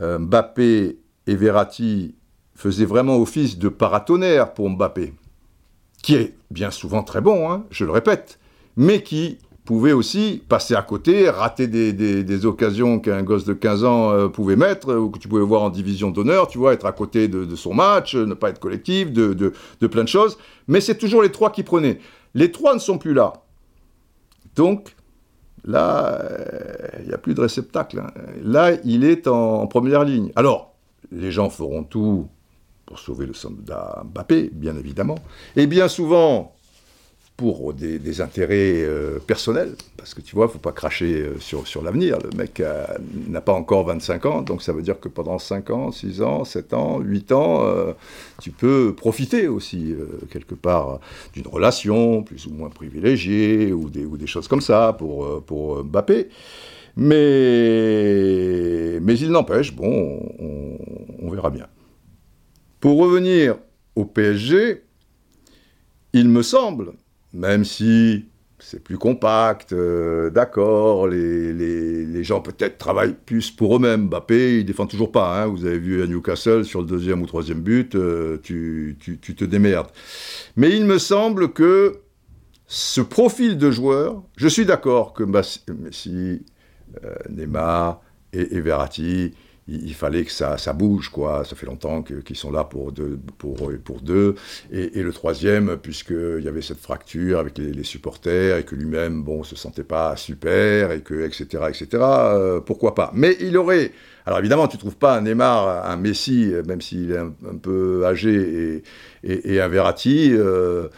euh, 0.00 0.18
Mbappé 0.18 0.98
et 1.26 1.36
Verratti 1.36 2.14
faisaient 2.54 2.84
vraiment 2.84 3.16
office 3.16 3.58
de 3.58 3.68
paratonnerre 3.68 4.54
pour 4.54 4.68
Mbappé, 4.70 5.14
qui 6.02 6.14
est 6.14 6.36
bien 6.50 6.70
souvent 6.70 7.02
très 7.02 7.20
bon, 7.20 7.50
hein, 7.50 7.64
je 7.70 7.84
le 7.84 7.90
répète, 7.90 8.38
mais 8.76 9.02
qui 9.02 9.38
pouvait 9.66 9.92
aussi 9.92 10.42
passer 10.48 10.74
à 10.74 10.80
côté, 10.80 11.28
rater 11.28 11.66
des, 11.66 12.46
occasions 12.46 13.00
qu'un 13.00 13.22
gosse 13.22 13.44
de 13.44 13.52
15 13.52 13.84
ans 13.84 14.10
euh, 14.12 14.28
pouvait 14.28 14.56
mettre, 14.56 14.94
ou 14.94 15.10
que 15.10 15.18
tu 15.18 15.28
pouvais 15.28 15.42
voir 15.42 15.62
en 15.62 15.70
division 15.70 16.10
d'honneur, 16.10 16.46
tu 16.46 16.56
vois, 16.56 16.72
être 16.72 16.86
à 16.86 16.92
côté 16.92 17.28
de, 17.28 17.54
son 17.56 17.74
match, 17.74 18.14
ne 18.14 18.32
pas 18.32 18.48
être 18.48 18.60
collectif, 18.60 19.12
de, 19.12 19.52
plein 19.86 20.04
de 20.04 20.08
choses. 20.08 20.38
Mais 20.68 20.80
c'est 20.80 20.96
toujours 20.96 21.22
les 21.22 21.30
trois 21.30 21.50
qui 21.50 21.64
prenaient. 21.64 21.98
Les 22.34 22.50
trois 22.50 22.72
ne 22.72 22.78
sont 22.78 22.96
plus 22.96 23.12
là. 23.12 23.34
Donc, 24.54 24.94
là, 25.64 26.20
euh, 26.22 26.88
il 27.00 27.08
n'y 27.08 27.14
a 27.14 27.18
plus 27.18 27.34
de 27.34 27.40
réceptacle. 27.40 27.98
Hein. 27.98 28.12
Là, 28.42 28.72
il 28.84 29.04
est 29.04 29.26
en, 29.26 29.66
première 29.66 30.04
ligne. 30.04 30.32
Alors, 30.36 30.74
les 31.10 31.30
gens 31.30 31.50
feront 31.50 31.82
tout 31.82 32.28
pour 32.86 32.98
sauver 33.00 33.26
le 33.26 33.34
soldat 33.34 34.04
Mbappé, 34.14 34.50
bien 34.52 34.76
évidemment. 34.76 35.16
Et 35.56 35.66
bien 35.66 35.88
souvent, 35.88 36.55
pour 37.36 37.74
des, 37.74 38.20
intérêts 38.22 38.82
euh, 38.82 39.18
personnels, 39.18 39.74
parce 39.98 40.14
que 40.14 40.22
tu 40.22 40.34
vois, 40.34 40.46
il 40.46 40.52
faut 40.52 40.58
pas 40.58 40.72
cracher 40.72 41.22
euh, 41.22 41.38
sur, 41.38 41.82
l'avenir. 41.82 42.18
Le 42.18 42.30
mec 42.36 42.62
n'a 43.28 43.42
pas 43.42 43.52
encore 43.52 43.84
25 43.86 44.26
ans, 44.26 44.42
donc 44.42 44.62
ça 44.62 44.72
veut 44.72 44.80
dire 44.80 44.98
que 44.98 45.08
pendant 45.08 45.38
5 45.38 45.70
ans, 45.70 45.92
6 45.92 46.22
ans, 46.22 46.44
7 46.44 46.72
ans, 46.72 47.00
8 47.00 47.32
ans, 47.32 47.64
euh, 47.64 47.92
tu 48.40 48.52
peux 48.52 48.94
profiter 48.94 49.48
aussi, 49.48 49.94
quelque 50.30 50.54
part, 50.54 51.00
d'une 51.34 51.46
relation 51.46 52.22
plus 52.22 52.46
ou 52.46 52.52
moins 52.52 52.70
privilégiée, 52.70 53.72
ou 53.72 53.90
des, 53.90 54.26
choses 54.26 54.48
comme 54.48 54.62
ça, 54.62 54.94
pour, 54.98 55.44
pour 55.44 55.84
Mbappé. 55.84 56.28
Mais, 56.96 58.96
il 58.96 59.30
n'empêche, 59.30 59.74
bon, 59.74 60.22
on, 60.38 60.78
on 61.22 61.30
verra 61.30 61.50
bien. 61.50 61.66
Pour 62.80 62.98
revenir 62.98 63.56
au 63.94 64.06
PSG, 64.06 64.82
il 66.14 66.30
me 66.30 66.42
semble, 66.42 66.92
même 67.36 67.64
si 67.64 68.26
c'est 68.58 68.82
plus 68.82 68.96
compact, 68.96 69.72
euh, 69.72 70.30
d'accord, 70.30 71.06
les, 71.06 72.24
gens 72.24 72.40
peut-être 72.40 72.78
travaillent 72.78 73.14
plus 73.14 73.50
pour 73.50 73.76
eux-mêmes. 73.76 74.06
Mbappé, 74.06 74.60
il 74.60 74.64
défend 74.64 74.86
toujours 74.86 75.12
pas. 75.12 75.42
Hein. 75.42 75.46
Vous 75.46 75.66
avez 75.66 75.78
vu 75.78 76.02
à 76.02 76.06
Newcastle, 76.06 76.64
sur 76.64 76.80
le 76.80 76.86
deuxième 76.86 77.22
ou 77.22 77.26
troisième 77.26 77.60
but, 77.60 77.94
euh, 77.94 78.38
tu, 78.42 78.96
te 78.98 79.44
démerdes. 79.44 79.88
Mais 80.56 80.74
il 80.74 80.86
me 80.86 80.98
semble 80.98 81.52
que 81.52 82.00
ce 82.66 83.00
profil 83.00 83.58
de 83.58 83.70
joueur, 83.70 84.24
je 84.36 84.48
suis 84.48 84.64
d'accord 84.64 85.12
que 85.12 85.22
Messi, 85.22 86.44
euh, 87.04 87.14
Neymar 87.28 88.00
et, 88.32 88.56
et 88.56 88.60
Verratti, 88.60 89.34
il, 89.68 89.94
fallait 89.94 90.24
que 90.24 90.30
ça, 90.30 90.58
ça, 90.58 90.72
bouge, 90.72 91.08
quoi. 91.08 91.44
Ça 91.44 91.56
fait 91.56 91.66
longtemps 91.66 92.02
qu'ils 92.02 92.36
sont 92.36 92.52
là 92.52 92.62
pour 92.62 92.92
deux. 92.92 93.18
Pour, 93.36 93.72
pour 93.84 94.00
deux. 94.00 94.36
Et, 94.70 95.02
le 95.02 95.12
troisième, 95.12 95.76
puisqu'il 95.76 96.40
y 96.42 96.48
avait 96.48 96.62
cette 96.62 96.78
fracture 96.78 97.40
avec 97.40 97.58
les, 97.58 97.82
supporters 97.82 98.58
et 98.58 98.64
que 98.64 98.76
lui-même, 98.76 99.22
bon, 99.22 99.42
se 99.42 99.56
sentait 99.56 99.84
pas 99.84 100.16
super 100.16 100.92
et 100.92 101.00
que, 101.00 101.26
etc., 101.26 101.64
etc., 101.68 101.88
euh, 101.94 102.60
pourquoi 102.60 102.94
pas. 102.94 103.10
Mais 103.14 103.36
il 103.40 103.56
aurait. 103.56 103.92
Alors 104.24 104.38
évidemment, 104.38 104.68
tu 104.68 104.78
trouves 104.78 104.96
pas 104.96 105.16
un 105.16 105.22
Neymar, 105.22 105.86
un 105.88 105.96
Messi, 105.96 106.52
même 106.66 106.80
s'il 106.80 107.12
est 107.12 107.18
un, 107.18 107.32
peu 107.60 108.04
âgé, 108.06 108.82
et, 109.22 109.54
et, 109.54 109.60
un 109.60 109.68
Verratti, 109.68 110.30
euh, 110.32 110.88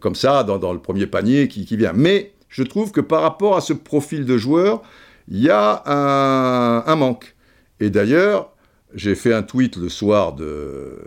comme 0.00 0.14
ça, 0.14 0.44
dans, 0.44 0.72
le 0.72 0.80
premier 0.80 1.06
panier 1.06 1.48
qui, 1.48 1.64
qui 1.64 1.76
vient. 1.76 1.92
Mais 1.92 2.32
je 2.48 2.62
trouve 2.62 2.92
que 2.92 3.00
par 3.00 3.22
rapport 3.22 3.56
à 3.56 3.60
ce 3.60 3.72
profil 3.72 4.26
de 4.26 4.36
joueur, 4.36 4.82
il 5.28 5.40
y 5.40 5.50
a 5.50 5.82
un 6.86 6.96
manque. 6.96 7.34
Et 7.82 7.90
d'ailleurs, 7.90 8.52
j'ai 8.94 9.16
fait 9.16 9.34
un 9.34 9.42
tweet 9.42 9.76
le 9.76 9.88
soir 9.88 10.34
de, 10.34 11.00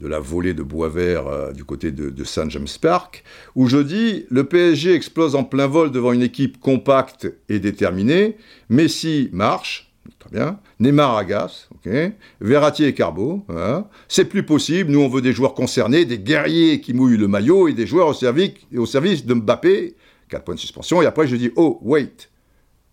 la 0.00 0.18
volée 0.18 0.54
de 0.54 0.62
bois 0.62 0.88
vert 0.88 1.26
euh, 1.26 1.52
du 1.52 1.62
côté 1.62 1.92
de, 1.92 2.08
de 2.08 2.24
St. 2.24 2.48
James 2.48 2.66
Park, 2.80 3.22
où 3.54 3.68
je 3.68 3.76
dis 3.76 4.24
le 4.30 4.44
PSG 4.44 4.94
explose 4.94 5.34
en 5.34 5.44
plein 5.44 5.66
vol 5.66 5.90
devant 5.90 6.12
une 6.12 6.22
équipe 6.22 6.58
compacte 6.58 7.30
et 7.50 7.58
déterminée. 7.58 8.38
Messi 8.70 9.28
marche, 9.34 9.92
très 10.18 10.30
bien. 10.30 10.58
Neymar 10.80 11.18
agace, 11.18 11.68
ok. 11.74 11.92
Verratti 12.40 12.84
et 12.84 12.94
Carbo, 12.94 13.44
hein. 13.50 13.84
c'est 14.08 14.24
plus 14.24 14.42
possible. 14.42 14.90
Nous, 14.90 15.00
on 15.00 15.10
veut 15.10 15.20
des 15.20 15.34
joueurs 15.34 15.52
concernés, 15.52 16.06
des 16.06 16.18
guerriers 16.18 16.80
qui 16.80 16.94
mouillent 16.94 17.18
le 17.18 17.28
maillot 17.28 17.68
et 17.68 17.74
des 17.74 17.86
joueurs 17.86 18.08
au 18.08 18.14
service, 18.14 18.52
au 18.74 18.86
service 18.86 19.26
de 19.26 19.34
Mbappé. 19.34 19.96
4 20.30 20.44
points 20.44 20.54
de 20.54 20.60
suspension. 20.60 21.02
Et 21.02 21.06
après, 21.06 21.26
je 21.26 21.36
dis 21.36 21.50
oh, 21.56 21.78
wait. 21.82 22.30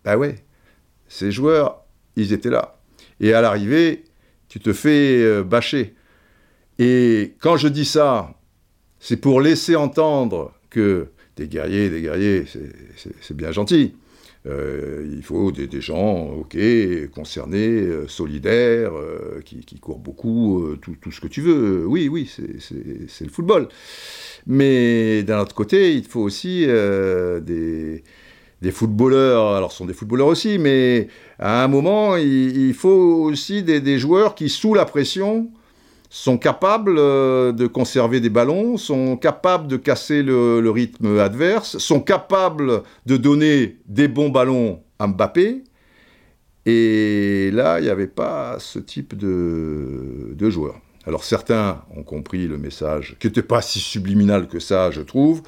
Ben 0.04 0.18
ouais, 0.18 0.44
ces 1.08 1.32
joueurs, 1.32 1.86
ils 2.16 2.34
étaient 2.34 2.50
là 2.50 2.73
et 3.24 3.32
à 3.32 3.40
l'arrivée, 3.40 4.04
tu 4.48 4.60
te 4.60 4.74
fais 4.74 5.22
euh, 5.22 5.42
bâcher. 5.42 5.94
Et 6.78 7.32
quand 7.40 7.56
je 7.56 7.68
dis 7.68 7.86
ça, 7.86 8.34
c'est 9.00 9.16
pour 9.16 9.40
laisser 9.40 9.76
entendre 9.76 10.52
que 10.68 11.08
des 11.36 11.48
guerriers, 11.48 11.88
des 11.88 12.02
guerriers, 12.02 12.44
c'est 13.22 13.36
bien 13.36 13.50
gentil. 13.50 13.94
Euh, 14.46 15.08
il 15.10 15.22
faut 15.22 15.52
des, 15.52 15.80
gens, 15.80 16.26
ok, 16.32 16.58
concernés, 17.14 17.80
euh, 17.80 18.06
solidaires, 18.08 18.92
qui, 19.46 19.64
courent 19.80 19.98
beaucoup, 19.98 20.76
tout, 20.82 20.94
tout, 21.00 21.10
ce 21.10 21.22
que 21.22 21.28
tu 21.28 21.40
veux. 21.40 21.86
Oui, 21.86 22.08
oui, 22.08 22.30
c'est 22.58 23.24
le 23.24 23.30
football. 23.30 23.68
Mais 24.46 25.22
d'un 25.22 25.40
autre 25.40 25.54
côté, 25.54 25.94
il 25.94 26.04
faut 26.04 26.20
aussi 26.20 26.66
des, 26.66 28.04
des 28.64 28.70
footballeurs, 28.70 29.54
alors 29.54 29.72
ce 29.72 29.78
sont 29.78 29.84
des 29.84 29.92
footballeurs 29.92 30.28
aussi, 30.28 30.56
mais 30.56 31.08
à 31.38 31.62
un 31.62 31.68
moment, 31.68 32.16
il, 32.16 32.72
faut 32.72 32.88
aussi 32.88 33.62
des, 33.62 33.98
joueurs 33.98 34.34
qui, 34.34 34.48
sous 34.48 34.72
la 34.72 34.86
pression, 34.86 35.50
sont 36.08 36.38
capables 36.38 36.96
euh, 36.98 37.52
de 37.52 37.66
conserver 37.66 38.20
des 38.20 38.30
ballons, 38.30 38.78
sont 38.78 39.18
capables 39.18 39.66
de 39.66 39.76
casser 39.76 40.22
le, 40.22 40.70
rythme 40.70 41.18
adverse, 41.18 41.76
sont 41.76 42.00
capables 42.00 42.82
de 43.04 43.18
donner 43.18 43.76
des 43.86 44.08
bons 44.08 44.30
ballons 44.30 44.80
à 44.98 45.08
Mbappé. 45.08 45.62
Et 46.64 47.50
là, 47.52 47.80
il 47.80 47.82
n'y 47.82 47.90
avait 47.90 48.06
pas 48.06 48.56
ce 48.60 48.78
type 48.78 49.14
de, 49.14 50.32
de 50.32 50.48
joueurs. 50.48 50.80
Alors 51.06 51.22
certains 51.22 51.82
ont 51.94 52.02
compris 52.02 52.48
le 52.48 52.56
message, 52.56 53.16
qui 53.20 53.26
n'était 53.26 53.42
pas 53.42 53.60
si 53.60 53.78
subliminal 53.78 54.48
que 54.48 54.58
ça, 54.58 54.90
je 54.90 55.02
trouve. 55.02 55.42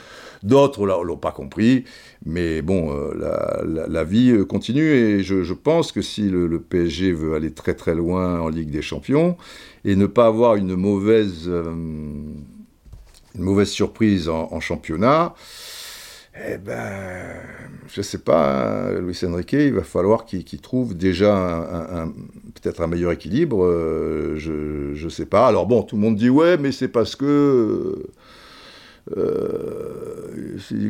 D'autres 0.47 0.87
l'ont 0.87 1.17
pas 1.17 1.33
compris. 1.33 1.85
Mais 2.25 2.63
bon, 2.63 2.95
euh, 2.95 3.87
la, 3.89 4.05
vie 4.05 4.31
euh, 4.31 4.45
continue 4.45 4.93
et 4.93 5.25
je, 5.25 5.53
pense 5.53 5.91
que 5.91 6.03
si 6.03 6.29
le, 6.31 6.61
PSG 6.61 7.11
veut 7.11 7.35
aller 7.35 7.51
très 7.51 7.75
très 7.75 7.97
loin 7.97 8.39
en 8.39 8.49
Ligue 8.49 8.71
des 8.71 8.81
Champions 8.81 9.37
et 9.85 9.97
ne 9.97 10.07
pas 10.07 10.27
avoir 10.27 10.55
une 10.55 10.77
mauvaise, 10.77 11.49
euh, 11.49 11.75
surprise 13.65 14.29
en 14.29 14.61
championnat, 14.61 15.35
eh 16.49 16.59
ben, 16.59 17.25
je 17.89 18.03
sais 18.03 18.19
pas, 18.19 18.89
hein, 18.89 19.01
Luis 19.01 19.19
Enrique, 19.25 19.55
il 19.55 19.73
va 19.73 19.83
falloir 19.83 20.27
qu'il 20.27 20.61
trouve 20.61 20.97
déjà 20.97 22.07
peut-être 22.55 22.83
un 22.83 22.87
meilleur 22.87 23.11
équilibre. 23.11 23.67
Je 24.37 25.03
ne 25.03 25.09
sais 25.09 25.27
pas. 25.27 25.49
Alors 25.49 25.67
bon, 25.67 25.83
tout 25.83 25.97
le 25.97 26.03
monde 26.03 26.15
dit 26.15 26.31
ouais, 26.31 26.57
mais 26.57 26.71
c'est 26.71 26.89
parce 26.89 27.17
que 27.17 28.07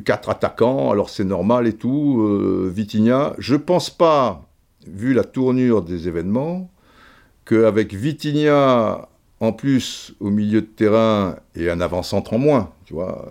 quatre 0.05 0.31
attaquants, 0.31 0.91
alors 0.91 1.11
c'est 1.11 1.25
normal 1.25 1.67
et 1.67 1.75
tout. 1.75 2.23
Euh, 2.23 2.71
Vitinha, 2.73 3.35
je 3.39 3.57
pense 3.57 3.91
pas, 3.91 4.49
vu 4.87 5.13
la 5.13 5.25
tournure 5.25 5.83
des 5.83 6.09
événements, 6.09 6.71
qu'avec 7.45 7.95
Vitinha 7.95 9.09
en 9.41 9.53
plus 9.53 10.15
au 10.21 10.31
milieu 10.31 10.63
de 10.63 10.67
terrain 10.67 11.37
et 11.55 11.71
un 11.71 11.81
avant-centre 11.81 12.33
en 12.33 12.39
moins, 12.39 12.71
tu 12.87 12.95
vois 12.95 13.31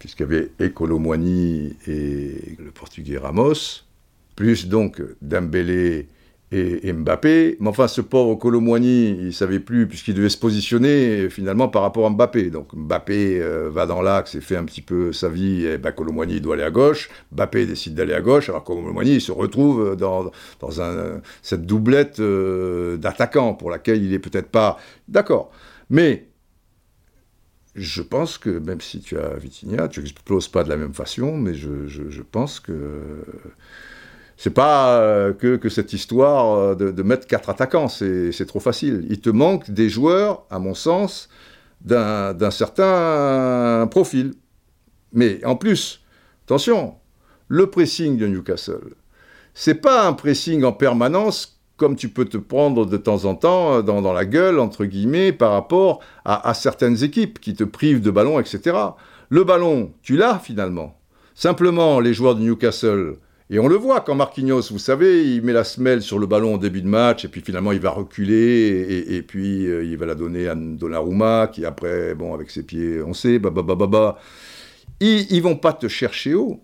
puisqu'il 0.00 0.22
y 0.22 0.24
avait 0.24 0.50
Ecolomwani 0.58 1.76
et 1.86 2.56
le 2.58 2.70
portugais 2.72 3.18
Ramos, 3.18 3.84
plus 4.34 4.66
donc 4.66 5.00
Dembélé 5.20 6.08
et, 6.52 6.92
Mbappé. 6.92 7.56
Mais 7.60 7.68
enfin, 7.68 7.88
ce 7.88 8.00
pauvre 8.00 8.34
Colomwani, 8.34 9.10
il 9.10 9.32
savait 9.32 9.60
plus, 9.60 9.86
puisqu'il 9.86 10.14
devait 10.14 10.28
se 10.28 10.38
positionner 10.38 11.28
finalement 11.30 11.68
par 11.68 11.82
rapport 11.82 12.06
à 12.06 12.10
Mbappé. 12.10 12.50
Donc 12.50 12.74
Mbappé 12.74 13.40
euh, 13.40 13.70
va 13.70 13.86
dans 13.86 14.02
l'axe 14.02 14.34
et 14.34 14.40
fait 14.40 14.56
un 14.56 14.64
petit 14.64 14.82
peu 14.82 15.12
sa 15.12 15.28
vie, 15.28 15.64
et 15.66 15.78
ben, 15.78 15.92
Colomwani 15.92 16.40
doit 16.40 16.54
aller 16.54 16.64
à 16.64 16.70
gauche. 16.70 17.10
Mbappé 17.32 17.66
décide 17.66 17.94
d'aller 17.94 18.14
à 18.14 18.20
gauche, 18.20 18.48
alors 18.48 18.64
Colomwani 18.64 19.20
se 19.20 19.32
retrouve 19.32 19.96
dans, 19.96 20.30
dans 20.60 20.80
un, 20.82 21.20
cette 21.42 21.66
doublette 21.66 22.20
euh, 22.20 22.96
d'attaquants 22.96 23.54
pour 23.54 23.70
laquelle 23.70 24.02
il 24.02 24.12
est 24.12 24.18
peut-être 24.18 24.48
pas 24.48 24.78
d'accord. 25.08 25.52
Mais 25.88 26.26
je 27.74 28.02
pense 28.02 28.38
que 28.38 28.50
même 28.50 28.80
si 28.80 29.00
tu 29.00 29.18
as 29.18 29.36
Vitinha, 29.36 29.88
tu 29.88 30.00
n'exploses 30.00 30.48
pas 30.48 30.64
de 30.64 30.68
la 30.68 30.76
même 30.76 30.94
façon, 30.94 31.36
mais 31.36 31.54
je, 31.54 32.22
pense 32.22 32.60
que 32.60 33.24
c'est 34.42 34.48
pas 34.54 35.02
euh, 35.02 35.34
que, 35.34 35.68
cette 35.68 35.92
histoire 35.92 36.54
euh, 36.54 36.74
de, 36.74 37.02
mettre 37.02 37.26
quatre 37.26 37.50
attaquants, 37.50 37.88
c'est 37.88 38.46
trop 38.46 38.58
facile. 38.58 39.04
Il 39.10 39.20
te 39.20 39.28
manque 39.28 39.70
des 39.70 39.90
joueurs, 39.90 40.46
à 40.48 40.58
mon 40.58 40.72
sens, 40.72 41.28
d'un 41.82 42.50
certain 42.50 43.86
profil. 43.90 44.32
Mais 45.12 45.44
en 45.44 45.56
plus, 45.56 46.00
attention, 46.46 46.94
le 47.48 47.68
pressing 47.68 48.16
de 48.16 48.26
Newcastle, 48.28 48.94
c'est 49.52 49.74
pas 49.74 50.06
un 50.06 50.14
pressing 50.14 50.64
en 50.64 50.72
permanence 50.72 51.60
comme 51.76 51.94
tu 51.94 52.08
peux 52.08 52.24
te 52.24 52.38
prendre 52.38 52.86
de 52.86 52.96
temps 52.96 53.26
en 53.26 53.34
temps 53.34 53.74
euh, 53.74 53.82
dans, 53.82 54.12
la 54.14 54.24
gueule, 54.24 54.58
entre 54.58 54.86
guillemets, 54.86 55.32
par 55.32 55.52
rapport 55.52 56.00
à, 56.24 56.54
certaines 56.54 57.04
équipes 57.04 57.40
qui 57.40 57.52
te 57.52 57.64
privent 57.64 58.00
de 58.00 58.10
ballon, 58.10 58.40
etc. 58.40 58.74
Le 59.28 59.44
ballon, 59.44 59.92
tu 60.00 60.16
l'as 60.16 60.38
finalement. 60.38 60.98
Simplement, 61.34 62.00
les 62.00 62.14
joueurs 62.14 62.36
de 62.36 62.40
Newcastle, 62.40 63.18
et 63.50 63.58
on 63.58 63.68
le 63.68 63.74
voit 63.76 64.00
quand 64.00 64.14
Marquinhos, 64.14 64.70
vous 64.70 64.78
savez, 64.78 65.34
il 65.34 65.42
met 65.42 65.52
la 65.52 65.64
semelle 65.64 66.02
sur 66.02 66.18
le 66.18 66.26
ballon 66.26 66.54
au 66.54 66.58
début 66.58 66.82
de 66.82 66.88
match, 66.88 67.24
et 67.24 67.28
puis 67.28 67.40
finalement 67.40 67.72
il 67.72 67.80
va 67.80 67.90
reculer, 67.90 69.04
et, 69.08 69.22
puis 69.22 69.66
euh, 69.66 69.84
il 69.84 69.96
va 69.96 70.06
la 70.06 70.14
donner 70.14 70.48
à 70.48 70.54
Donnarumma, 70.54 71.48
qui 71.52 71.64
après, 71.64 72.14
bon, 72.14 72.32
avec 72.32 72.50
ses 72.50 72.62
pieds, 72.62 73.02
on 73.02 73.12
sait, 73.12 73.38
bah, 73.38 73.50
Ils, 75.00 75.30
ils 75.32 75.42
vont 75.42 75.56
pas 75.56 75.72
te 75.72 75.88
chercher 75.88 76.34
haut. 76.34 76.60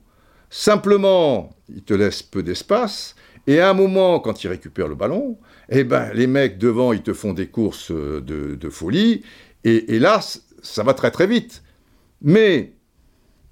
Simplement, 0.49 1.51
ils 1.68 1.82
te 1.82 1.93
laissent 1.93 2.22
peu 2.22 2.43
d'espace, 2.43 3.16
et 3.47 3.61
à 3.61 3.70
un 3.70 3.74
moment, 3.74 4.20
quand 4.20 4.43
ils 4.43 4.49
récupèrent 4.49 4.89
le 4.89 4.95
ballon, 4.95 5.39
eh 5.68 5.84
ben, 5.84 6.11
les 6.14 6.26
mecs 6.26 6.59
devant, 6.59 6.93
ils 6.93 7.03
te 7.03 7.12
font 7.12 7.32
des 7.32 7.47
courses 7.47 7.93
de, 7.93 8.70
folie. 8.70 9.22
Et, 9.64 9.99
là, 9.99 10.20
ça 10.62 10.82
va 10.82 10.95
très 10.95 11.11
très 11.11 11.26
vite. 11.26 11.62
Mais 12.22 12.72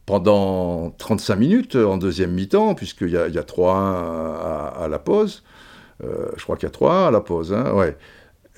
pendant 0.07 0.91
35 0.91 1.37
minutes 1.37 1.77
en 1.77 1.97
deuxième 1.97 2.33
mi-temps, 2.33 2.75
puisqu'il 2.75 3.11
y 3.11 3.17
a, 3.17 3.29
y 3.29 3.39
a 3.39 3.43
3-1 3.43 3.73
à, 3.73 4.87
la 4.89 4.99
pause, 4.99 5.43
euh, 6.03 6.29
je 6.37 6.43
crois 6.43 6.57
qu'il 6.57 6.69
y 6.69 6.73
a 6.73 6.75
3-1 6.75 7.09
à 7.09 7.11
la 7.11 7.21
pause, 7.21 7.53
hein, 7.53 7.73
ouais. 7.73 7.97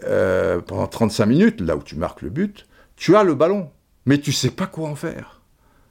Euh, 0.04 0.60
pendant 0.60 0.86
35 0.86 1.26
minutes, 1.26 1.60
là 1.60 1.76
où 1.76 1.82
tu 1.82 1.96
marques 1.96 2.22
le 2.22 2.30
but, 2.30 2.66
tu 2.96 3.16
as 3.16 3.24
le 3.24 3.34
ballon, 3.34 3.70
mais 4.04 4.18
tu 4.18 4.32
sais 4.32 4.50
pas 4.50 4.66
quoi 4.66 4.88
en 4.88 4.94
faire. 4.94 5.40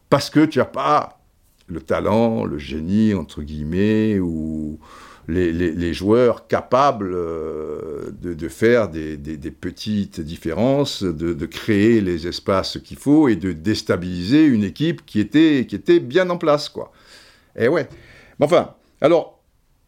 Parce 0.09 0.29
que 0.29 0.45
tu 0.45 0.59
n'as 0.59 0.65
pas 0.65 1.19
le 1.67 1.81
talent, 1.81 2.45
le 2.45 2.57
génie, 2.57 3.13
entre 3.13 3.41
guillemets, 3.41 4.19
ou, 4.19 4.79
les, 5.27 5.93
joueurs 5.93 6.47
capables 6.47 7.13
euh, 7.13 8.11
de, 8.21 8.47
faire 8.47 8.89
des, 8.89 9.17
petites 9.51 10.21
différences, 10.21 11.03
de, 11.03 11.45
créer 11.45 12.01
les 12.01 12.27
espaces 12.27 12.77
qu'il 12.83 12.97
faut 12.97 13.27
et 13.27 13.35
de 13.35 13.51
déstabiliser 13.51 14.45
une 14.45 14.63
équipe 14.63 15.05
qui 15.05 15.19
était, 15.19 15.65
qui 15.67 15.75
était 15.75 15.99
bien 15.99 16.29
en 16.29 16.37
place, 16.37 16.69
quoi. 16.69 16.91
Et 17.57 17.67
ouais. 17.67 17.87
Enfin, 18.39 18.75
alors, 19.01 19.39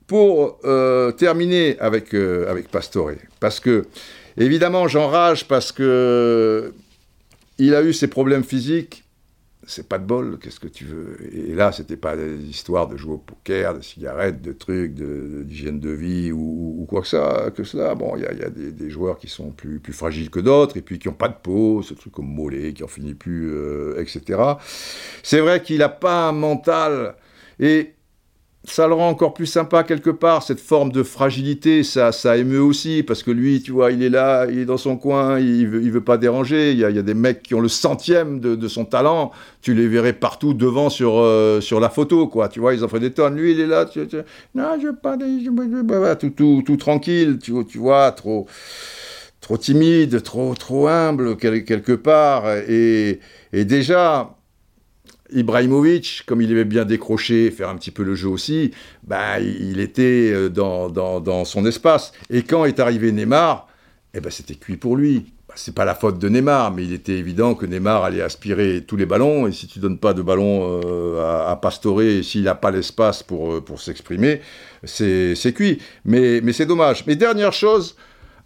pour 0.07 0.59
euh, 0.63 1.11
terminer 1.11 1.77
avec, 1.79 2.13
euh, 2.13 2.49
avec 2.49 2.69
Pastore, 2.69 3.11
parce 3.39 3.59
que, 3.59 3.85
évidemment, 4.37 4.87
j'enrage 4.87 5.47
parce 5.47 5.71
que 5.71 6.73
il 7.59 7.75
a 7.75 7.81
eu 7.81 7.91
ses 7.91 8.07
problèmes 8.07 8.43
physiques 8.43 9.03
c'est 9.67 9.87
pas 9.87 9.99
de 9.99 10.05
bol, 10.05 10.39
qu'est-ce 10.39 10.61
que 10.61 10.67
tu 10.67 10.85
veux? 10.85 11.17
Et 11.33 11.53
là, 11.53 11.73
c'était 11.73 11.97
pas 11.97 12.15
des 12.15 12.41
histoires 12.45 12.87
de 12.87 12.95
jouer 12.95 13.15
au 13.15 13.17
poker, 13.17 13.75
de 13.75 13.81
cigarettes, 13.81 14.41
de 14.41 14.53
trucs, 14.53 14.93
d'hygiène 14.93 15.81
de, 15.81 15.89
vie 15.89 16.31
ou, 16.31 16.85
quoi 16.89 17.01
que 17.01 17.07
ça, 17.07 17.51
que 17.53 17.65
cela. 17.65 17.93
Bon, 17.93 18.15
il 18.15 18.23
y 18.23 18.25
a, 18.25 18.49
des, 18.49 18.89
joueurs 18.89 19.17
qui 19.17 19.27
sont 19.27 19.51
plus, 19.51 19.81
fragiles 19.91 20.29
que 20.29 20.39
d'autres, 20.39 20.77
et 20.77 20.81
puis 20.81 20.99
qui 20.99 21.09
n'ont 21.09 21.13
pas 21.13 21.27
de 21.27 21.35
peau, 21.35 21.81
ce 21.81 21.93
truc 21.93 22.13
comme 22.13 22.33
Mollet, 22.33 22.71
qui 22.73 22.83
en 22.83 22.87
finit 22.87 23.13
plus, 23.13 23.51
euh, 23.51 24.01
etc. 24.01 24.41
C'est 25.21 25.41
vrai 25.41 25.61
qu'il 25.61 25.79
n'a 25.79 25.89
pas 25.89 26.29
un 26.29 26.31
mental, 26.31 27.15
et 27.59 27.96
ça 28.69 28.87
le 28.87 28.93
rend 28.93 29.09
encore 29.09 29.33
plus 29.33 29.45
sympa 29.45 29.83
quelque 29.83 30.09
part, 30.09 30.43
cette 30.43 30.59
forme 30.59 30.91
de 30.91 31.03
fragilité, 31.03 31.83
ça, 31.83 32.11
ça 32.11 32.37
émeut 32.37 32.59
aussi, 32.59 33.01
parce 33.03 33.23
que 33.23 33.31
lui, 33.31 33.61
tu 33.61 33.71
vois, 33.71 33.91
il 33.91 34.03
est 34.03 34.09
là, 34.09 34.45
il 34.49 34.59
est 34.59 34.65
dans 34.65 34.77
son 34.77 34.97
coin, 34.97 35.39
il 35.39 35.67
veut, 35.67 35.81
il 35.81 35.91
veut 35.91 36.03
pas 36.03 36.17
déranger, 36.17 36.71
il 36.71 36.79
y, 36.79 36.85
a, 36.85 36.89
il 36.89 36.95
y 36.95 36.99
a 36.99 37.03
des 37.03 37.13
mecs 37.13 37.41
qui 37.43 37.55
ont 37.55 37.61
le 37.61 37.69
centième 37.69 38.39
de, 38.39 38.67
son 38.67 38.85
talent, 38.85 39.31
tu 39.61 39.73
les 39.73 39.87
verrais 39.87 40.13
partout 40.13 40.53
devant 40.53 40.89
sur, 40.89 41.17
euh, 41.17 41.61
sur 41.61 41.79
la 41.79 41.89
photo, 41.89 42.27
quoi, 42.27 42.49
tu 42.49 42.59
vois, 42.59 42.73
ils 42.73 42.83
en 42.83 42.87
feraient 42.87 42.99
des 42.99 43.13
tonnes, 43.13 43.35
lui, 43.37 43.51
il 43.51 43.59
est 43.61 43.67
là, 43.67 43.85
tu, 43.85 43.99
non, 44.53 44.77
je 44.81 44.89
pas, 44.89 45.17
tout, 46.15 46.29
tout, 46.31 46.63
tout, 46.65 46.77
tranquille, 46.77 47.39
tu, 47.41 47.53
tu 47.65 47.77
vois, 47.77 48.11
trop, 48.11 48.47
trop 49.39 49.57
timide, 49.57 50.21
trop, 50.23 50.53
trop 50.55 50.87
humble, 50.87 51.37
quelque 51.37 51.93
part, 51.93 52.51
et, 52.67 53.19
et 53.53 53.65
déjà, 53.65 54.36
Ibrahimovic, 55.33 56.23
comme 56.25 56.41
il 56.41 56.51
aimait 56.51 56.65
bien 56.65 56.85
décrocher, 56.85 57.51
faire 57.51 57.69
un 57.69 57.75
petit 57.75 57.91
peu 57.91 58.03
le 58.03 58.15
jeu 58.15 58.29
aussi, 58.29 58.71
bah, 59.03 59.39
il 59.39 59.79
était 59.79 60.31
euh, 60.33 60.49
dans, 60.49 60.89
dans, 60.89 61.45
son 61.45 61.65
espace. 61.65 62.13
Et 62.29 62.43
quand 62.43 62.65
est 62.65 62.79
arrivé 62.79 63.11
Neymar, 63.11 63.67
eh 64.13 64.19
ben, 64.19 64.29
c'était 64.29 64.55
cuit 64.55 64.77
pour 64.77 64.95
lui. 64.95 65.25
Bah, 65.47 65.53
c'est 65.57 65.75
pas 65.75 65.85
la 65.85 65.95
faute 65.95 66.19
de 66.19 66.29
Neymar, 66.29 66.71
mais 66.71 66.83
il 66.83 66.93
était 66.93 67.17
évident 67.17 67.55
que 67.55 67.65
Neymar 67.65 68.03
allait 68.03 68.21
aspirer 68.21 68.83
tous 68.85 68.95
les 68.95 69.05
ballons. 69.05 69.47
Et 69.47 69.51
si 69.51 69.67
tu 69.67 69.79
donnes 69.79 69.97
pas 69.97 70.13
de 70.13 70.21
ballon 70.21 70.81
euh, 70.85 71.21
à, 71.21 71.51
à 71.51 72.01
et 72.01 72.23
s'il 72.23 72.43
n'a 72.43 72.55
pas 72.55 72.71
l'espace 72.71 73.23
pour, 73.23 73.53
euh, 73.53 73.61
pour 73.61 73.81
s'exprimer, 73.81 74.41
c'est 74.83 75.53
cuit. 75.53 75.81
Mais, 76.05 76.41
mais 76.41 76.53
c'est 76.53 76.65
dommage. 76.65 77.05
Mais 77.05 77.15
dernière 77.15 77.53
chose 77.53 77.95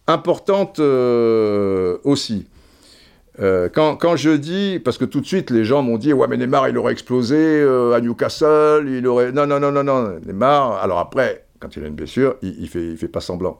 importante 0.07 0.79
aussi. 2.03 2.47
Euh, 3.39 3.69
quand, 3.69 4.15
je 4.17 4.31
dis, 4.31 4.81
parce 4.83 4.97
que 4.97 5.05
tout 5.05 5.21
de 5.21 5.25
suite 5.25 5.51
les 5.51 5.63
gens 5.63 5.81
m'ont 5.81 5.97
dit, 5.97 6.11
ouais 6.11 6.27
mais 6.27 6.37
Neymar 6.37 6.67
il 6.67 6.77
aurait 6.77 6.91
explosé 6.91 7.37
euh, 7.37 7.93
à 7.93 8.01
Newcastle, 8.01 8.85
il 8.89 9.07
aurait... 9.07 9.31
Non, 9.31 9.47
non, 9.47 9.59
non, 9.59 9.71
non, 9.71 9.83
non, 9.83 10.19
Neymar, 10.25 10.73
alors 10.73 10.99
après, 10.99 11.45
quand 11.59 11.75
il 11.77 11.83
a 11.83 11.87
une 11.87 11.95
blessure, 11.95 12.35
il, 12.41 12.61
il, 12.61 12.67
fait, 12.67 13.07
pas 13.07 13.21
semblant. 13.21 13.57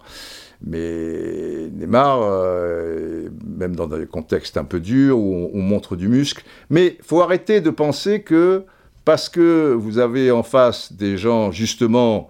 Mais 0.64 1.70
Neymar, 1.74 2.20
euh, 2.22 3.30
même 3.46 3.76
dans 3.76 3.88
des 3.88 4.06
contextes 4.06 4.58
un 4.58 4.66
peu 4.66 4.80
durs 4.80 5.18
où 5.18 5.50
on, 5.54 5.62
montre 5.62 5.96
du 5.96 6.10
muscle, 6.10 6.44
mais 6.70 6.98
faut 7.02 7.22
arrêter 7.22 7.62
de 7.62 7.70
penser 7.70 8.24
que 8.24 8.66
parce 9.06 9.30
que 9.30 9.74
vous 9.74 9.98
avez 9.98 10.32
en 10.32 10.44
face 10.44 10.94
des 10.94 11.18
gens 11.18 11.52
justement 11.52 12.30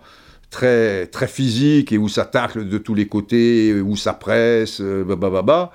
très, 0.52 1.08
très 1.08 1.28
physiques 1.28 1.92
et 1.92 1.98
où 1.98 2.08
ça 2.08 2.24
tacle 2.24 2.70
de 2.70 2.78
tous 2.78 2.94
les 2.94 3.08
côtés, 3.08 3.82
où 3.82 3.96
ça 3.98 4.14
presse, 4.14 4.80
bah, 4.80 5.16
bah, 5.16 5.30
bah, 5.30 5.42
bah 5.42 5.72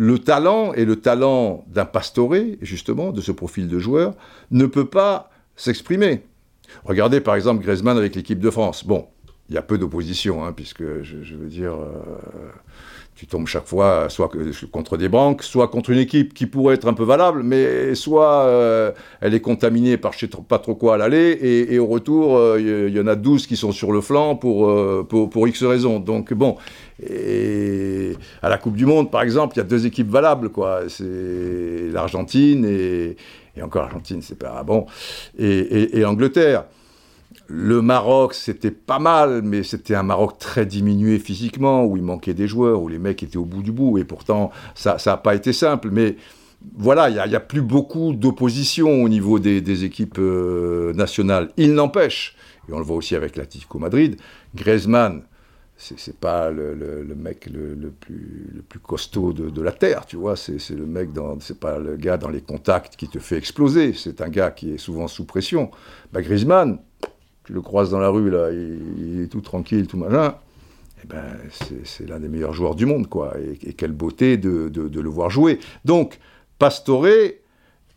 le 0.00 0.20
talent 0.20 0.72
et 0.74 0.84
le 0.84 0.94
talent 0.94 1.64
d'un 1.66 1.84
pastoré, 1.84 2.56
justement, 2.62 3.10
de 3.10 3.20
ce 3.20 3.32
profil 3.32 3.66
de 3.66 3.80
joueur, 3.80 4.14
ne 4.52 4.66
peut 4.66 4.84
pas 4.84 5.28
s'exprimer. 5.56 6.22
Regardez 6.84 7.20
par 7.20 7.34
exemple 7.34 7.64
Griezmann 7.64 7.98
avec 7.98 8.14
l'équipe 8.14 8.38
de 8.38 8.48
France. 8.48 8.86
Bon, 8.86 9.08
il 9.48 9.56
y 9.56 9.58
a 9.58 9.62
peu 9.62 9.76
d'opposition, 9.76 10.44
hein, 10.44 10.52
puisque 10.52 11.02
je, 11.02 11.34
veux 11.34 11.48
dire, 11.48 11.74
tu 13.18 13.26
tombes 13.26 13.48
chaque 13.48 13.66
fois 13.66 14.08
soit 14.10 14.30
contre 14.70 14.96
des 14.96 15.08
banques, 15.08 15.42
soit 15.42 15.66
contre 15.66 15.90
une 15.90 15.98
équipe 15.98 16.32
qui 16.34 16.46
pourrait 16.46 16.76
être 16.76 16.86
un 16.86 16.94
peu 16.94 17.02
valable, 17.02 17.42
mais 17.42 17.96
soit 17.96 18.44
euh, 18.44 18.92
elle 19.20 19.34
est 19.34 19.40
contaminée 19.40 19.96
par 19.96 20.12
je 20.12 20.20
sais 20.20 20.28
pas 20.48 20.60
trop 20.60 20.76
quoi 20.76 20.94
à 20.94 20.98
l'aller, 20.98 21.36
et, 21.68 21.80
au 21.80 21.86
retour, 21.86 22.34
il 22.58 22.68
euh, 22.68 22.88
y, 22.88 23.00
en 23.00 23.08
a 23.08 23.16
12 23.16 23.48
qui 23.48 23.56
sont 23.56 23.72
sur 23.72 23.90
le 23.90 24.00
flanc 24.02 24.36
pour, 24.36 24.70
euh, 24.70 25.04
pour, 25.04 25.48
X 25.48 25.64
raisons. 25.64 25.98
Donc 25.98 26.32
bon, 26.32 26.58
et 27.02 28.12
à 28.40 28.48
la 28.48 28.56
Coupe 28.56 28.76
du 28.76 28.86
Monde, 28.86 29.10
par 29.10 29.22
exemple, 29.22 29.56
il 29.56 29.58
y 29.58 29.62
a 29.62 29.64
deux 29.64 29.84
équipes 29.84 30.10
valables, 30.10 30.50
quoi. 30.50 30.82
C'est 30.86 31.90
l'Argentine 31.92 32.64
et, 32.64 33.16
et 33.56 33.62
encore 33.62 33.82
l'Argentine, 33.82 34.22
c'est 34.22 34.38
pas 34.38 34.62
bon, 34.62 34.86
et, 35.36 35.98
et 35.98 36.00
l'Angleterre. 36.02 36.66
Le 37.50 37.80
Maroc, 37.80 38.34
c'était 38.34 38.70
pas 38.70 38.98
mal, 38.98 39.40
mais 39.42 39.62
c'était 39.62 39.94
un 39.94 40.02
Maroc 40.02 40.36
très 40.38 40.66
diminué 40.66 41.18
physiquement, 41.18 41.86
où 41.86 41.96
il 41.96 42.02
manquait 42.02 42.34
des 42.34 42.46
joueurs, 42.46 42.82
où 42.82 42.88
les 42.88 42.98
mecs 42.98 43.22
étaient 43.22 43.38
au 43.38 43.46
bout 43.46 43.62
du 43.62 43.72
bout, 43.72 43.96
et 43.96 44.04
pourtant, 44.04 44.50
ça 44.74 44.98
n'a 45.04 45.16
pas 45.16 45.34
été 45.34 45.54
simple. 45.54 45.88
Mais 45.90 46.16
voilà, 46.76 47.08
il 47.08 47.14
n'y 47.14 47.34
a, 47.34 47.40
plus 47.40 47.62
beaucoup 47.62 48.12
d'opposition 48.12 49.02
au 49.02 49.08
niveau 49.08 49.38
des, 49.38 49.84
équipes 49.84 50.18
euh, 50.18 50.92
nationales. 50.92 51.50
Il 51.56 51.72
n'empêche, 51.72 52.36
et 52.68 52.72
on 52.74 52.78
le 52.78 52.84
voit 52.84 52.96
aussi 52.96 53.16
avec 53.16 53.36
l'Atlético 53.36 53.78
Madrid, 53.78 54.16
Griezmann, 54.54 55.22
c'est 55.78 56.18
pas 56.18 56.50
le, 56.50 57.14
mec 57.16 57.48
le, 57.50 57.90
plus, 57.90 58.80
costaud 58.80 59.32
de, 59.32 59.62
la 59.62 59.72
terre, 59.72 60.04
tu 60.06 60.16
vois. 60.16 60.34
C'est 60.36 60.70
le 60.70 60.86
mec 60.86 61.12
dans, 61.12 61.38
c'est 61.40 61.58
pas 61.58 61.78
le 61.78 61.96
gars 61.96 62.18
dans 62.18 62.28
les 62.28 62.40
contacts 62.40 62.96
qui 62.96 63.08
te 63.08 63.20
fait 63.20 63.36
exploser. 63.36 63.92
C'est 63.94 64.20
un 64.20 64.28
gars 64.28 64.50
qui 64.50 64.72
est 64.72 64.78
souvent 64.78 65.06
sous 65.06 65.24
pression. 65.24 65.70
Bah, 66.12 66.20
Griezmann, 66.20 66.80
tu 67.48 67.54
le 67.54 67.62
croises 67.62 67.88
dans 67.88 67.98
la 67.98 68.10
rue, 68.10 68.28
là, 68.28 68.50
il, 68.52 69.22
est 69.22 69.28
tout 69.28 69.40
tranquille, 69.40 69.86
tout 69.86 69.96
machin. 69.96 70.34
Eh 71.02 71.06
ben, 71.06 71.24
c'est 71.82 72.06
l'un 72.06 72.20
des 72.20 72.28
meilleurs 72.28 72.52
joueurs 72.52 72.74
du 72.74 72.84
monde, 72.84 73.08
quoi. 73.08 73.32
Et, 73.64 73.72
quelle 73.72 73.92
beauté 73.92 74.36
de, 74.36 74.70
le 74.74 75.08
voir 75.08 75.30
jouer. 75.30 75.58
Donc, 75.86 76.18
Pastore, 76.58 77.06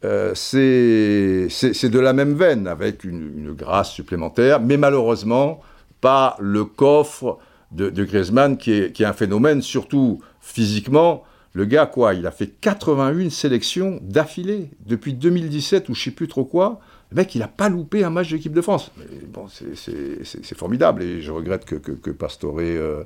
euh, 0.06 0.32
c'est 0.36 1.89
de 1.89 1.99
la 1.99 2.14
même 2.14 2.34
veine, 2.34 2.66
avec 2.66 3.04
une, 3.04 3.52
grâce 3.52 3.91
supplémentaire, 3.91 4.62
mais 4.62 4.78
malheureusement, 4.78 5.60
pas 5.99 6.38
le 6.39 6.64
coffre 6.64 7.38
de, 7.74 7.89
Griezmann, 8.06 8.56
qui 8.56 8.72
est, 8.72 8.93
qui 8.93 9.04
est 9.04 9.08
un 9.08 9.12
phénomène, 9.12 9.62
surtout 9.62 10.22
physiquement. 10.39 11.26
Le 11.52 11.66
gars, 11.66 11.88
quoi, 11.88 12.14
il 12.14 12.26
a 12.26 12.32
fait 12.32 12.47
81 12.47 13.30
sélections 13.30 13.99
d'affilée 14.02 14.70
depuis 14.86 15.14
2017 15.14 15.89
ou 15.89 15.93
je 15.93 16.04
sais 16.04 16.12
plus 16.12 16.30
trop 16.30 16.45
quoi. 16.45 16.80
Le 17.12 17.18
mec, 17.18 17.36
il 17.36 17.39
n'a 17.39 17.49
pas 17.49 17.68
loupé 17.68 18.05
un 18.05 18.09
match 18.09 18.30
de 18.30 18.38
l'équipe 18.38 18.53
de 18.53 18.62
France. 18.62 18.89
Bon, 19.28 19.47
c'est 19.49 20.57
formidable 20.57 21.03
et 21.03 21.22
je 21.22 21.32
regrette 21.32 21.66
que, 21.66 21.76
que, 21.76 22.09
Pastore 22.09 22.59
euh, 22.62 23.03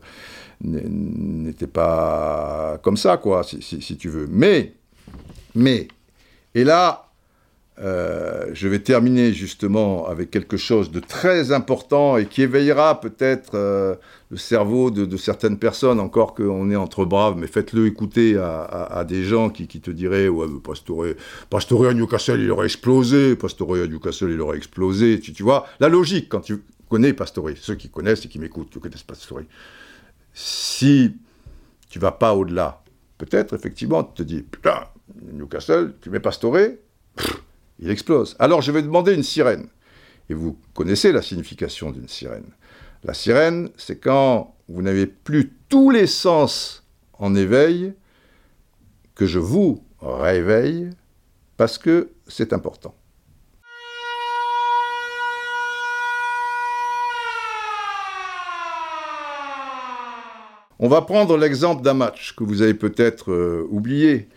n'était 0.61 1.65
pas 1.67 2.79
comme 2.83 2.97
ça, 2.97 3.17
quoi, 3.17 3.41
si, 3.43 3.97
tu 3.97 4.09
veux. 4.09 4.27
Mais, 4.29 4.73
mais, 5.55 5.87
et 6.53 6.63
là, 6.63 7.04
euh, 7.78 8.51
je 8.53 8.69
vais 8.69 8.80
terminer 8.80 9.34
justement 9.34 10.07
avec 10.07 10.32
quelque 10.32 10.55
chose 10.55 10.91
de 10.91 11.01
très 11.01 11.51
important 11.51 12.15
et 12.15 12.26
qui 12.26 12.41
éveillera 12.41 13.01
peut-être 13.01 13.55
euh, 13.55 13.95
le 14.30 14.38
cerveau 14.38 14.91
de, 14.91 15.17
certaines 15.17 15.59
personnes, 15.59 15.99
encore 15.99 16.36
qu'on 16.36 16.71
est 16.71 16.76
entre 16.78 17.03
braves, 17.03 17.36
mais 17.38 17.47
faites-le 17.47 17.86
écouter 17.86 18.38
à, 18.38 19.05
des 19.07 19.23
gens 19.26 19.49
qui, 19.49 19.67
te 19.67 19.91
diraient 19.91 20.30
Ouais, 20.30 20.47
Pastore, 20.63 21.05
Pastore 21.49 21.88
à 21.88 21.93
Newcastle, 21.93 22.39
il 22.39 22.49
aurait 22.49 22.65
explosé, 22.65 23.36
Pastore 23.36 23.76
à 23.76 23.88
Newcastle, 23.88 24.32
il 24.32 24.39
aurait 24.39 24.57
explosé. 24.57 25.19
Tu, 25.19 25.43
vois, 25.43 25.67
la 25.82 25.89
logique, 25.89 26.30
quand 26.30 26.41
tu 26.41 26.63
connais 26.89 27.11
Pastore, 27.13 27.49
ceux 27.59 27.76
qui 27.76 27.89
connaissent 27.89 28.26
et 28.26 28.30
qui 28.30 28.39
m'écoutent, 28.39 28.69
qui 28.69 28.80
connaissent 28.80 29.03
Pastore, 29.03 29.41
si 30.34 31.13
tu 31.89 31.99
vas 31.99 32.11
pas 32.11 32.34
au-delà, 32.34 32.84
peut-être 33.17 33.53
effectivement, 33.53 34.03
tu 34.03 34.23
te 34.23 34.23
dis 34.23 34.43
Putain, 34.43 34.86
Newcastle, 35.34 35.95
tu 36.01 36.09
mets 36.09 36.21
Pastore, 36.21 36.57
il 37.80 37.89
explose. 37.89 38.36
Alors 38.39 38.61
je 38.61 38.71
vais 38.71 38.82
demander 38.82 39.13
une 39.13 39.23
sirène. 39.23 39.67
Et 40.30 40.34
vous 40.34 40.57
connaissez 40.73 41.11
la 41.11 41.21
signification 41.21 41.91
d'une 41.91 42.07
sirène. 42.07 42.49
La 43.03 43.13
sirène, 43.13 43.69
c'est 43.78 43.99
quand 43.99 44.55
vous 44.67 44.82
n'avez 44.82 45.05
plus 45.05 45.53
tous 45.69 45.91
les 45.91 46.07
sens 46.07 46.84
en 47.19 47.36
éveil, 47.36 47.93
que 49.13 49.26
je 49.26 49.39
vous 49.39 49.84
réveille, 50.01 50.89
parce 51.57 51.78
que 51.78 52.09
c'est 52.28 52.51
important. 52.51 52.95
On 60.78 60.89
va 60.89 61.01
prendre 61.01 61.38
l'exemple 61.38 61.82
d'un 61.84 61.93
match 61.93 62.36
que 62.36 62.43
vous 62.43 62.61
avez 62.61 62.73
peut-être 62.73 63.32
euh, 63.32 63.65
oublié, 63.69 64.28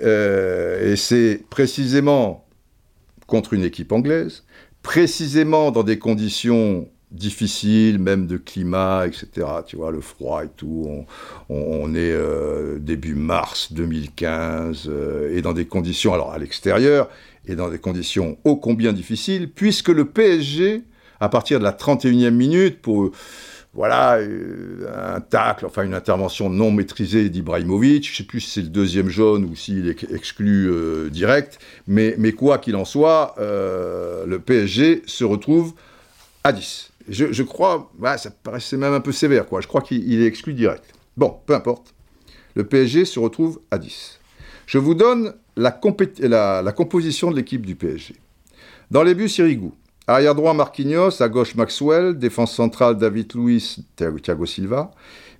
euh, 0.00 0.92
et 0.92 0.96
c'est 0.96 1.44
précisément 1.50 2.41
contre 3.32 3.54
une 3.54 3.64
équipe 3.64 3.92
anglaise, 3.92 4.44
précisément 4.82 5.70
dans 5.70 5.84
des 5.84 5.98
conditions 5.98 6.86
difficiles, 7.10 7.98
même 7.98 8.26
de 8.26 8.36
climat, 8.36 9.06
etc. 9.06 9.46
Tu 9.66 9.76
vois, 9.76 9.90
le 9.90 10.02
froid 10.02 10.44
et 10.44 10.50
tout. 10.54 11.06
On, 11.48 11.94
est 11.94 12.12
euh, 12.12 12.78
début 12.78 13.14
mars 13.14 13.72
2015 13.72 14.84
euh, 14.86 15.34
et 15.34 15.40
dans 15.40 15.54
des 15.54 15.64
conditions, 15.64 16.12
alors 16.12 16.32
à 16.32 16.38
l'extérieur, 16.38 17.08
et 17.46 17.56
dans 17.56 17.70
des 17.70 17.78
conditions 17.78 18.36
ô 18.44 18.56
combien 18.56 18.92
difficiles, 18.92 19.50
puisque 19.50 19.88
le 19.88 20.04
PSG, 20.04 20.82
à 21.18 21.30
partir 21.30 21.58
de 21.58 21.64
la 21.64 21.72
31e 21.72 22.32
minute, 22.32 22.82
pour 22.82 23.12
voilà, 23.74 24.16
euh, 24.18 25.14
un 25.14 25.20
tacle, 25.20 25.64
enfin 25.64 25.82
une 25.84 25.94
intervention 25.94 26.50
non 26.50 26.70
maîtrisée 26.70 27.30
d'Ibrahimovic. 27.30 28.06
Je 28.06 28.12
ne 28.12 28.16
sais 28.16 28.24
plus 28.24 28.40
si 28.40 28.50
c'est 28.50 28.62
le 28.62 28.68
deuxième 28.68 29.08
jaune 29.08 29.44
ou 29.44 29.56
s'il 29.56 29.88
est 29.88 30.10
exclu 30.12 30.70
euh, 30.70 31.08
direct, 31.08 31.58
mais, 31.86 32.32
quoi 32.32 32.58
qu'il 32.58 32.76
en 32.76 32.84
soit, 32.84 33.34
euh, 33.38 34.26
le 34.26 34.38
PSG 34.40 35.02
se 35.06 35.24
retrouve 35.24 35.72
à 36.44 36.52
10. 36.52 36.90
Je, 37.08 37.42
crois, 37.42 37.90
ça 38.18 38.30
paraissait 38.30 38.76
même 38.76 38.92
un 38.92 39.00
peu 39.00 39.10
sévère, 39.10 39.46
quoi. 39.46 39.60
Je 39.60 39.66
crois 39.66 39.80
qu'il 39.80 40.20
est 40.20 40.26
exclu 40.26 40.52
direct. 40.52 40.84
Bon, 41.16 41.36
peu 41.46 41.54
importe. 41.54 41.94
Le 42.54 42.64
PSG 42.64 43.06
se 43.06 43.18
retrouve 43.18 43.60
à 43.70 43.78
10. 43.78 44.20
Je 44.66 44.78
vous 44.78 44.94
donne 44.94 45.34
la, 45.56 45.80
la, 46.20 46.62
la 46.62 46.72
composition 46.72 47.30
de 47.30 47.36
l'équipe 47.36 47.64
du 47.64 47.74
PSG. 47.74 48.14
Dans 48.90 49.02
les 49.02 49.14
buts, 49.14 49.28
Sirigu. 49.28 49.70
Arrière 50.08 50.34
droit 50.34 50.52
Marquinhos, 50.52 51.22
à 51.22 51.28
gauche 51.28 51.54
Maxwell, 51.54 52.18
défense 52.18 52.52
centrale 52.52 52.98
David 52.98 53.32
Luiz, 53.36 53.84
Thiago 53.94 54.46
Silva. 54.46 54.90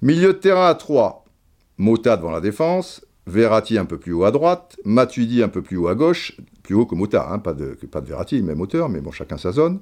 Milieu 0.03 0.29
de 0.35 0.39
terrain 0.39 0.69
à 0.69 0.75
3, 0.77 1.25
Mota 1.79 2.17
devant 2.17 2.31
la 2.31 2.41
défense, 2.41 3.05
Verratti 3.27 3.77
un 3.77 3.85
peu 3.87 3.99
plus 3.99 4.13
haut 4.13 4.23
à 4.23 4.31
droite, 4.31 4.77
Matuidi 4.85 5.43
un 5.43 5.49
peu 5.49 5.63
plus 5.63 5.77
haut 5.77 5.89
à 5.89 5.97
gauche, 5.97 6.37
plus 6.63 6.77
haut 6.77 6.87
que 6.87 6.95
Mota, 6.95 7.29
hein, 7.29 7.41
pas, 7.41 7.55
de, 7.55 7.77
pas 7.91 8.01
de 8.01 8.07
Verratti, 8.07 8.41
même 8.41 8.61
hauteur, 8.61 8.89
mais 8.89 9.01
bon, 9.01 9.11
chacun 9.11 9.37
sa 9.37 9.51
zone. 9.51 9.81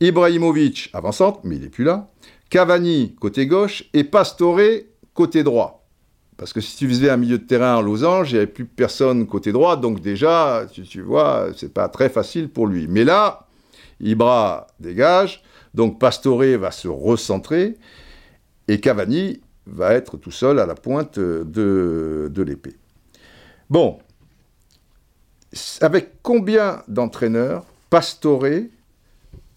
Ibrahimovic 0.00 0.88
avant-centre, 0.94 1.40
mais 1.44 1.56
il 1.56 1.62
n'est 1.62 1.68
plus 1.68 1.84
là. 1.84 2.08
Cavani 2.48 3.14
côté 3.20 3.46
gauche 3.46 3.84
et 3.92 4.04
Pastore 4.04 4.60
côté 5.12 5.42
droit. 5.42 5.86
Parce 6.38 6.54
que 6.54 6.62
si 6.62 6.76
tu 6.76 6.88
faisais 6.88 7.10
un 7.10 7.18
milieu 7.18 7.36
de 7.36 7.44
terrain 7.44 7.76
en 7.76 7.82
losange, 7.82 8.30
il 8.30 8.34
n'y 8.34 8.38
avait 8.38 8.46
plus 8.46 8.64
personne 8.64 9.26
côté 9.26 9.52
droit, 9.52 9.76
donc 9.76 10.00
déjà, 10.00 10.66
tu, 10.72 10.82
tu 10.82 11.02
vois, 11.02 11.48
c'est 11.54 11.74
pas 11.74 11.88
très 11.88 12.08
facile 12.08 12.48
pour 12.48 12.66
lui. 12.66 12.86
Mais 12.88 13.04
là, 13.04 13.47
Ibra 14.00 14.66
dégage, 14.80 15.42
donc 15.74 15.98
Pastore 15.98 16.58
va 16.58 16.70
se 16.70 16.88
recentrer, 16.88 17.76
et 18.68 18.80
Cavani 18.80 19.40
va 19.66 19.94
être 19.94 20.16
tout 20.16 20.30
seul 20.30 20.58
à 20.58 20.66
la 20.66 20.74
pointe 20.74 21.18
de, 21.18 22.42
l'épée. 22.42 22.76
Bon, 23.70 23.98
avec 25.80 26.22
combien 26.22 26.82
d'entraîneurs 26.88 27.64
Pastore 27.90 28.46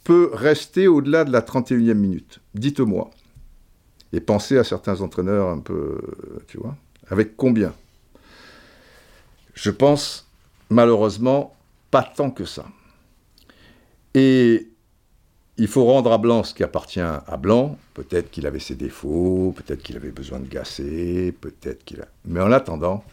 peut 0.03 0.29
rester 0.33 0.87
au-delà 0.87 1.23
de 1.23 1.31
la 1.31 1.41
31e 1.41 1.93
minute? 1.93 2.39
Dites-moi. 2.55 3.11
Et 4.13 4.19
pensez 4.19 4.57
à 4.57 4.63
certains 4.63 4.99
entraîneurs 5.01 5.47
un 5.47 5.59
peu, 5.59 5.99
tu 6.47 6.57
vois. 6.57 6.75
Avec 7.09 7.37
combien? 7.37 7.73
Je 9.53 9.69
pense, 9.69 10.27
malheureusement, 10.69 11.55
pas 11.91 12.03
tant 12.03 12.31
que 12.31 12.45
ça. 12.45 12.65
Et 14.13 14.67
il 15.57 15.67
faut 15.67 15.85
rendre 15.85 16.11
à 16.11 16.17
Blanc 16.17 16.43
ce 16.43 16.53
qui 16.53 16.63
appartient 16.63 16.99
à 16.99 17.37
Blanc. 17.37 17.77
Peut-être 17.93 18.31
qu'il 18.31 18.47
avait 18.47 18.59
ses 18.59 18.75
défauts, 18.75 19.53
peut-être 19.55 19.83
qu'il 19.83 19.95
avait 19.95 20.11
besoin 20.11 20.39
de 20.39 20.47
gasser, 20.47 21.33
peut-être 21.39 21.83
qu'il 21.83 22.01
a... 22.01 22.07
Mais 22.25 22.41
en 22.41 22.51
attendant, 22.51 23.03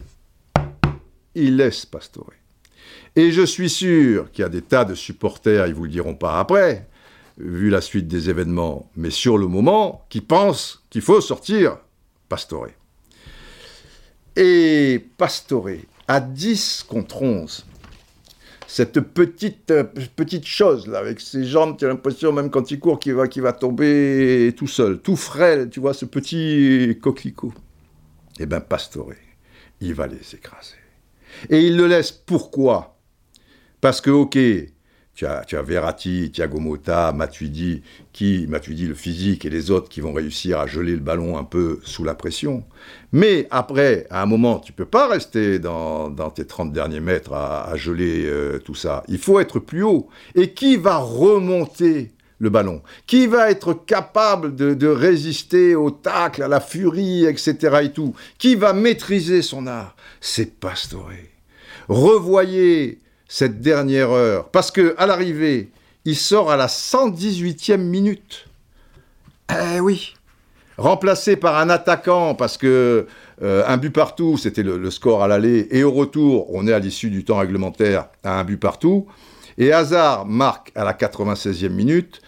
il 1.35 1.57
laisse 1.57 1.85
Pastore. 1.85 2.33
Et 3.17 3.33
je 3.33 3.43
suis 3.43 3.69
sûr 3.69 4.31
qu'il 4.31 4.43
y 4.43 4.47
a 4.47 4.49
des 4.49 4.63
tas 4.63 4.85
de 4.85 4.95
supporters, 4.95 5.67
ils 5.67 5.75
vous 5.75 5.85
le 5.85 5.91
diront 5.91 6.15
pas 6.15 6.39
après, 6.39 6.89
vu 7.37 7.71
la 7.71 7.81
suite 7.81 8.09
des 8.09 8.31
événements, 8.31 8.91
mais 8.97 9.11
sur 9.11 9.39
le 9.39 9.47
moment, 9.47 10.07
qui 10.09 10.21
pensent 10.21 10.83
qu'il 10.91 11.03
faut 11.03 11.21
sortir 11.21 11.79
Pastore. 12.29 12.69
Et 14.37 15.05
Pastore, 15.17 15.69
à 16.07 16.21
10 16.21 16.85
contre 16.89 17.23
11, 17.23 17.67
cette 18.69 19.01
petite, 19.01 19.71
euh, 19.71 19.83
petite 20.15 20.45
chose, 20.45 20.87
là, 20.87 20.99
avec 20.99 21.21
ses 21.21 21.45
jambes, 21.45 21.79
tu 21.79 21.87
as 21.87 21.89
l'impression, 21.89 22.33
même 22.33 22.51
quand 22.51 22.71
il 22.71 22.79
court, 22.79 23.01
qu'il 23.01 23.15
va, 23.15 23.25
va 23.25 23.53
tomber 23.55 24.55
tout 24.57 24.67
seul, 24.67 24.99
tout 24.99 25.17
frêle, 25.17 25.71
tu 25.71 25.81
vois, 25.81 25.95
ce 25.95 26.05
petit 26.05 26.99
coquelicot. 27.01 27.55
Eh 28.39 28.45
bien, 28.45 28.61
Pastore, 28.61 29.15
il 29.81 29.95
va 29.95 30.07
les 30.07 30.35
écraser. 30.35 30.77
Et 31.49 31.67
il 31.67 31.79
le 31.79 31.87
laisse 31.87 32.13
pourquoi? 32.13 32.99
Parce 33.81 34.03
que, 34.03 34.11
ok, 34.11 34.39
tu 35.19 35.27
as, 35.27 35.45
tu 35.45 35.57
as 35.57 35.63
Verratti, 35.63 36.31
Thiago 36.31 36.61
Motta, 36.61 37.13
Matuidi, 37.13 37.83
qui, 38.13 38.47
Matuidi 38.49 38.87
le 38.87 38.95
physique 38.95 39.45
et 39.45 39.51
les 39.51 39.73
autres 39.73 39.89
qui 39.89 40.01
vont 40.01 40.13
réussir 40.13 40.61
à 40.61 40.69
geler 40.69 40.93
le 40.93 41.01
ballon 41.01 41.37
un 41.37 41.43
peu 41.43 41.81
sous 41.83 42.05
la 42.05 42.15
pression. 42.15 42.63
Mais 43.11 43.49
après, 43.51 44.07
à 44.11 44.23
un 44.23 44.27
moment, 44.27 44.61
tu 44.61 44.73
peux 44.73 44.85
pas 44.85 45.09
rester 45.09 45.59
dans, 45.59 46.13
tes 46.31 46.47
30 46.47 46.73
derniers 46.73 47.01
mètres 47.01 47.33
à, 47.33 47.75
geler 47.75 48.27
euh, 48.27 48.61
tout 48.61 48.77
ça. 48.77 49.03
Il 49.09 49.19
faut 49.19 49.41
être 49.41 49.59
plus 49.59 49.83
haut. 49.83 50.07
Et 50.37 50.53
qui 50.53 50.77
va 50.77 50.99
remonter 50.99 52.13
le 52.39 52.49
ballon? 52.49 52.81
Qui 53.09 53.27
va 53.27 53.51
être 53.51 53.75
capable 53.75 54.55
de, 54.55 54.73
de, 54.73 54.87
résister 54.87 55.75
au 55.75 55.91
tacle, 55.91 56.45
à 56.45 56.49
la 56.49 56.61
furie, 56.61 57.25
etc. 57.25 57.79
et 57.83 57.91
tout? 57.91 58.15
Qui 58.39 58.55
va 58.55 58.73
maîtriser 58.73 59.43
son 59.43 59.67
art? 59.67 59.97
C'est 60.21 60.61
Pastore. 60.61 61.11
Revoyez 61.89 63.01
cette 63.29 63.61
dernière 63.61 64.11
heure. 64.11 64.49
Parce 64.49 64.71
que 64.71 64.95
à 64.99 65.07
l'arrivée, 65.07 65.71
il 66.05 66.17
sort 66.17 66.51
à 66.51 66.57
la 66.57 66.67
118e 66.67 67.77
minute. 67.77 68.47
Eh 69.51 69.81
oui. 69.81 70.15
Remplacé 70.79 71.37
par 71.37 71.59
un 71.59 71.71
attaquant, 71.71 72.35
parce 72.35 72.57
que 72.57 73.07
euh, 73.43 73.63
un 73.67 73.77
but 73.77 73.91
partout, 73.91 74.39
c'était 74.39 74.63
le, 74.63 74.91
score 74.91 75.23
à 75.23 75.29
l'aller, 75.29 75.69
et 75.71 75.85
au 75.85 75.93
retour, 75.93 76.47
on 76.55 76.67
est 76.67 76.73
à 76.73 76.79
l'issue 76.79 77.11
du 77.11 77.25
temps 77.25 77.39
réglementaire 77.39 78.07
à 78.25 78.39
un 78.39 78.45
but 78.45 78.59
partout. 78.59 79.07
Et 79.59 79.73
Hazard 79.73 80.27
marque 80.27 80.71
à 80.75 80.85
la 80.85 80.93
96e 80.93 81.71
minute. 81.71 82.21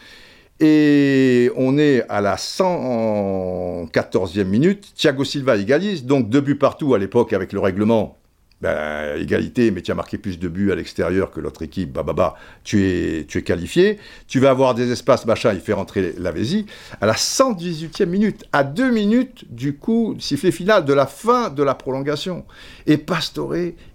Et 0.62 1.50
on 1.56 1.78
est 1.78 2.04
à 2.10 2.20
la 2.20 2.36
114e 2.36 4.44
minute. 4.44 4.92
Thiago 4.94 5.24
Silva 5.24 5.56
égalise, 5.56 6.04
donc 6.04 6.28
deux 6.28 6.42
buts 6.42 6.58
partout 6.58 6.92
à 6.92 6.98
l'époque 6.98 7.32
avec 7.32 7.54
le 7.54 7.60
règlement 7.60 8.19
ben, 8.60 9.16
égalité, 9.16 9.70
mais 9.70 9.80
tu 9.80 9.90
as 9.90 9.94
marqué 9.94 10.18
plus 10.18 10.38
de 10.38 10.48
buts 10.48 10.70
à 10.70 10.74
l'extérieur 10.74 11.30
que 11.30 11.40
l'autre 11.40 11.62
équipe, 11.62 11.92
bah, 11.92 12.02
bah, 12.02 12.12
bah, 12.12 12.36
tu 12.62 12.84
es, 12.84 13.24
tu 13.24 13.38
es 13.38 13.42
qualifié. 13.42 13.98
Tu 14.28 14.38
vas 14.38 14.50
avoir 14.50 14.74
des 14.74 14.90
espaces, 14.92 15.24
machin, 15.24 15.52
il 15.54 15.60
fait 15.60 15.72
rentrer 15.72 16.14
la 16.18 16.30
Vésie. 16.30 16.66
À 17.00 17.06
la 17.06 17.14
118e 17.14 18.06
minute, 18.06 18.44
à 18.52 18.64
deux 18.64 18.90
minutes 18.90 19.44
du 19.48 19.76
coup, 19.76 20.14
sifflet 20.18 20.50
final 20.50 20.84
de 20.84 20.92
la 20.92 21.06
fin 21.06 21.48
de 21.48 21.62
la 21.62 21.74
prolongation. 21.74 22.44
Et 22.86 22.98
Pastore, 22.98 23.54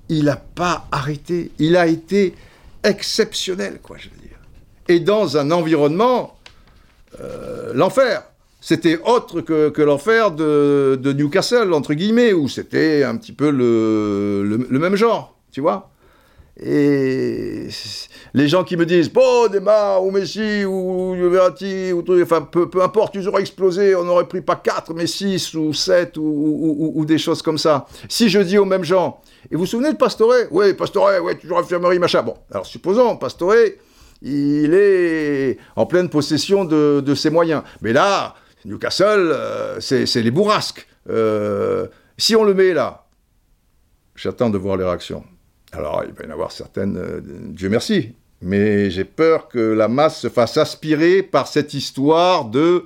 il 0.09 0.25
n'a 0.25 0.37
pas 0.37 0.87
arrêté. 0.91 1.51
Il 1.59 1.75
a 1.75 1.87
été 1.87 2.33
exceptionnel, 2.83 3.79
quoi, 3.81 3.97
je 3.99 4.09
veux 4.09 4.17
dire. 4.17 4.37
Et 4.87 4.99
dans 4.99 5.37
un 5.37 5.51
environnement, 5.51 6.37
euh, 7.19 7.71
l'enfer 7.73 8.23
c'était 8.65 8.99
autre 9.05 9.41
que, 9.41 9.81
l'enfer 9.83 10.31
de, 10.31 11.13
Newcastle, 11.15 11.71
entre 11.71 11.93
guillemets, 11.93 12.33
où 12.33 12.49
c'était 12.49 13.03
un 13.03 13.15
petit 13.15 13.31
peu 13.31 13.51
le, 13.51 14.79
même 14.79 14.95
genre, 14.95 15.37
tu 15.51 15.61
vois. 15.61 15.91
Et 16.59 17.67
les 18.33 18.47
gens 18.47 18.63
qui 18.63 18.75
me 18.75 18.87
disent, 18.87 19.11
bon, 19.11 19.51
Neymar 19.51 20.03
ou 20.03 20.09
Messi 20.09 20.65
ou 20.65 21.13
Verratti, 21.29 21.93
ou 21.93 22.03
enfin, 22.19 22.41
peu, 22.41 22.67
importe, 22.81 23.13
ils 23.13 23.27
auraient 23.27 23.41
explosé, 23.41 23.95
on 23.95 24.03
n'aurait 24.03 24.27
pris 24.27 24.41
pas 24.41 24.55
4, 24.55 24.95
mais 24.95 25.05
6 25.05 25.53
ou 25.53 25.71
7 25.71 26.17
ou, 26.17 27.03
des 27.07 27.19
choses 27.19 27.43
comme 27.43 27.59
ça. 27.59 27.85
Si 28.09 28.29
je 28.29 28.39
dis 28.39 28.57
aux 28.57 28.65
mêmes 28.65 28.83
gens, 28.83 29.21
et 29.51 29.53
vous 29.53 29.59
vous 29.59 29.67
souvenez 29.67 29.91
de 29.91 29.97
Pastore? 29.97 30.33
Oui, 30.49 30.73
Pastore, 30.73 31.11
ouais, 31.21 31.35
toujours 31.35 31.59
infirmerie, 31.59 31.99
machin. 31.99 32.23
Bon, 32.23 32.33
alors 32.49 32.65
supposons, 32.65 33.15
Pastore, 33.15 33.53
il 34.23 34.73
est 34.73 35.59
en 35.75 35.85
pleine 35.85 36.09
possession 36.09 36.65
de, 36.65 37.03
de 37.05 37.13
ses 37.13 37.29
moyens. 37.29 37.61
Mais 37.83 37.93
là, 37.93 38.33
Newcastle, 38.65 39.31
euh, 39.31 39.79
c'est 39.79 40.21
les 40.21 40.31
bourrasques. 40.31 40.87
Euh, 41.09 41.87
si 42.17 42.35
on 42.35 42.43
le 42.43 42.53
met 42.53 42.73
là, 42.73 43.05
j'attends 44.15 44.49
de 44.49 44.57
voir 44.57 44.75
les 44.75 44.83
réactions. 44.83 45.23
Alors, 45.71 46.03
il 46.07 46.13
va 46.13 46.25
y 46.25 46.27
en 46.27 46.31
avoir 46.31 46.51
certaines, 46.51 46.97
euh, 46.97 47.21
Dieu 47.23 47.69
merci. 47.69 48.15
Mais 48.41 48.89
j'ai 48.89 49.05
peur 49.05 49.47
que 49.47 49.59
la 49.59 49.87
masse 49.87 50.19
se 50.19 50.29
fasse 50.29 50.57
aspirer 50.57 51.23
par 51.23 51.47
cette 51.47 51.73
histoire 51.73 52.45
de 52.45 52.83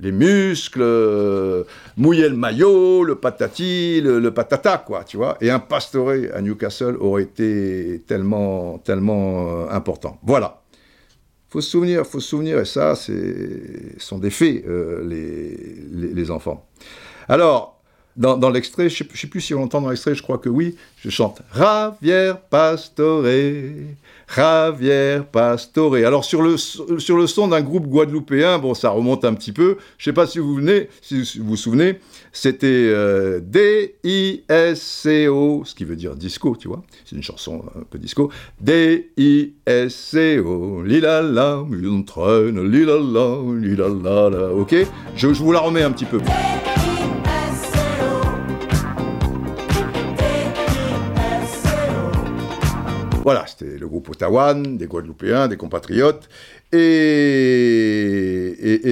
les 0.00 0.12
muscles, 0.12 1.64
mouiller 1.96 2.28
le 2.28 2.36
maillot, 2.36 3.02
le 3.02 3.16
patati, 3.16 4.00
le, 4.00 4.30
patata, 4.30 4.78
quoi, 4.78 5.02
tu 5.04 5.16
vois. 5.16 5.36
Et 5.40 5.50
un 5.50 5.58
pastoré 5.58 6.30
à 6.32 6.40
Newcastle 6.40 6.96
aurait 7.00 7.24
été 7.24 8.04
tellement, 8.06 8.78
tellement 8.78 9.68
important. 9.70 10.18
Voilà 10.22 10.60
faut 11.48 11.60
se 11.60 11.70
souvenir, 11.70 12.06
faut 12.06 12.20
se 12.20 12.28
souvenir, 12.28 12.58
et 12.58 12.64
ça, 12.64 12.94
c'est 12.94 13.98
sont 13.98 14.18
des 14.18 14.30
faits, 14.30 14.64
euh, 14.66 15.02
les, 15.06 16.12
les, 16.12 16.30
enfants. 16.30 16.66
Alors, 17.28 17.80
dans, 18.16 18.36
dans 18.36 18.50
l'extrait, 18.50 18.88
je 18.88 19.04
ne 19.04 19.16
sais, 19.16 19.26
plus 19.28 19.40
si 19.40 19.54
on 19.54 19.62
entend 19.62 19.80
dans 19.80 19.90
l'extrait, 19.90 20.14
je 20.14 20.22
crois 20.22 20.38
que 20.38 20.48
oui, 20.48 20.76
je 20.98 21.08
chante 21.08 21.40
Javier 21.56 22.32
Pastore, 22.50 23.24
Javier 24.34 25.20
Pastore. 25.30 25.94
Alors 25.94 26.24
sur 26.24 26.42
le, 26.42 26.56
sur 26.56 27.16
le 27.16 27.26
son 27.26 27.48
d'un 27.48 27.62
groupe 27.62 27.86
guadeloupéen, 27.86 28.58
bon, 28.58 28.74
ça 28.74 28.90
remonte 28.90 29.24
un 29.24 29.34
petit 29.34 29.52
peu. 29.52 29.78
Je 29.98 30.02
ne 30.02 30.12
sais 30.12 30.14
pas 30.14 30.26
si 30.26 30.40
vous, 30.40 30.56
venez, 30.56 30.88
si 31.00 31.38
vous 31.38 31.50
vous 31.50 31.56
souvenez, 31.56 32.00
c'était 32.32 32.66
euh, 32.66 33.40
D-I-S-C-O, 33.42 34.42
ce 35.64 35.74
qui 35.74 35.84
veut 35.84 35.96
dire 35.96 36.14
disco, 36.16 36.56
tu 36.58 36.68
vois. 36.68 36.82
C'est 37.04 37.16
une 37.16 37.22
chanson 37.22 37.64
un 37.76 37.82
peu 37.88 37.98
disco. 37.98 38.30
D-I-S-C-O, 38.60 39.22
lilala, 40.82 41.64
il 41.70 42.04
traîne, 42.04 42.62
lilala, 42.70 43.38
lilala, 43.60 44.52
ok 44.52 44.74
je, 45.16 45.32
je 45.32 45.42
vous 45.42 45.52
la 45.52 45.60
remets 45.60 45.82
un 45.82 45.92
petit 45.92 46.04
peu. 46.04 46.20
Voilà, 53.28 53.44
c'était 53.46 53.76
le 53.76 53.86
groupe 53.86 54.08
Ottawan, 54.08 54.78
des 54.78 54.86
Guadeloupéens, 54.86 55.48
des 55.48 55.58
compatriotes. 55.58 56.30
Et, 56.72 56.86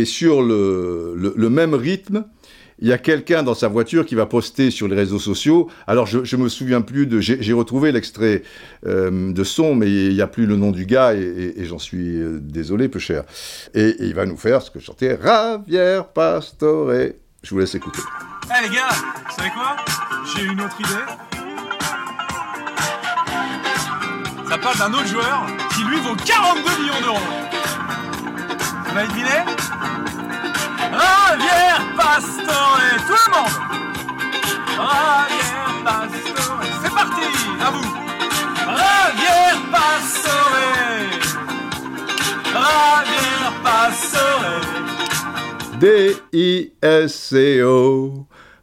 sur 0.05 0.43
le, 0.43 1.49
même 1.49 1.73
rythme, 1.73 2.27
il 2.79 2.89
y 2.89 2.93
a 2.93 2.99
quelqu'un 2.99 3.43
dans 3.43 3.55
sa 3.55 3.69
voiture 3.69 4.05
qui 4.05 4.15
va 4.15 4.27
poster 4.27 4.71
sur 4.71 4.87
les 4.87 4.97
réseaux 4.97 5.19
sociaux. 5.19 5.71
Alors, 5.87 6.07
je, 6.07 6.37
me 6.37 6.49
souviens 6.49 6.83
plus 6.83 7.07
de. 7.07 7.21
J'ai 7.21 7.53
retrouvé 7.53 7.91
l'extrait 7.91 8.43
euh, 8.87 9.33
de 9.33 9.45
son, 9.45 9.75
mais 9.75 9.91
il 9.91 10.15
n'y 10.15 10.21
a 10.21 10.27
plus 10.27 10.47
le 10.47 10.57
nom 10.57 10.73
du 10.73 10.85
gars 10.85 11.15
et, 11.15 11.65
j'en 11.65 11.79
suis 11.79 12.21
euh, 12.21 12.39
désolé, 12.41 12.89
peu 12.89 12.99
cher. 12.99 13.25
Et, 13.75 13.97
il 14.01 14.15
va 14.15 14.27
nous 14.27 14.37
faire 14.37 14.61
ce 14.61 14.71
que 14.71 14.79
je 14.79 14.85
chantais 14.85 15.15
Ravière 15.15 16.09
Pastore. 16.09 16.93
Je 17.43 17.51
vous 17.51 17.59
laisse 17.59 17.75
écouter. 17.75 18.01
Eh 18.49 18.53
hey, 18.53 18.69
les 18.69 18.77
gars, 18.77 18.89
vous 18.91 19.37
savez 19.37 19.51
quoi? 19.51 19.77
J'ai 20.35 20.45
une 20.45 20.61
autre 20.61 20.79
idée. 20.81 21.37
Ça 24.49 24.59
parle 24.59 24.79
d'un 24.79 24.93
autre 24.93 25.07
joueur 25.07 25.47
qui 25.75 25.83
lui 25.83 25.97
vaut 26.01 26.15
42 26.15 26.83
millions 26.83 27.01
d'euros. 27.03 27.19
Vous 28.85 28.99
avez 28.99 29.09
deviné 29.09 29.96
Javier 30.97 31.77
Pastore, 31.97 32.81
tout 33.07 33.21
le 33.25 33.29
monde. 33.35 33.57
Javier 34.77 35.61
Pastore, 35.85 36.63
c'est 36.83 36.95
parti, 36.95 37.27
à 37.61 37.69
vous. 37.71 37.89
Javier 38.79 39.47
Pastore. 39.73 40.57
Javier 42.53 43.41
Pastore. 43.63 44.65
D-I-S-C-O 45.79 47.77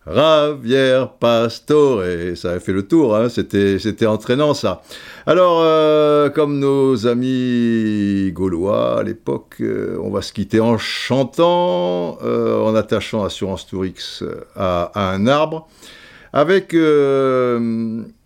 Javier 0.05 1.05
Pastore, 1.19 2.03
ça 2.35 2.51
a 2.51 2.59
fait 2.59 2.73
le 2.73 2.83
tour, 2.83 3.15
hein, 3.15 3.29
c'était, 3.29 4.05
entraînant 4.05 4.53
ça. 4.53 4.81
Alors, 5.25 5.61
euh, 5.61 6.29
comme 6.29 6.59
nos 6.59 7.07
amis 7.07 8.29
gaulois 8.33 8.99
à 8.99 9.03
l'époque, 9.03 9.55
euh, 9.61 9.97
on 10.01 10.09
va 10.09 10.21
se 10.21 10.33
quitter 10.33 10.59
en 10.59 10.77
chantant, 10.77 12.17
euh, 12.21 12.61
en 12.61 12.75
attachant 12.75 13.23
Assurance 13.23 13.65
Tourix 13.65 14.23
à, 14.57 14.91
à 14.93 15.13
un 15.13 15.25
arbre, 15.25 15.69
avec, 16.33 16.75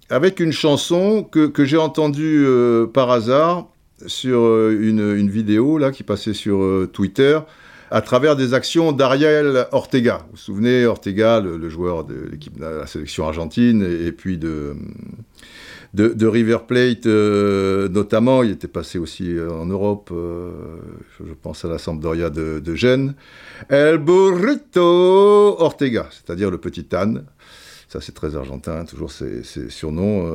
avec 0.09 0.39
une 0.39 0.51
chanson 0.51 1.23
que, 1.23 1.45
que 1.45 1.63
j'ai 1.63 1.77
entendue 1.77 2.47
par 2.93 3.11
hasard 3.11 3.67
sur 4.07 4.69
une, 4.69 5.15
une, 5.15 5.29
vidéo 5.29 5.77
là 5.77 5.91
qui 5.91 6.03
passait 6.03 6.33
sur 6.33 6.87
Twitter 6.93 7.37
à 7.91 8.01
travers 8.01 8.35
des 8.35 8.53
actions 8.53 8.91
d'Ariel 8.91 9.67
Ortega. 9.71 10.19
Vous 10.25 10.31
vous 10.31 10.37
souvenez, 10.37 10.85
Ortega, 10.85 11.39
le, 11.39 11.69
joueur 11.69 12.03
de 12.03 12.29
l'équipe 12.31 12.57
de 12.57 12.65
la 12.65 12.87
sélection 12.87 13.27
argentine, 13.27 13.81
et, 13.83 14.11
puis 14.11 14.37
de, 14.37 14.75
de, 15.93 16.27
River 16.27 16.59
Plate 16.67 17.05
euh, 17.05 17.87
notamment. 17.89 18.43
Il 18.43 18.51
était 18.51 18.67
passé 18.67 18.99
aussi 18.99 19.35
euh, 19.35 19.49
en 19.51 19.65
Europe, 19.65 20.09
euh, 20.11 20.51
je 21.19 21.33
pense 21.33 21.63
à 21.65 21.69
la 21.69 21.77
Sampdoria 21.77 22.29
de, 22.29 22.59
de 22.59 22.75
Gênes. 22.75 23.15
El 23.69 23.97
Burrito 23.97 25.55
Ortega, 25.59 26.07
c'est-à-dire 26.11 26.51
le 26.51 26.57
petit 26.57 26.87
âne. 26.93 27.25
Ça, 27.87 28.01
c'est 28.01 28.13
très 28.13 28.35
argentin, 28.35 28.83
toujours 28.83 29.11
ses, 29.11 29.43
surnoms. 29.69 30.29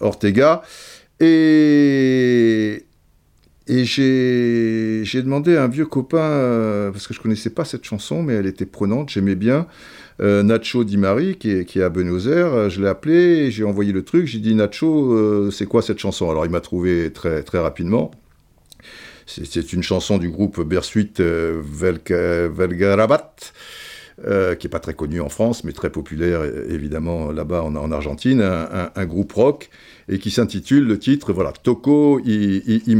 Ortega. 0.00 0.60
Et, 1.18 2.84
et 3.72 3.86
j'ai 3.86 5.22
demandé 5.22 5.56
à 5.56 5.64
un 5.64 5.68
vieux 5.68 5.86
copain, 5.86 6.18
euh, 6.18 6.90
parce 6.90 7.06
que 7.06 7.14
je 7.14 7.20
connaissais 7.20 7.48
pas 7.48 7.64
cette 7.64 7.84
chanson, 7.84 8.22
mais 8.22 8.34
elle 8.34 8.44
était 8.44 8.66
prenante, 8.66 9.08
j'aimais 9.08 9.34
bien, 9.34 9.66
euh, 10.20 10.42
Nacho 10.42 10.84
Di 10.84 10.98
Mari, 10.98 11.36
qui 11.36 11.50
est, 11.50 11.76
à 11.78 11.88
Buenos 11.88 12.26
Aires. 12.26 12.68
Je 12.68 12.82
l'ai 12.82 12.88
appelé, 12.88 13.50
j'ai 13.50 13.64
envoyé 13.64 13.92
le 13.92 14.04
truc, 14.04 14.26
j'ai 14.26 14.40
dit 14.40 14.54
Nacho, 14.54 15.14
euh, 15.14 15.50
c'est 15.50 15.64
quoi 15.64 15.80
cette 15.80 15.98
chanson? 15.98 16.30
Alors 16.30 16.44
il 16.44 16.50
m'a 16.50 16.60
trouvé 16.60 17.10
très, 17.14 17.42
très 17.42 17.60
rapidement. 17.60 18.10
C'est 19.24 19.72
une 19.72 19.82
chanson 19.82 20.18
du 20.18 20.28
groupe 20.28 20.60
Bersuit 20.60 21.14
Velgarabat. 21.18 23.34
Euh, 24.26 24.54
qui 24.54 24.66
n'est 24.66 24.70
pas 24.70 24.78
très 24.78 24.92
connu 24.92 25.20
en 25.20 25.30
France, 25.30 25.64
mais 25.64 25.72
très 25.72 25.90
populaire 25.90 26.44
évidemment 26.68 27.32
là-bas 27.32 27.62
en, 27.62 27.90
Argentine, 27.90 28.42
un, 28.42 29.06
groupe 29.06 29.32
rock, 29.32 29.70
et 30.08 30.18
qui 30.18 30.30
s'intitule 30.30 30.86
le 30.86 30.98
titre, 30.98 31.32
voilà, 31.32 31.52
Toko 31.52 32.20
i, 32.24 32.62
i, 32.66 32.92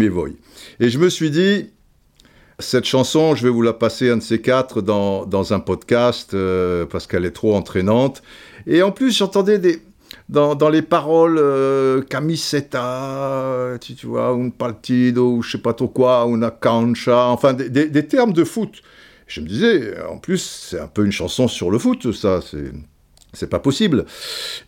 Et 0.81 0.89
je 0.89 0.99
me 0.99 1.09
suis 1.09 1.31
dit, 1.31 1.71
cette 2.59 2.85
chanson, 2.85 3.35
je 3.35 3.43
vais 3.43 3.51
vous 3.51 3.63
la 3.63 3.73
passer 3.73 4.11
un 4.11 4.19
de 4.19 4.23
ces 4.23 4.41
quatre 4.41 4.83
dans, 4.83 5.27
dans 5.27 5.53
un 5.53 5.61
podcast, 5.61 6.35
euh, 6.35 6.87
parce 6.87 7.07
qu'elle 7.07 7.25
est 7.25 7.33
trop 7.33 7.55
entraînante. 7.57 8.23
Et 8.67 8.83
en 8.83 8.93
plus, 8.93 9.17
j'entendais 9.17 9.59
des, 9.59 9.83
dans, 10.29 10.69
les 10.69 10.83
paroles 10.83 11.39
euh, 11.39 12.03
camiseta, 12.03 13.79
tu, 13.81 14.07
vois, 14.07 14.29
un 14.29 14.51
partido, 14.51 15.37
ou 15.37 15.43
je 15.43 15.53
sais 15.53 15.63
pas 15.63 15.75
trop 15.75 15.89
quoi, 15.89 16.27
una 16.27 16.51
cancha, 16.51 17.27
enfin 17.27 17.53
des, 17.53 17.69
des 17.69 18.07
termes 18.07 18.33
de 18.33 18.45
foot 18.45 18.83
je 19.33 19.41
me 19.41 19.49
disais, 19.49 19.95
en 20.03 20.19
plus, 20.19 20.69
c'est 20.69 20.79
un 20.79 20.89
peu 20.89 21.07
une 21.07 21.13
chanson 21.13 21.49
sur 21.49 21.71
le 21.71 21.79
foot, 21.79 22.13
ça, 22.13 22.41
c'est. 22.43 22.71
C'est 23.35 23.49
pas 23.49 23.61
possible. 23.61 24.05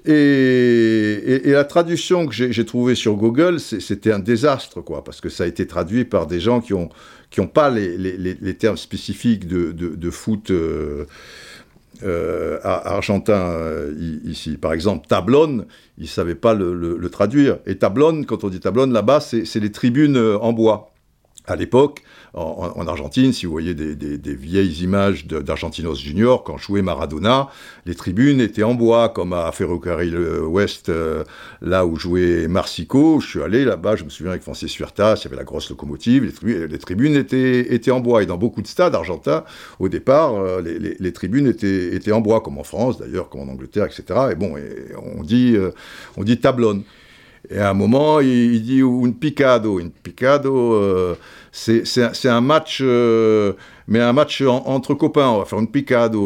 Et, 0.06 1.42
la 1.44 1.64
traduction 1.64 2.26
que 2.26 2.34
j'ai 2.34 2.64
trouvée 2.64 2.94
sur 2.94 3.14
Google, 3.14 3.60
c'était 3.60 4.12
un 4.12 4.18
désastre, 4.18 4.80
quoi, 4.80 5.04
parce 5.04 5.20
que 5.20 5.28
ça 5.28 5.44
a 5.44 5.46
été 5.46 5.66
traduit 5.66 6.04
par 6.04 6.26
des 6.26 6.40
gens 6.40 6.60
qui 6.60 6.72
n'ont 6.72 6.88
qui 7.34 7.40
ont 7.40 7.48
pas 7.48 7.68
les, 7.68 8.54
termes 8.54 8.76
spécifiques 8.76 9.48
de, 9.48 9.72
de, 9.72 10.10
foot 10.10 10.52
euh, 10.52 11.04
euh, 12.04 12.60
argentin 12.62 13.50
euh, 13.50 14.20
ici. 14.24 14.56
Par 14.56 14.72
exemple, 14.72 15.08
tablone, 15.08 15.66
ils 15.98 16.04
ne 16.04 16.08
savaient 16.08 16.36
pas 16.36 16.54
le, 16.54 16.74
le, 16.74 17.08
traduire. 17.10 17.58
Et 17.66 17.76
tablone, 17.76 18.24
quand 18.24 18.44
on 18.44 18.50
dit 18.50 18.60
tablone, 18.60 18.92
là-bas, 18.92 19.18
c'est 19.18 19.56
les 19.56 19.72
tribunes 19.72 20.16
en 20.16 20.52
bois. 20.52 20.92
À 21.46 21.56
l'époque, 21.56 22.02
en, 22.35 22.87
Argentine, 22.89 23.32
si 23.32 23.47
vous 23.47 23.53
voyez 23.53 23.74
des, 23.74 24.35
vieilles 24.35 24.82
images 24.82 25.26
d'Argentinos 25.26 26.01
Junior, 26.01 26.43
quand 26.43 26.59
jouait 26.59 26.82
Maradona, 26.82 27.49
les 27.87 27.95
tribunes 27.95 28.41
étaient 28.41 28.64
en 28.64 28.74
bois, 28.74 29.09
comme 29.09 29.32
à 29.32 29.51
Ferrocarril 29.53 30.16
Ouest, 30.16 30.89
euh, 30.89 31.24
là 31.62 31.87
où 31.87 31.97
jouait 31.97 32.49
Marsico. 32.49 33.20
Je 33.20 33.28
suis 33.28 33.43
allé 33.43 33.64
là-bas, 33.64 33.97
je 33.97 34.05
me 34.05 34.09
souviens 34.09 34.32
avec 34.32 34.43
Francis 34.43 34.70
Suertas, 34.70 35.20
il 35.20 35.24
y 35.24 35.26
avait 35.28 35.37
la 35.37 35.45
grosse 35.45 35.70
locomotive, 35.70 36.24
les, 36.24 36.78
tribunes, 36.78 37.14
étaient, 37.16 37.91
en 37.91 38.01
bois. 38.01 38.22
Et 38.22 38.26
dans 38.26 38.39
beaucoup 38.39 38.62
de 38.62 38.66
stades 38.66 38.95
argentins, 38.95 39.45
au 39.78 39.89
départ, 39.89 40.35
euh, 40.35 40.61
les, 40.61 41.12
tribunes 41.12 41.47
étaient, 41.47 42.12
en 42.12 42.20
bois, 42.20 42.41
comme 42.41 42.59
en 42.59 42.64
France 42.64 42.99
d'ailleurs, 42.99 43.28
comme 43.28 43.43
en 43.43 43.53
Angleterre, 43.53 43.87
etc. 43.87 44.20
Et 44.32 44.35
bon, 44.35 44.57
on 45.16 45.22
dit, 45.22 45.55
euh, 45.57 45.70
on 46.16 46.24
dit. 46.24 46.41
Et 47.51 47.59
à 47.59 47.70
un 47.70 47.74
moment, 47.74 48.20
il, 48.20 48.62
dit 48.62 48.80
un 48.82 49.11
picado. 49.12 49.78
Un 49.78 49.89
picado, 50.03 51.16
c'est 51.55 52.28
un 52.28 52.40
match, 52.40 52.80
euh, 52.82 53.52
mais 53.86 54.00
un 54.00 54.12
match 54.12 54.42
entre 54.42 54.94
copains. 54.94 55.28
On 55.28 55.38
va 55.38 55.44
faire 55.44 55.61
une 55.61 55.70
picade, 55.70 56.16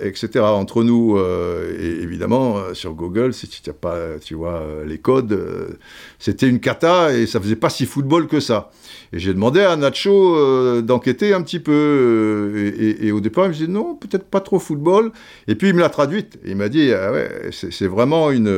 etc. 0.00 0.40
Entre 0.40 0.82
nous. 0.82 1.18
Euh, 1.18 1.76
et 1.78 2.02
évidemment, 2.02 2.56
euh, 2.56 2.72
sur 2.72 2.94
Google, 2.94 3.34
si 3.34 3.46
tu 3.46 3.60
n'as 3.68 3.74
pas, 3.74 4.18
tu 4.24 4.34
vois, 4.34 4.62
les 4.86 4.96
codes, 4.96 5.78
c'était 6.18 6.48
une 6.48 6.60
cata 6.60 7.12
et 7.12 7.26
ça 7.26 7.40
faisait 7.40 7.56
pas 7.56 7.68
si 7.68 7.84
football 7.84 8.26
que 8.26 8.40
ça. 8.40 8.70
Et 9.12 9.18
j'ai 9.18 9.34
demandé 9.34 9.60
à 9.60 9.76
Nacho 9.76 10.80
d'enquêter 10.80 11.34
un 11.34 11.42
petit 11.42 11.60
peu. 11.60 12.72
Et, 12.78 13.12
au 13.12 13.20
départ, 13.20 13.44
il 13.44 13.48
me 13.48 13.54
disait 13.54 13.66
non, 13.66 13.94
peut-être 13.96 14.24
pas 14.24 14.40
trop 14.40 14.58
football. 14.58 15.12
Et 15.46 15.56
puis 15.56 15.68
il 15.68 15.74
me 15.74 15.80
l'a 15.80 15.90
traduite. 15.90 16.38
il 16.46 16.56
m'a 16.56 16.70
dit, 16.70 16.90
ah 16.92 17.12
ouais, 17.12 17.50
c'est 17.50 17.86
vraiment 17.86 18.30
une 18.30 18.48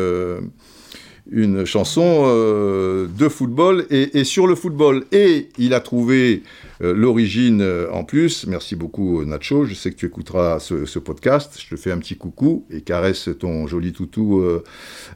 une 1.31 1.65
chanson 1.65 2.25
euh, 2.27 3.07
de 3.07 3.29
football 3.29 3.87
et, 3.91 4.25
sur 4.25 4.47
le 4.47 4.55
football. 4.55 5.05
Et 5.13 5.49
il 5.59 5.75
a 5.75 5.81
trouvé 5.81 6.43
euh, 6.83 6.95
l'origine 6.95 7.61
euh, 7.63 7.91
en 7.93 8.05
plus. 8.05 8.47
Merci 8.47 8.77
beaucoup 8.77 9.25
Nacho, 9.25 9.65
je 9.65 9.75
sais 9.75 9.91
que 9.91 9.97
tu 9.97 10.07
écouteras 10.07 10.59
ce, 10.59 10.99
podcast. 10.99 11.59
Je 11.59 11.75
te 11.75 11.81
fais 11.81 11.93
un 11.93 11.99
petit 11.99 12.17
coucou 12.17 12.67
et 12.71 12.81
caresse 12.81 13.29
ton 13.39 13.67
joli 13.67 13.93
toutou 13.93 14.45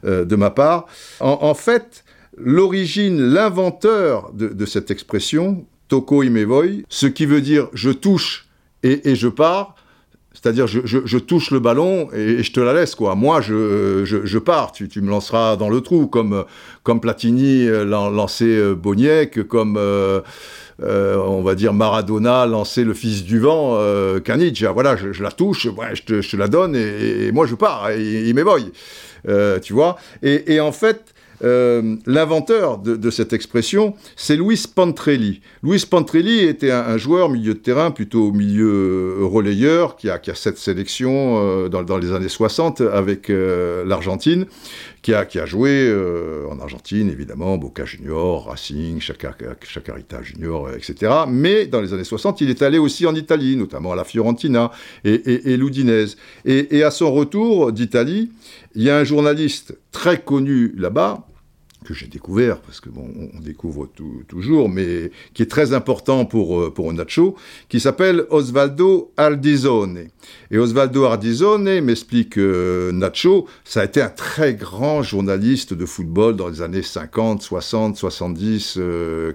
de 0.03 0.35
ma 0.35 0.49
part. 0.49 0.87
En, 1.19 1.53
fait, 1.53 2.03
l'origine, 2.37 3.21
l'inventeur 3.21 4.31
de, 4.33 4.65
cette 4.65 4.91
expression, 4.91 5.65
Toko 5.87 6.23
Imevoy, 6.23 6.83
ce 6.89 7.07
qui 7.07 7.25
veut 7.25 7.41
dire 7.41 7.69
je 7.73 7.89
touche 7.89 8.49
et 8.83 9.15
je 9.15 9.27
pars, 9.27 9.75
c'est-à-dire, 10.39 10.67
je, 10.67 11.17
touche 11.17 11.49
le 11.49 11.59
ballon 11.59 12.09
et, 12.13 12.43
je 12.43 12.51
te 12.51 12.59
la 12.59 12.73
laisse, 12.73 12.93
quoi. 12.93 13.15
Moi, 13.15 13.41
je, 13.41 14.37
pars, 14.37 14.71
tu, 14.71 14.87
me 15.01 15.09
lanceras 15.09 15.55
dans 15.55 15.69
le 15.69 15.81
trou, 15.81 16.05
comme, 16.07 16.45
comme 16.83 17.01
Platini 17.01 17.67
euh, 17.67 17.83
lancé 17.85 18.45
euh, 18.45 18.75
Boniek, 18.75 19.47
comme, 19.47 19.77
euh, 19.77 20.21
on 20.79 21.41
va 21.41 21.55
dire, 21.55 21.73
Maradona 21.73 22.45
lançait 22.45 22.83
le 22.83 22.93
fils 22.93 23.23
du 23.23 23.39
vent, 23.39 23.77
euh, 23.79 24.19
Voilà, 24.73 24.95
je, 24.95 25.23
la 25.23 25.31
touche, 25.31 25.65
ouais, 25.65 25.95
je, 25.95 26.03
te, 26.03 26.37
la 26.37 26.47
donne 26.47 26.75
et, 26.75 27.31
moi, 27.31 27.47
je 27.47 27.55
pars, 27.55 27.89
et, 27.89 28.27
il 28.27 28.35
m'évoye. 28.35 28.71
tu 29.63 29.73
vois 29.73 29.97
et, 30.21 30.59
en 30.59 30.71
fait, 30.71 31.15
euh, 31.43 31.95
l'inventeur 32.05 32.79
de, 32.79 33.09
cette 33.11 33.33
expression, 33.33 33.93
c'est 34.15 34.35
Luis 34.35 34.65
Pantrelli. 34.73 35.41
Luis 35.63 35.85
Pantrelli 35.89 36.39
était 36.39 36.71
un, 36.71 36.97
joueur 36.97 37.29
milieu 37.29 37.53
de 37.53 37.59
terrain, 37.59 37.91
plutôt 37.91 38.31
milieu 38.31 39.19
euh, 39.21 39.25
relayeur, 39.25 39.95
qui 39.97 40.09
a, 40.09 40.17
qui 40.17 40.31
a 40.31 40.35
cette 40.35 40.57
sélection 40.57 41.37
euh, 41.37 41.69
dans, 41.69 41.97
les 41.97 42.11
années 42.11 42.29
60 42.29 42.81
avec 42.81 43.29
l'Argentine, 43.29 44.45
qui 45.07 45.13
a, 45.13 45.25
qui 45.25 45.39
a 45.39 45.45
joué 45.45 45.89
en 46.51 46.59
Argentine, 46.59 47.09
évidemment, 47.09 47.57
Boca 47.57 47.85
Junior, 47.85 48.47
Racing, 48.47 48.99
Chacarita 48.99 50.21
Junior, 50.21 50.71
etc. 50.71 51.13
Mais 51.29 51.65
dans 51.65 51.79
les 51.79 51.93
années 51.93 52.03
60, 52.03 52.41
il 52.41 52.49
est 52.49 52.61
allé 52.61 52.77
aussi 52.77 53.05
en 53.05 53.15
Italie, 53.15 53.55
notamment 53.55 53.93
à 53.93 53.95
la 53.95 54.03
Fiorentina 54.03 54.69
et, 55.05 55.13
et, 55.13 55.53
et 55.53 55.55
l'Udinese. 55.55 56.17
Et, 56.43 56.75
et 56.75 56.83
à 56.83 56.91
son 56.91 57.13
retour 57.13 57.71
d'Italie, 57.71 58.31
il 58.75 58.83
y 58.83 58.89
a 58.89 58.97
un 58.97 59.05
journaliste 59.05 59.77
très 59.93 60.19
connu 60.19 60.73
là-bas, 60.75 61.25
que 61.87 61.93
j'ai 61.93 62.07
découvert, 62.07 62.59
parce 62.59 62.81
que 62.81 62.89
bon, 62.89 63.07
on 63.33 63.39
découvre 63.39 63.89
toujours, 64.27 64.67
mais 64.67 65.09
qui 65.33 65.41
est 65.41 65.49
très 65.49 65.71
important 65.71 66.25
pour, 66.25 66.59
euh, 66.59 66.69
pour 66.69 66.91
Nacho, 66.91 67.35
qui 67.69 67.79
s'appelle 67.79 68.25
Osvaldo 68.29 69.13
Ardizone. 69.15 70.07
Et 70.51 70.57
Osvaldo 70.57 71.05
Ardizone 71.05 71.79
m'explique 71.79 72.37
euh, 72.37 72.91
Nacho, 72.91 73.47
ça 73.63 73.81
a 73.81 73.85
été 73.85 74.01
un 74.01 74.09
très 74.09 74.53
grand 74.53 75.01
journaliste 75.01 75.73
de 75.73 75.85
football 75.85 76.35
dans 76.35 76.49
les 76.49 76.61
années 76.61 76.81
50, 76.81 77.41
60, 77.41 77.95
70, 77.95 78.79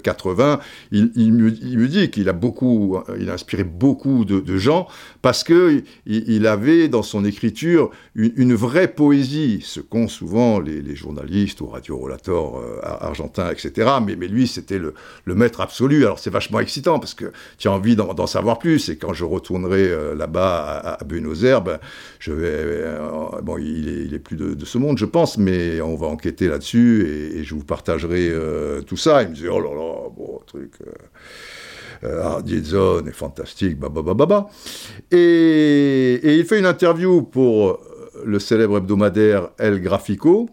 80. 0.02 0.60
Il, 0.90 1.10
il, 1.16 1.32
me, 1.32 1.50
il 1.62 1.78
me, 1.78 1.88
dit 1.88 2.10
qu'il 2.10 2.28
a 2.28 2.34
beaucoup, 2.34 2.98
il 3.18 3.30
a 3.30 3.34
inspiré 3.34 3.64
beaucoup 3.64 4.26
de, 4.26 4.40
de 4.40 4.58
gens 4.58 4.88
parce 5.22 5.42
que 5.42 5.82
il, 6.04 6.46
avait 6.46 6.88
dans 6.88 7.02
son 7.02 7.24
écriture 7.24 7.90
une, 8.14 8.54
vraie 8.54 8.88
poésie, 8.88 9.60
ce 9.62 9.80
qu'ont 9.80 10.08
souvent 10.08 10.60
les, 10.60 10.82
les 10.82 10.96
journalistes 10.96 11.60
ou 11.62 11.68
radio-relateurs 11.68 12.41
euh, 12.42 12.80
argentin, 12.82 13.50
etc. 13.50 13.90
Mais, 14.04 14.14
lui, 14.14 14.46
c'était 14.46 14.78
le, 14.78 14.94
maître 15.34 15.60
absolu. 15.60 16.04
Alors 16.04 16.18
c'est 16.18 16.30
vachement 16.30 16.60
excitant 16.60 16.98
parce 16.98 17.14
que 17.14 17.32
tu 17.58 17.68
as 17.68 17.72
envie 17.72 17.96
d'en 17.96 18.26
savoir 18.26 18.58
plus. 18.58 18.88
Et 18.88 18.96
quand 18.96 19.12
je 19.12 19.24
retournerai 19.24 19.88
euh, 19.88 20.14
là-bas 20.14 20.96
à, 21.00 21.04
Buenos 21.04 21.44
Aires, 21.44 21.62
ben, 21.62 21.78
je 22.18 22.32
vais. 22.32 22.48
Euh, 22.48 23.40
bon, 23.42 23.58
il 23.58 24.14
est, 24.14 24.18
plus 24.18 24.36
de, 24.36 24.64
ce 24.64 24.78
monde, 24.78 24.98
je 24.98 25.06
pense, 25.06 25.38
mais 25.38 25.80
on 25.80 25.96
va 25.96 26.06
enquêter 26.06 26.48
là-dessus 26.48 27.06
et, 27.34 27.44
je 27.44 27.54
vous 27.54 27.64
partagerai 27.64 28.32
tout 28.86 28.96
ça. 28.96 29.22
Il 29.22 29.30
me 29.30 29.34
dit 29.34 29.48
oh 29.48 29.60
là 29.60 29.70
là, 29.74 30.08
bon, 30.16 30.40
truc. 30.46 30.72
Euh, 32.04 32.42
est 32.42 33.12
fantastique, 33.12 33.78
bah, 33.78 33.88
Et, 35.10 36.20
et, 36.22 36.36
il 36.36 36.44
fait 36.44 36.58
une 36.58 36.66
interview 36.66 37.22
pour 37.22 37.78
le 38.24 38.38
célèbre 38.38 38.78
hebdomadaire 38.78 39.50
El 39.58 39.80
Grafico, 39.80 40.48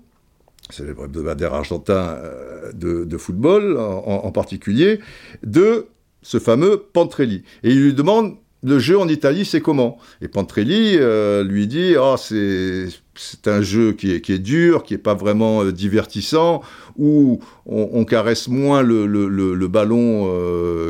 célèbre 0.70 1.06
hebdomadaire 1.06 1.54
argentin 1.54 2.18
euh, 2.24 2.72
de, 2.74 3.18
football 3.18 3.78
en, 3.78 4.32
particulier, 4.32 5.00
de 5.44 5.88
ce 6.22 6.40
fameux 6.40 6.78
Pantrelli. 6.78 7.44
Et 7.64 7.72
il 7.72 7.84
lui 7.84 7.94
demande 7.94 8.36
le 8.62 8.78
jeu 8.78 9.00
en 9.00 9.08
Italie, 9.08 9.46
c'est 9.46 9.62
comment? 9.62 9.98
Et 10.22 10.28
Pantrelli 10.28 10.98
euh, 10.98 11.44
lui 11.44 11.66
dit 11.66 11.96
oh, 11.98 12.16
c'est 12.18 13.48
un 13.48 13.62
jeu 13.62 13.94
qui 13.94 14.12
est, 14.12 14.22
qui 14.22 14.34
est 14.34 14.40
dur, 14.40 14.84
qui 14.84 14.94
n'est 14.94 15.00
pas 15.00 15.14
vraiment 15.14 15.64
euh, 15.64 15.72
divertissant, 15.72 16.62
où 16.98 17.40
on, 17.66 18.04
caresse 18.04 18.50
moins 18.50 18.82
le, 18.82 19.06
le, 19.06 19.68
ballon 19.68 20.28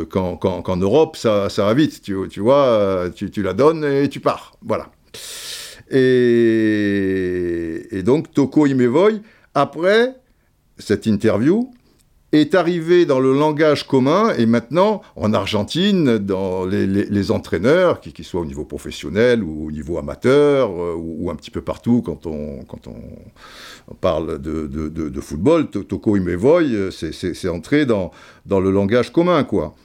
qu'en 0.09 0.77
Europe, 0.77 1.15
ça, 1.15 1.49
ça, 1.49 1.65
va 1.65 1.73
vite, 1.75 2.01
tu, 2.01 2.15
tu 2.29 2.39
vois, 2.39 3.09
tu, 3.13 3.29
tu, 3.29 3.43
la 3.43 3.53
donnes 3.53 3.83
et 3.83 4.09
tu 4.09 4.19
pars. 4.19 4.57
Voilà. 4.65 4.91
Et, 5.91 7.87
et 7.91 8.01
donc, 8.01 8.31
Toko 8.31 8.65
Imevoy 8.65 9.21
après 9.53 10.15
cette 10.77 11.05
interview, 11.05 11.71
est 12.31 12.53
arrivé 12.53 13.05
dans 13.05 13.19
le 13.19 13.33
langage 13.33 13.87
commun 13.87 14.33
et 14.37 14.45
maintenant 14.45 15.01
en 15.15 15.33
Argentine, 15.33 16.19
dans 16.19 16.65
les, 16.65 17.31
entraîneurs, 17.31 17.99
qu'ils 18.01 18.25
soient 18.25 18.41
au 18.41 18.45
niveau 18.45 18.65
professionnel 18.65 19.43
ou 19.43 19.67
au 19.67 19.71
niveau 19.71 19.97
amateur 19.97 20.69
euh, 20.69 20.95
ou, 20.95 21.29
un 21.31 21.35
petit 21.35 21.51
peu 21.51 21.61
partout 21.61 22.01
quand 22.03 22.27
on, 22.27 22.63
quand 22.67 22.87
on, 22.87 22.95
parle 23.95 24.39
de, 24.39 24.67
de, 24.67 25.21
football, 25.21 25.69
Toko 25.69 26.15
Imevoy, 26.15 26.73
euh, 26.73 26.91
c'est 26.91 27.49
entré 27.49 27.85
dans, 27.85 28.11
dans 28.45 28.59
le 28.59 28.69
langage 28.69 29.11
commun, 29.11 29.43
quoi. 29.43 29.75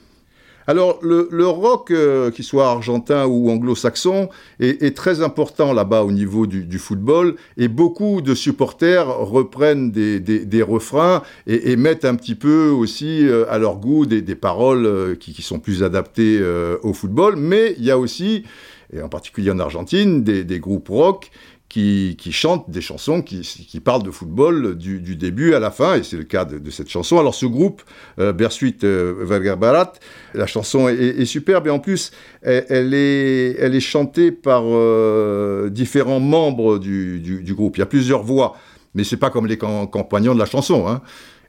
Alors, 0.67 0.99
le, 1.03 1.47
rock, 1.47 1.91
euh, 1.91 2.31
qu'il 2.31 2.43
soit 2.43 2.67
argentin 2.67 3.25
ou 3.27 3.51
anglo-saxon, 3.51 4.29
est, 4.59 4.95
très 4.95 5.21
important 5.21 5.73
là-bas 5.73 6.03
au 6.03 6.11
niveau 6.11 6.47
du, 6.47 6.79
football, 6.79 7.35
et 7.57 7.67
beaucoup 7.67 8.21
de 8.21 8.33
supporters 8.33 9.07
reprennent 9.07 9.91
des, 9.91 10.63
refrains 10.63 11.21
et, 11.45 11.75
mettent 11.75 12.05
un 12.05 12.15
petit 12.15 12.35
peu 12.35 12.69
aussi 12.69 13.27
euh, 13.27 13.45
à 13.49 13.59
leur 13.59 13.77
goût 13.77 14.05
des, 14.05 14.35
paroles 14.35 14.85
euh, 14.85 15.15
qui, 15.15 15.41
sont 15.41 15.59
plus 15.59 15.83
adaptées 15.83 16.41
au 16.81 16.93
football, 16.93 17.35
mais 17.35 17.75
il 17.77 17.85
y 17.85 17.91
a 17.91 17.99
aussi, 17.99 18.43
et 18.91 19.01
en 19.01 19.09
particulier 19.09 19.51
en 19.51 19.59
Argentine, 19.59 20.23
des 20.23 20.59
groupes 20.59 20.89
rock 20.89 21.29
qui, 21.75 22.31
chantent 22.31 22.69
des 22.69 22.79
chansons 22.79 23.21
qui, 23.21 23.79
parlent 23.83 24.03
de 24.03 24.11
football 24.11 24.77
du, 24.77 25.15
début 25.17 25.53
à 25.53 25.59
la 25.59 25.71
fin, 25.71 25.95
et 25.95 26.03
c'est 26.03 26.15
le 26.15 26.23
cas 26.23 26.45
de, 26.45 26.69
cette 26.69 26.89
chanson. 26.89 27.19
Alors 27.19 27.35
ce 27.35 27.45
groupe, 27.45 27.81
euh, 28.17 28.31
Bersuit 28.31 28.77
euh, 28.83 29.55
Barat, 29.57 29.93
la 30.33 30.47
chanson 30.47 30.87
est, 30.87 31.25
superbe, 31.25 31.67
et 31.67 31.69
en 31.69 31.79
plus, 31.79 32.11
elle, 32.43 32.93
est, 32.93 33.57
elle 33.59 33.75
est, 33.75 33.81
chantée 33.81 34.31
par 34.31 34.63
euh, 34.65 35.69
différents 35.69 36.21
membres 36.21 36.77
du, 36.77 37.43
groupe. 37.49 37.75
Il 37.75 37.81
y 37.81 37.83
a 37.83 37.87
plusieurs 37.87 38.23
voix, 38.23 38.55
mais 38.93 39.03
c'est 39.03 39.17
pas 39.17 39.29
comme 39.29 39.45
les 39.45 39.57
compagnons 39.57 40.33
de 40.33 40.39
la 40.39 40.45
chanson. 40.45 40.87
Hein. 40.87 41.01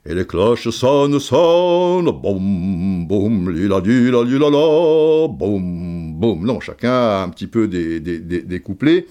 Et 0.09 0.13
les 0.13 0.25
cloches 0.25 0.69
sonnent, 0.69 1.19
sonnent, 1.19 2.11
boum, 2.11 3.05
boum, 3.07 3.49
lila, 3.49 3.81
lila, 3.81 4.23
lila, 4.23 4.49
la, 4.49 5.27
boum, 5.27 6.13
boum. 6.13 6.45
Non, 6.45 6.61
chacun 6.61 6.91
a 6.91 7.23
un 7.23 7.29
petit 7.29 7.47
peu 7.47 7.67
des, 7.67 7.99
des, 7.99 8.19
des, 8.19 8.59
couplets. 8.61 9.05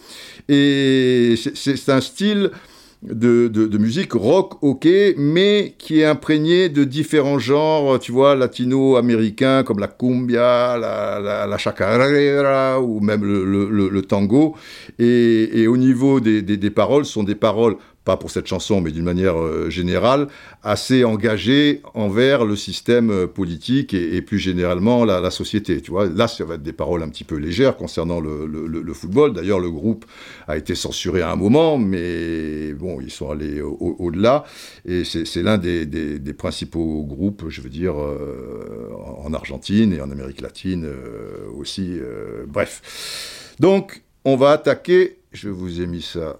Et 0.49 1.35
c'est 1.55 1.89
un 1.89 2.01
style 2.01 2.51
de, 3.03 3.49
de, 3.49 3.79
musique 3.79 4.13
rock, 4.13 4.63
ok, 4.63 4.89
mais 5.17 5.75
qui 5.79 6.01
est 6.01 6.05
imprégné 6.05 6.69
de 6.69 6.85
différents 6.85 7.39
genres, 7.39 7.99
tu 7.99 8.11
vois, 8.11 8.35
latino-américains, 8.35 9.63
comme 9.65 9.79
la 9.79 9.87
cumbia, 9.89 10.77
la, 10.79 11.47
la, 11.47 11.59
chacarera, 11.59 12.81
ou 12.81 13.01
même 13.01 13.25
le, 13.25 14.03
tango. 14.03 14.57
Et, 14.99 15.61
et, 15.61 15.69
au 15.69 15.77
niveau 15.77 16.21
des, 16.21 16.43
des, 16.43 16.57
des 16.57 16.71
paroles, 16.71 17.05
ce 17.05 17.13
sont 17.13 17.25
des 17.25 17.35
paroles 17.35 17.77
pas 18.07 18.17
pour 18.17 18.31
cette 18.31 18.47
chanson, 18.47 18.81
mais 18.81 18.93
d'une 18.93 19.05
manière 19.05 19.37
euh, 19.37 19.69
générale, 19.69 20.29
assez 20.63 21.03
engagé 21.03 21.83
envers 21.93 22.45
le 22.45 22.55
système 22.55 23.11
euh, 23.11 23.27
politique 23.27 23.95
et, 23.95 24.23
plus 24.23 24.39
généralement 24.39 25.05
la, 25.05 25.31
société. 25.31 25.83
Tu 25.83 25.91
vois, 25.91 26.07
là, 26.07 26.29
ça 26.29 26.45
va 26.45 26.55
être 26.55 26.63
des 26.63 26.73
paroles 26.73 27.03
un 27.03 27.09
petit 27.09 27.25
peu 27.25 27.35
légères 27.35 27.77
concernant 27.77 28.21
le, 28.21 28.95
football. 28.95 29.33
D'ailleurs, 29.33 29.59
le 29.59 29.71
groupe 29.71 30.05
a 30.47 30.57
été 30.57 30.77
censuré 30.77 31.21
à 31.21 31.33
un 31.33 31.37
moment, 31.37 31.79
mais 31.79 32.73
bon, 32.75 33.01
ils 33.01 33.11
sont 33.11 33.31
allés 33.31 33.61
au-delà. 33.61 34.45
et 34.85 35.03
c'est 35.05 35.43
l'un 35.43 35.59
des, 35.59 36.35
principaux 36.39 37.05
groupes, 37.05 37.47
je 37.49 37.61
veux 37.61 37.69
dire, 37.69 38.01
euh, 38.01 38.93
en 39.25 39.35
Argentine 39.35 39.93
et 39.93 40.01
en 40.01 40.11
Amérique 40.13 40.41
latine 40.41 40.89
aussi. 41.59 41.99
bref. 42.47 43.55
Donc, 43.59 44.03
on 44.25 44.37
va 44.37 44.51
attaquer. 44.53 45.19
Je 45.33 45.49
vous 45.49 45.81
ai 45.81 45.87
mis 45.87 46.03
ça 46.03 46.39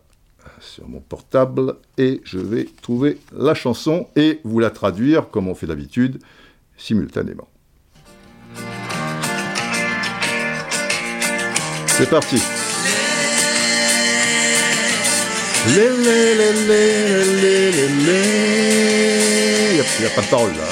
sur 0.61 0.89
mon 0.89 1.01
portable 1.01 1.77
et 1.99 2.21
je 2.25 2.39
vais 2.39 2.67
trouver 2.83 3.19
la 3.37 3.55
chanson 3.55 4.09
et 4.17 4.41
vous 4.45 4.59
la 4.59 4.71
traduire 4.71 5.31
comme 5.31 5.49
on 5.49 5.55
fait 5.55 5.67
d'habitude 5.67 6.19
simultanément. 6.77 7.49
C'est 11.87 12.11
parti. 12.11 12.41
Il 15.69 15.73
n'y 20.03 20.07
a, 20.07 20.11
pas 20.15 20.23
de 20.23 20.27
parole 20.31 20.53
là. 20.53 20.65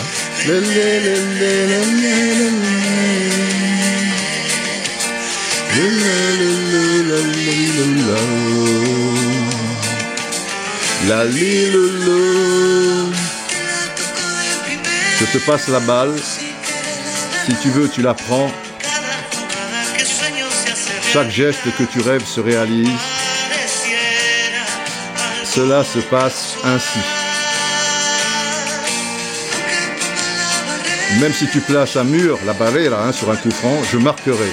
La 11.09 11.27
Je 11.27 11.67
te 15.33 15.39
passe 15.45 15.69
la 15.69 15.81
balle. 15.81 16.15
Si 16.19 17.55
tu 17.63 17.69
veux, 17.69 17.91
tu 17.91 18.01
la 18.01 18.15
prends. 18.15 18.51
Chaque 21.13 21.31
geste 21.31 21.61
que 21.77 21.85
tu 21.85 22.01
rêves 22.01 22.25
se 22.25 22.41
réalise. 22.41 22.89
Cela 25.45 25.85
se 25.85 25.99
passe 25.99 26.57
ainsi. 26.65 26.99
Même 31.21 31.35
si 31.35 31.47
tu 31.49 31.61
places 31.61 31.97
un 31.97 32.05
mur, 32.05 32.39
la 32.47 32.55
barrière, 32.55 32.99
hein, 32.99 33.13
sur 33.13 33.31
un 33.31 33.37
coup 33.37 33.51
franc, 33.51 33.83
je 33.93 33.99
marquerai. 33.99 34.53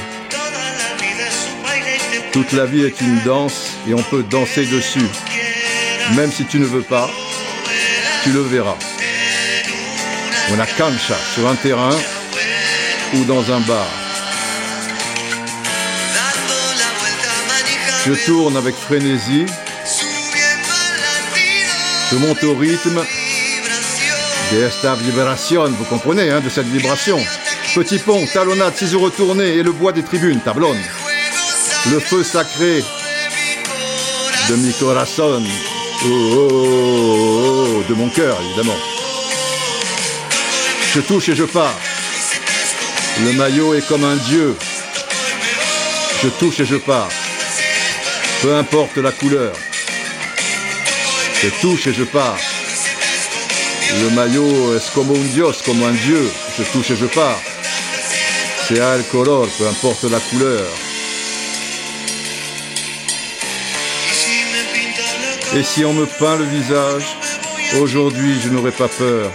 Toute 2.33 2.51
la 2.51 2.65
vie 2.65 2.83
est 2.83 2.99
une 2.99 3.21
danse 3.21 3.71
et 3.87 3.93
on 3.93 4.03
peut 4.03 4.23
danser 4.23 4.65
dessus. 4.65 5.07
Même 6.15 6.31
si 6.31 6.45
tu 6.45 6.59
ne 6.59 6.65
veux 6.65 6.81
pas, 6.81 7.09
tu 8.23 8.31
le 8.31 8.41
verras. 8.41 8.77
On 10.51 10.59
a 10.59 10.65
cancha 10.65 11.15
sur 11.33 11.47
un 11.47 11.55
terrain 11.55 11.95
ou 13.13 13.23
dans 13.23 13.51
un 13.51 13.59
bar. 13.61 13.87
Je 18.05 18.13
tourne 18.25 18.57
avec 18.57 18.75
frénésie. 18.75 19.45
Je 22.11 22.17
monte 22.17 22.43
au 22.43 22.55
rythme 22.55 23.01
de 24.51 24.63
esta 24.63 24.95
vibration, 24.95 25.69
vous 25.69 25.85
comprenez, 25.85 26.29
hein, 26.29 26.41
de 26.41 26.49
cette 26.49 26.67
vibration. 26.67 27.19
Petit 27.73 27.99
pont, 27.99 28.25
talonnade, 28.33 28.75
ciseaux 28.75 28.99
retournés 28.99 29.53
et 29.53 29.63
le 29.63 29.71
bois 29.71 29.93
des 29.93 30.03
tribunes, 30.03 30.41
tablonne. 30.41 30.81
Le 31.89 31.99
feu 31.99 32.23
sacré 32.23 32.83
de 34.49 34.55
mi 34.57 34.73
corazón 34.73 35.45
Oh, 36.03 36.07
oh, 36.09 36.47
oh, 36.51 37.83
de 37.87 37.93
mon 37.93 38.09
cœur, 38.09 38.35
évidemment. 38.41 38.77
Je 40.95 41.01
touche 41.01 41.29
et 41.29 41.35
je 41.35 41.43
pars. 41.43 41.79
Le 43.23 43.33
maillot 43.33 43.75
est 43.75 43.87
comme 43.87 44.03
un 44.03 44.15
dieu. 44.15 44.57
Je 46.23 46.29
touche 46.29 46.59
et 46.59 46.65
je 46.65 46.77
pars. 46.77 47.09
Peu 48.41 48.55
importe 48.55 48.97
la 48.97 49.11
couleur. 49.11 49.53
Je 51.43 51.49
touche 51.61 51.85
et 51.85 51.93
je 51.93 52.03
pars. 52.03 52.37
Le 54.01 54.09
maillot 54.09 54.75
est 54.75 54.93
comme 54.95 55.11
un 55.11 55.33
dios, 55.35 55.53
comme 55.63 55.83
un 55.83 55.91
dieu. 55.91 56.31
Je 56.57 56.63
touche 56.63 56.89
et 56.89 56.95
je 56.95 57.05
pars. 57.05 57.39
C'est 58.67 58.79
al 58.79 59.03
color, 59.11 59.47
peu 59.55 59.67
importe 59.67 60.05
la 60.05 60.19
couleur. 60.19 60.65
Et 65.53 65.63
si 65.63 65.83
on 65.83 65.93
me 65.93 66.05
peint 66.05 66.37
le 66.37 66.45
visage, 66.45 67.03
aujourd'hui 67.81 68.39
je 68.41 68.49
n'aurai 68.49 68.71
pas 68.71 68.87
peur. 68.87 69.29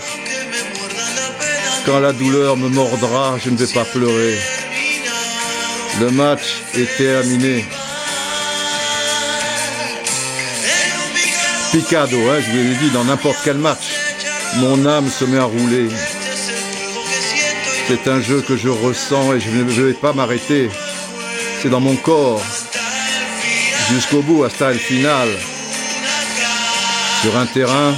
Quand 1.85 2.01
la 2.01 2.13
douleur 2.15 2.57
me 2.57 2.69
mordra, 2.69 3.37
je 3.45 3.51
ne 3.51 3.57
vais 3.57 3.67
pas 3.67 3.85
pleurer. 3.85 4.35
Le 6.01 6.11
match 6.11 6.63
est 6.75 6.97
terminé. 6.97 7.67
Picado, 11.71 12.17
hein, 12.17 12.39
je 12.41 12.51
vous 12.51 12.57
l'ai 12.57 12.75
dit, 12.77 12.91
dans 12.95 13.05
n'importe 13.05 13.39
quel 13.45 13.59
match. 13.59 13.87
Mon 14.57 14.87
âme 14.87 15.11
se 15.11 15.27
met 15.27 15.39
à 15.39 15.45
rouler. 15.45 15.89
C'est 17.89 18.09
un 18.09 18.23
jeu 18.23 18.41
que 18.41 18.57
je 18.57 18.71
ressens 18.71 19.35
et 19.35 19.41
je 19.41 19.51
ne 19.51 19.65
vais 19.65 19.93
pas 19.93 20.15
m'arrêter. 20.15 20.71
C'est 21.61 21.69
dans 21.69 21.81
mon 21.81 21.97
corps. 21.97 22.43
Jusqu'au 23.91 24.23
bout, 24.23 24.45
hasta 24.45 24.73
le 24.73 24.79
final 24.79 25.29
sur 27.27 27.37
un 27.37 27.47
terrain 27.47 27.93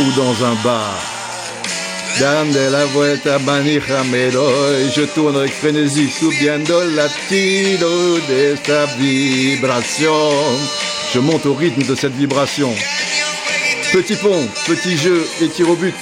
ou 0.00 0.10
dans 0.16 0.44
un 0.44 0.54
bar. 0.64 0.98
de 2.18 2.70
la 2.70 2.86
vuelta 2.86 3.36
et 3.36 4.90
je 4.96 5.02
tourne 5.14 5.36
avec 5.36 5.52
frénésie, 5.52 6.08
subiendo 6.08 6.82
latido 6.94 8.18
de 8.20 8.56
sa 8.64 8.86
vibration. 8.96 10.30
Je 11.12 11.18
monte 11.18 11.44
au 11.44 11.52
rythme 11.52 11.82
de 11.82 11.94
cette 11.94 12.14
vibration. 12.14 12.74
Petit 13.92 14.16
pont, 14.16 14.48
petit 14.66 14.96
jeu 14.96 15.22
et 15.42 15.48
tir 15.48 15.68
au 15.68 15.76
but. 15.76 15.94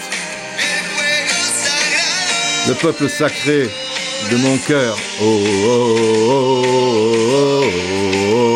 Le 2.69 2.75
peuple 2.75 3.09
sacré 3.09 3.69
de 4.31 4.37
mon 4.37 4.57
cœur. 4.59 4.97
oh, 5.21 5.43
oh, 5.67 6.63
oh, 7.05 7.65
oh, 8.35 8.50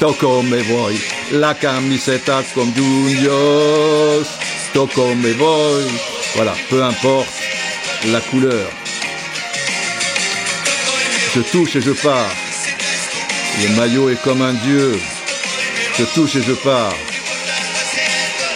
me 0.00 0.62
voy, 0.62 0.98
la 1.32 1.54
camiseta 1.54 2.42
con 2.54 2.72
Juniors. 2.74 4.26
Voy. 4.72 5.84
Voilà, 6.36 6.54
peu 6.70 6.82
importe 6.82 7.28
la 8.06 8.20
couleur. 8.20 8.70
Je 11.34 11.40
touche 11.42 11.76
et 11.76 11.82
je 11.82 11.90
pars. 11.90 12.34
Le 13.60 13.76
maillot 13.76 14.08
est 14.08 14.22
comme 14.22 14.40
un 14.40 14.54
dieu. 14.54 14.98
Je 15.98 16.04
touche 16.14 16.36
et 16.36 16.42
je 16.42 16.52
pars. 16.52 16.94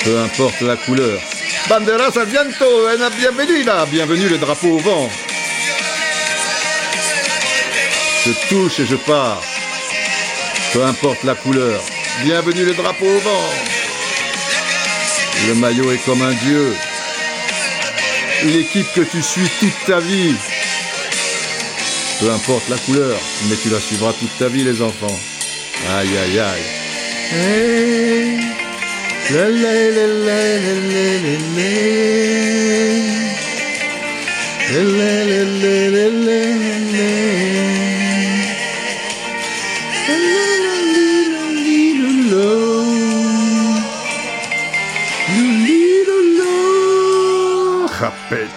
Peu 0.03 0.18
importe 0.20 0.61
la 0.62 0.76
couleur. 0.76 1.20
Banderas 1.68 2.16
al 2.16 2.26
viento, 2.26 2.88
bienvenue 3.18 3.64
là, 3.64 3.86
bienvenue 3.86 4.28
le 4.28 4.38
drapeau 4.38 4.68
au 4.68 4.78
vent. 4.78 5.11
Je 8.24 8.32
touche 8.49 8.80
et 8.80 8.86
je 8.86 8.97
pars. 8.97 9.42
Peu 10.75 10.85
importe 10.85 11.22
la 11.22 11.37
couleur. 11.37 11.81
Bienvenue 12.25 12.64
le 12.64 12.75
drapeau 12.75 13.07
au 13.07 13.18
vent. 13.20 13.49
Le 15.47 15.55
maillot 15.55 15.93
est 15.93 16.05
comme 16.05 16.20
un 16.20 16.33
dieu. 16.33 16.75
L'équipe 18.47 18.93
que 18.93 19.03
tu 19.03 19.22
suis 19.22 19.49
toute 19.61 19.85
ta 19.87 20.01
vie. 20.01 20.35
Peu 22.18 22.29
importe 22.29 22.68
la 22.68 22.77
couleur, 22.79 23.16
mais 23.49 23.55
tu 23.55 23.68
la 23.68 23.79
suivras 23.79 24.14
toute 24.14 24.37
ta 24.37 24.49
vie 24.49 24.64
les 24.64 24.83
enfants. 24.83 25.16
Aïe 25.97 26.09
aïe 26.18 26.41
aïe. 26.41 26.64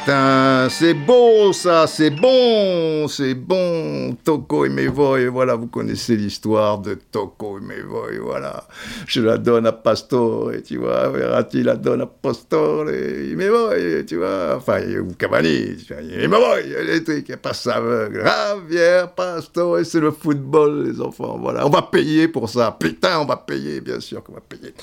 Putain, 0.07 0.69
c'est 0.69 0.93
beau 0.93 1.51
ça, 1.51 1.85
c'est 1.85 2.11
bon, 2.11 3.09
c'est 3.09 3.33
bon. 3.33 4.15
Toko 4.23 4.63
et 4.63 4.69
Mevoy, 4.69 5.27
voilà, 5.27 5.55
vous 5.55 5.67
connaissez 5.67 6.15
l'histoire 6.15 6.79
de 6.79 6.93
Toko 7.11 7.57
et 7.57 7.61
Mevoy, 7.61 8.17
voilà. 8.19 8.63
Je 9.05 9.19
la 9.19 9.37
donne 9.37 9.67
à 9.67 9.73
Pastore, 9.73 10.51
tu 10.65 10.77
vois, 10.77 11.09
Verratti 11.09 11.61
la 11.61 11.75
donne 11.75 12.03
à 12.03 12.05
Pastore, 12.05 12.89
et 12.89 13.35
Mevoy, 13.35 14.05
tu 14.05 14.15
vois, 14.15 14.55
enfin, 14.55 14.79
ou 14.97 15.13
Cavani, 15.13 15.75
et 15.89 16.27
Mevoy, 16.29 16.63
les 16.85 17.03
trucs, 17.03 17.35
pas 17.35 17.51
aveugle. 17.69 18.23
Javier 18.23 19.07
Pastore, 19.13 19.79
c'est 19.83 19.99
le 19.99 20.11
football, 20.11 20.87
les 20.87 21.01
enfants, 21.01 21.37
voilà. 21.37 21.67
On 21.67 21.69
va 21.69 21.81
payer 21.81 22.29
pour 22.29 22.47
ça, 22.47 22.73
putain, 22.79 23.19
on 23.19 23.25
va 23.25 23.35
payer, 23.35 23.81
bien 23.81 23.99
sûr 23.99 24.23
qu'on 24.23 24.35
va 24.35 24.39
payer. 24.39 24.73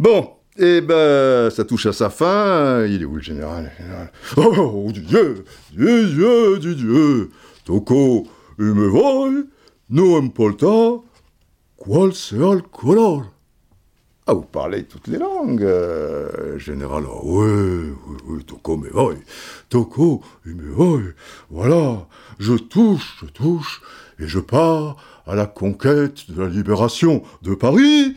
Bon, 0.00 0.30
eh 0.58 0.80
ben, 0.80 1.50
ça 1.50 1.64
touche 1.64 1.86
à 1.86 1.92
sa 1.92 2.10
fin. 2.10 2.84
Il 2.84 3.02
est 3.02 3.04
où 3.04 3.16
le 3.16 3.22
général, 3.22 3.70
Oh, 4.36 4.52
oh 4.56 4.92
Dieu, 4.92 5.44
Dieu, 5.72 6.06
Dieu, 6.06 6.58
Dieu, 6.58 6.74
Dieu. 6.74 7.30
Toko, 7.64 8.26
il 8.58 8.74
me 8.74 8.88
voy, 8.88 9.44
no 9.90 10.16
importa 10.16 11.02
qual 11.76 12.14
sea 12.14 12.52
el 12.52 12.62
color? 12.62 13.26
Ah, 14.26 14.34
vous 14.34 14.42
parlez 14.42 14.84
toutes 14.84 15.06
les 15.06 15.18
langues, 15.18 15.62
euh, 15.62 16.58
général. 16.58 17.04
Ah, 17.06 17.20
oui, 17.22 17.92
oui, 18.06 18.16
oui, 18.26 18.44
Toko 18.44 18.76
me 18.76 18.90
voy. 18.90 19.16
Toko, 19.68 20.22
il 20.44 20.56
me 20.56 20.70
voy. 20.70 21.02
Voilà, 21.50 22.06
je 22.38 22.54
touche, 22.54 23.18
je 23.22 23.26
touche, 23.26 23.80
et 24.18 24.26
je 24.26 24.40
pars 24.40 24.96
à 25.26 25.34
la 25.34 25.46
conquête 25.46 26.30
de 26.30 26.42
la 26.42 26.48
libération 26.48 27.22
de 27.42 27.54
Paris 27.54 28.16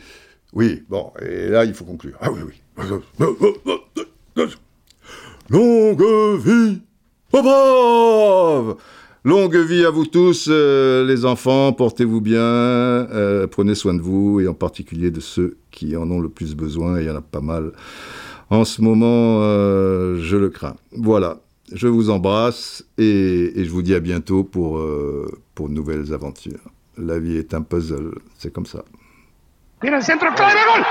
oui, 0.52 0.82
bon, 0.88 1.12
et 1.20 1.48
là, 1.48 1.64
il 1.64 1.72
faut 1.72 1.84
conclure. 1.84 2.16
Ah 2.20 2.30
oui, 2.30 2.40
oui. 2.46 2.54
Longue 5.48 6.04
vie, 6.38 6.82
Longue 9.24 9.56
vie 9.56 9.84
à 9.84 9.90
vous 9.90 10.04
tous, 10.04 10.48
euh, 10.50 11.06
les 11.06 11.24
enfants, 11.24 11.72
portez-vous 11.72 12.20
bien, 12.20 12.40
euh, 12.40 13.46
prenez 13.46 13.74
soin 13.74 13.94
de 13.94 14.02
vous, 14.02 14.40
et 14.40 14.48
en 14.48 14.54
particulier 14.54 15.10
de 15.10 15.20
ceux 15.20 15.56
qui 15.70 15.96
en 15.96 16.10
ont 16.10 16.20
le 16.20 16.28
plus 16.28 16.54
besoin, 16.54 17.00
il 17.00 17.06
y 17.06 17.10
en 17.10 17.16
a 17.16 17.22
pas 17.22 17.40
mal. 17.40 17.72
En 18.50 18.64
ce 18.64 18.82
moment, 18.82 19.38
euh, 19.42 20.18
je 20.20 20.36
le 20.36 20.50
crains. 20.50 20.76
Voilà, 20.90 21.40
je 21.72 21.88
vous 21.88 22.10
embrasse, 22.10 22.84
et, 22.98 23.52
je 23.56 23.70
vous 23.70 23.82
dis 23.82 23.94
à 23.94 24.00
bientôt 24.00 24.44
pour, 24.44 24.84
pour 25.54 25.68
nouvelles 25.70 26.12
aventures. 26.12 26.60
La 26.98 27.18
vie 27.18 27.36
est 27.36 27.54
un 27.54 27.62
puzzle, 27.62 28.12
c'est 28.36 28.52
comme 28.52 28.66
ça. 28.66 28.84
Viene 29.82 29.96
el 29.96 30.04
centro, 30.04 30.32
clave, 30.32 30.60
gol. 30.64 30.86